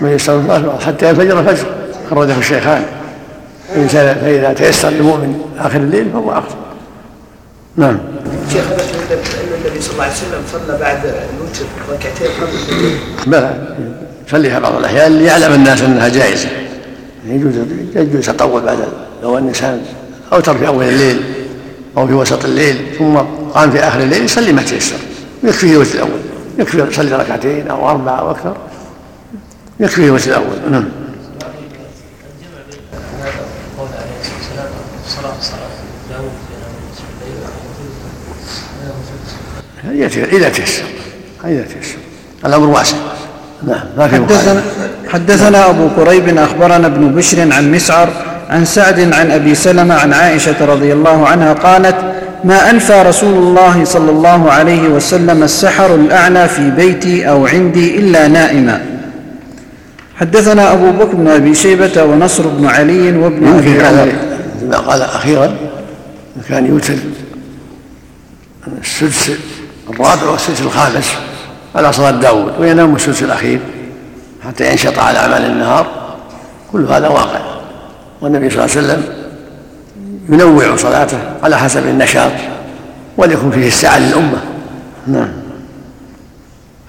من 0.00 0.08
يسأل 0.08 0.72
حتى 0.86 1.08
ينفجر 1.08 1.40
الفجر. 1.40 1.66
خرجه 2.10 2.38
الشيخان. 2.38 2.84
فإذا 3.68 4.52
تيسر 4.52 4.90
للمؤمن 4.90 5.40
آخر 5.58 5.76
الليل 5.76 6.10
فهو 6.12 6.32
أفضل 6.32 6.56
نعم. 7.76 7.98
شيخ 8.52 8.64
النبي 8.64 9.80
صلى 9.80 9.92
الله 9.92 10.02
عليه 10.02 10.12
وسلم 10.12 10.42
صلى 10.52 10.78
بعد 10.78 11.00
الوتر 11.04 11.64
ركعتين 11.90 12.28
قبل 12.40 13.30
بلى. 13.30 13.74
يصليها 14.28 14.58
بعض 14.58 14.74
الأحيان 14.74 15.12
ليعلم 15.12 15.54
الناس 15.54 15.82
أنها 15.82 16.08
جائزة. 16.08 16.48
يجوز 17.26 17.54
يجوز 17.96 18.28
يتطول 18.28 18.62
بعد 18.62 18.78
لو 19.22 19.38
الإنسان 19.38 19.82
أوتر 20.32 20.58
في 20.58 20.66
أول 20.66 20.84
الليل 20.84 21.20
أو 21.96 22.06
في 22.06 22.12
وسط 22.12 22.44
الليل 22.44 22.76
ثم 22.98 23.16
قام 23.54 23.70
في 23.70 23.78
آخر 23.78 24.00
الليل 24.00 24.24
يصلي 24.24 24.52
ما 24.52 24.62
تيسر. 24.62 24.96
يكفيه 25.44 25.72
الوتر 25.72 25.94
الأول. 25.94 26.20
يكفي 26.58 26.78
يصلي 26.78 27.16
ركعتين 27.16 27.68
أو 27.68 27.90
أربعة 27.90 28.18
أو 28.18 28.30
أكثر. 28.30 28.56
يكفيه 29.80 30.04
الوتر 30.04 30.30
الأول. 30.30 30.70
نعم. 30.70 30.84
إذا 40.32 40.48
تيسر 40.48 40.82
إذا 41.44 41.62
تيسر 41.62 41.96
الأمر 42.44 42.66
واسع. 42.66 42.96
نعم 43.66 43.80
ما 43.98 44.08
في 44.08 44.16
حدثنا, 44.16 44.62
حدثنا 45.08 45.70
أبو 45.70 45.88
كريب 45.96 46.38
أخبرنا 46.38 46.86
ابن 46.86 47.14
بشر 47.14 47.52
عن 47.52 47.72
مسعر 47.72 48.08
عن 48.50 48.64
سعد 48.64 49.12
عن 49.12 49.30
أبي 49.30 49.54
سلمة 49.54 49.94
عن 49.94 50.12
عائشة 50.12 50.64
رضي 50.64 50.92
الله 50.92 51.28
عنها 51.28 51.52
قالت 51.52 51.96
ما 52.44 52.70
الفى 52.70 53.02
رسول 53.02 53.34
الله 53.34 53.84
صلى 53.84 54.10
الله 54.10 54.50
عليه 54.50 54.88
وسلم 54.88 55.42
السحر 55.42 55.94
الأعلى 55.94 56.48
في 56.48 56.70
بيتي 56.70 57.28
أو 57.28 57.46
عندي 57.46 57.98
إلا 57.98 58.28
نائما 58.28 58.97
حدثنا 60.20 60.72
أبو 60.72 60.90
بكر 60.90 61.14
بن 61.14 61.28
أبي 61.28 61.54
شيبة 61.54 62.02
ونصر 62.04 62.46
بن 62.46 62.66
علي 62.66 63.18
وابن 63.18 63.46
يمكن 63.46 63.84
عمر 63.84 64.12
ما 64.62 64.76
قال 64.76 65.02
أخيرا 65.02 65.56
كان 66.48 66.66
يوتر 66.66 66.94
السدس 68.80 69.30
الرابع 69.90 70.30
والسدس 70.30 70.60
الخامس 70.60 71.12
على 71.74 71.92
صلاة 71.92 72.10
داود 72.10 72.52
وينام 72.60 72.94
السدس 72.94 73.22
الأخير 73.22 73.60
حتى 74.46 74.70
ينشط 74.70 74.98
على 74.98 75.18
أعمال 75.18 75.44
النهار. 75.44 75.86
كل 76.72 76.84
هذا 76.84 77.08
واقع. 77.08 77.40
والنبي 78.20 78.50
صلى 78.50 78.64
الله 78.64 78.76
عليه 78.76 78.86
وسلم 78.86 79.02
ينوع 80.28 80.76
صلاته 80.76 81.18
على 81.42 81.58
حسب 81.58 81.86
النشاط 81.86 82.32
وليكن 83.16 83.50
فيه 83.50 83.66
السعة 83.66 83.98
للأمة. 83.98 84.38
نعم. 85.06 85.28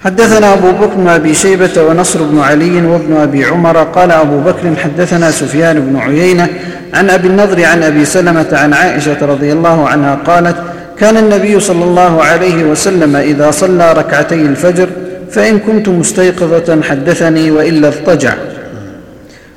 حدثنا 0.04 0.52
أبو 0.52 0.72
بكر 0.72 0.94
بن 0.94 1.08
أبي 1.08 1.34
شيبة 1.34 1.82
ونصر 1.82 2.22
بن 2.22 2.38
علي 2.38 2.86
وابن 2.86 3.16
أبي 3.16 3.44
عمر 3.44 3.76
قال 3.82 4.10
أبو 4.12 4.40
بكر 4.40 4.76
حدثنا 4.76 5.30
سفيان 5.30 5.80
بن 5.80 5.96
عيينة 5.96 6.48
عن 6.94 7.10
أبي 7.10 7.28
النضر 7.28 7.64
عن 7.64 7.82
أبي 7.82 8.04
سلمة 8.04 8.48
عن 8.52 8.72
عائشة 8.74 9.26
رضي 9.26 9.52
الله 9.52 9.88
عنها 9.88 10.14
قالت 10.14 10.56
كان 10.98 11.16
النبي 11.16 11.60
صلى 11.60 11.84
الله 11.84 12.22
عليه 12.22 12.64
وسلم 12.64 13.16
إذا 13.16 13.50
صلى 13.50 13.92
ركعتي 13.92 14.34
الفجر 14.34 14.88
فإن 15.30 15.58
كنت 15.58 15.88
مستيقظة 15.88 16.82
حدثني 16.82 17.50
وإلا 17.50 17.88
اضطجع. 17.88 18.34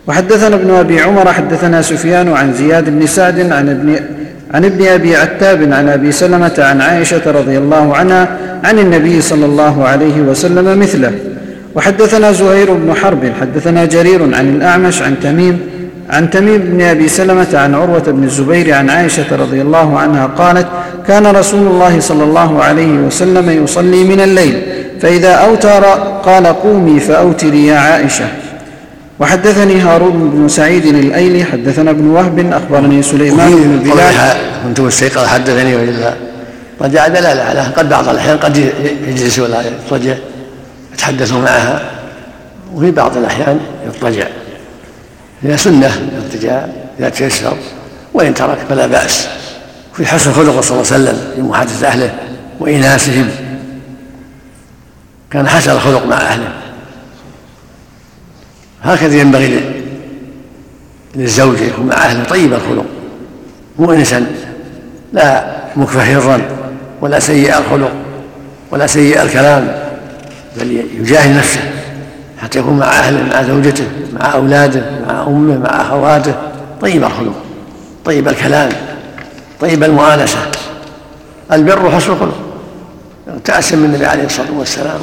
وحدثنا 0.07 0.55
ابن 0.55 0.71
أبي 0.71 1.01
عمر 1.01 1.33
حدثنا 1.33 1.81
سفيان 1.81 2.33
عن 2.33 2.53
زياد 2.53 2.89
بن 2.89 3.05
سعد 3.05 3.39
عن 3.51 3.69
ابن 3.69 3.99
عن 4.53 4.65
ابن 4.65 4.87
أبي 4.87 5.15
عتاب 5.15 5.73
عن 5.73 5.89
أبي 5.89 6.11
سلمة 6.11 6.53
عن 6.57 6.81
عائشة 6.81 7.31
رضي 7.31 7.57
الله 7.57 7.95
عنها 7.95 8.37
عن 8.63 8.79
النبي 8.79 9.21
صلى 9.21 9.45
الله 9.45 9.85
عليه 9.85 10.21
وسلم 10.21 10.79
مثله. 10.79 11.11
وحدثنا 11.75 12.31
زهير 12.31 12.73
بن 12.73 12.93
حرب 12.93 13.31
حدثنا 13.41 13.85
جرير 13.85 14.35
عن 14.35 14.55
الأعمش 14.55 15.01
عن 15.01 15.15
تميم 15.23 15.59
عن 16.09 16.29
تميم 16.29 16.57
بن 16.57 16.81
أبي 16.81 17.07
سلمة 17.07 17.47
عن 17.53 17.75
عروة 17.75 18.03
بن 18.07 18.23
الزبير 18.23 18.73
عن 18.73 18.89
عائشة 18.89 19.35
رضي 19.35 19.61
الله 19.61 19.99
عنها 19.99 20.25
قالت 20.25 20.67
كان 21.07 21.25
رسول 21.27 21.67
الله 21.67 21.99
صلى 21.99 22.23
الله 22.23 22.63
عليه 22.63 22.91
وسلم 22.91 23.63
يصلي 23.63 24.03
من 24.03 24.19
الليل 24.21 24.61
فإذا 25.01 25.33
أوتر 25.33 25.83
قال 26.25 26.47
قومي 26.47 26.99
فأوتري 26.99 27.65
يا 27.67 27.77
عائشة. 27.77 28.25
وحدثني 29.23 29.79
هارون 29.81 30.29
بن 30.29 30.47
سعيد 30.47 30.85
الأيلي 30.85 31.43
حدثنا 31.45 31.91
ابن 31.91 32.07
وهب 32.07 32.53
أخبرني 32.53 33.03
سليمان 33.03 33.51
بن 33.55 33.91
بلال. 33.91 34.37
كنت 34.63 34.79
مستيقظ 34.79 35.25
حدثني 35.25 35.75
والا 35.75 36.13
رجع 36.81 37.07
دلالة 37.07 37.43
على 37.43 37.61
قد 37.61 37.89
بعض 37.89 38.09
الأحيان 38.09 38.37
قد 38.37 38.57
يجلس 39.07 39.39
ولا 39.39 39.63
يضطجع 39.67 40.15
يتحدث 40.93 41.33
معها 41.33 41.91
وفي 42.73 42.91
بعض 42.91 43.17
الأحيان 43.17 43.59
يضطجع. 43.85 44.27
هي 45.43 45.57
سنة 45.57 45.91
الاضطجاع 46.13 46.67
إذا 46.99 47.09
تيسر 47.09 47.57
وإن 48.13 48.33
ترك 48.33 48.57
فلا 48.69 48.87
بأس. 48.87 49.27
في 49.93 50.05
حسن 50.05 50.33
خلقه 50.33 50.61
صلى 50.61 50.81
الله 50.81 50.93
عليه 50.93 51.03
وسلم 51.03 51.17
في 51.35 51.41
محادثة 51.41 51.87
أهله 51.87 52.15
واناسهم 52.59 53.29
كان 55.31 55.47
حسن 55.47 55.71
الخلق 55.71 56.05
مع 56.05 56.17
أهله. 56.17 56.62
هكذا 58.83 59.15
ينبغي 59.15 59.61
للزوج 61.15 61.61
يكون 61.61 61.85
مع 61.85 61.95
اهله 61.95 62.23
طيب 62.23 62.53
الخلق. 62.53 62.85
مؤنسا 63.79 64.25
لا 65.13 65.45
مكفهرا 65.75 66.41
ولا 67.01 67.19
سيء 67.19 67.57
الخلق 67.57 67.91
ولا 68.71 68.87
سيء 68.87 69.21
الكلام 69.21 69.75
بل 70.57 70.85
يجاهد 70.99 71.37
نفسه 71.37 71.59
حتى 72.41 72.59
يكون 72.59 72.77
مع 72.77 72.85
أهله 72.85 73.23
مع 73.23 73.43
زوجته 73.43 73.85
مع 74.13 74.33
أولاده 74.33 74.81
مع 75.07 75.23
أمه 75.27 75.57
مع 75.57 75.81
أخواته. 75.81 76.33
طيب 76.81 77.03
الخلق 77.03 77.33
طيب 78.05 78.27
الكلام 78.27 78.69
طيب 79.61 79.83
المؤانسة. 79.83 80.37
البر 81.51 81.91
حسن 81.91 82.11
الخلق. 82.11 82.39
تأسم 83.43 83.85
النبي 83.85 84.05
عليه 84.05 84.25
الصلاة 84.25 84.51
والسلام. 84.57 84.99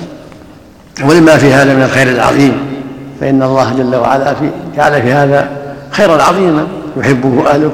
ولما 1.05 1.37
في 1.37 1.53
هذا 1.53 1.75
من 1.75 1.83
الخير 1.83 2.09
العظيم. 2.09 2.53
فإن 3.21 3.43
الله 3.43 3.73
جل 3.79 3.97
وعلا 3.97 4.35
في 4.35 4.51
جعل 4.77 5.03
في 5.03 5.13
هذا 5.13 5.49
خيرا 5.91 6.23
عظيما. 6.23 6.67
يحبه 6.97 7.49
أهله 7.51 7.73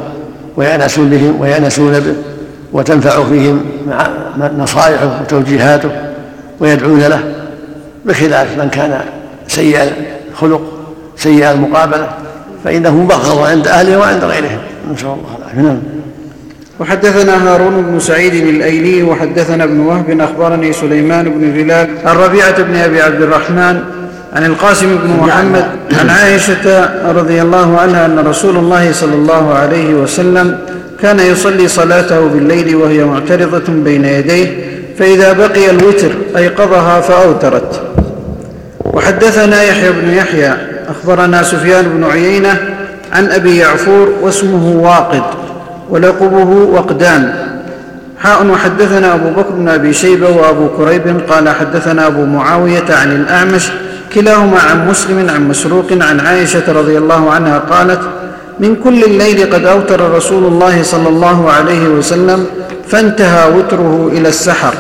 ويأنسون 0.57 1.11
بهم 1.11 1.41
ويأنسون 1.41 2.01
به 2.01 2.15
وتنفع 2.73 3.25
فيهم 3.25 3.65
مع 3.89 4.09
نصائحه 4.59 5.21
وتوجيهاته 5.21 5.91
ويدعون 6.61 7.01
له 7.01 7.21
بخلاف 8.05 8.59
من 8.59 8.69
كان 8.69 9.01
سيء 9.49 9.93
الخلق 10.33 10.63
سيء 11.17 11.51
المقابلة. 11.51 12.09
فإنه 12.65 12.95
مبغض 12.95 13.47
عند 13.47 13.69
أهله 13.69 13.99
وعند 13.99 14.25
غيرهم. 14.25 14.59
نسأل 14.93 15.07
الله 15.07 15.37
العافية. 15.39 15.63
نعم. 15.63 15.79
وحدثنا 16.81 17.53
هارون 17.53 17.83
بن 17.83 18.01
سعيد 18.01 18.35
الأيلي 18.35 19.03
وحدثنا 19.03 19.65
ابن 19.65 19.81
وهب 19.81 20.21
أخبرني 20.21 20.73
سليمان 20.73 21.25
بن 21.25 21.53
بلال 21.53 21.89
عن 22.05 22.17
ربيعة 22.17 22.63
بن 22.63 22.77
أبي 22.77 23.03
عبد 23.03 23.23
الرحمن 23.23 23.81
عن 24.37 24.45
القاسم 24.45 24.99
بن 24.99 25.11
محمد 25.21 25.65
عن 26.01 26.11
عائشة 26.11 26.89
رضي 27.13 27.43
الله 27.43 27.79
عنها 27.79 28.07
أن 28.07 28.19
رسول 28.19 28.57
الله 28.57 28.93
صلى 28.93 29.15
الله 29.15 29.55
عليه 29.55 29.95
وسلم 29.95 30.59
كان 31.03 31.21
يصلي 31.21 31.69
صلاته 31.69 32.21
بالليل 32.21 32.77
وهي 32.77 33.05
معترضة 33.05 33.73
بين 33.73 34.05
يديه 34.05 34.65
فإذا 34.99 35.33
بقي 35.33 35.71
الوتر 35.71 36.11
أيقظها 36.37 37.01
فأوترت. 37.01 37.81
وحدثنا 38.85 39.63
يحيى 39.63 39.93
بن 39.93 40.11
يحيى 40.11 40.53
أخبرنا 40.89 41.43
سفيان 41.43 41.85
بن 41.85 42.05
عيينة 42.05 42.59
عن 43.13 43.31
أبي 43.31 43.57
يعفور 43.57 44.09
واسمه 44.23 44.77
واقد 44.83 45.23
ولقبه 45.91 46.49
وقدان. 46.49 47.35
حاء 48.23 48.47
وحدثنا 48.47 49.15
أبو 49.15 49.31
بكر 49.31 49.51
بن 49.51 49.69
أبي 49.69 49.93
شيبة 49.93 50.29
وأبو 50.29 50.69
كريب 50.69 51.21
قال 51.31 51.49
حدثنا 51.49 52.07
أبو 52.07 52.25
معاوية 52.25 52.85
عن 52.91 53.13
الأعمش 53.13 53.69
كلاهما 54.15 54.59
عن 54.61 54.89
مسلم 54.89 55.31
عن 55.31 55.49
مسروق 55.49 55.93
عن 55.93 56.21
عائشة 56.21 56.73
رضي 56.73 56.99
الله 56.99 57.31
عنها 57.31 57.59
قالت 57.59 58.01
من 58.61 58.77
كل 58.77 59.05
الليل 59.05 59.55
قد 59.55 59.65
أوتر 59.65 60.11
رسول 60.11 60.45
الله 60.45 60.83
صلى 60.83 61.09
الله 61.09 61.51
عليه 61.51 61.89
وسلم 61.89 62.47
فانتهى 62.89 63.53
وتره 63.53 64.11
إلى 64.13 64.29
السحر. 64.29 64.75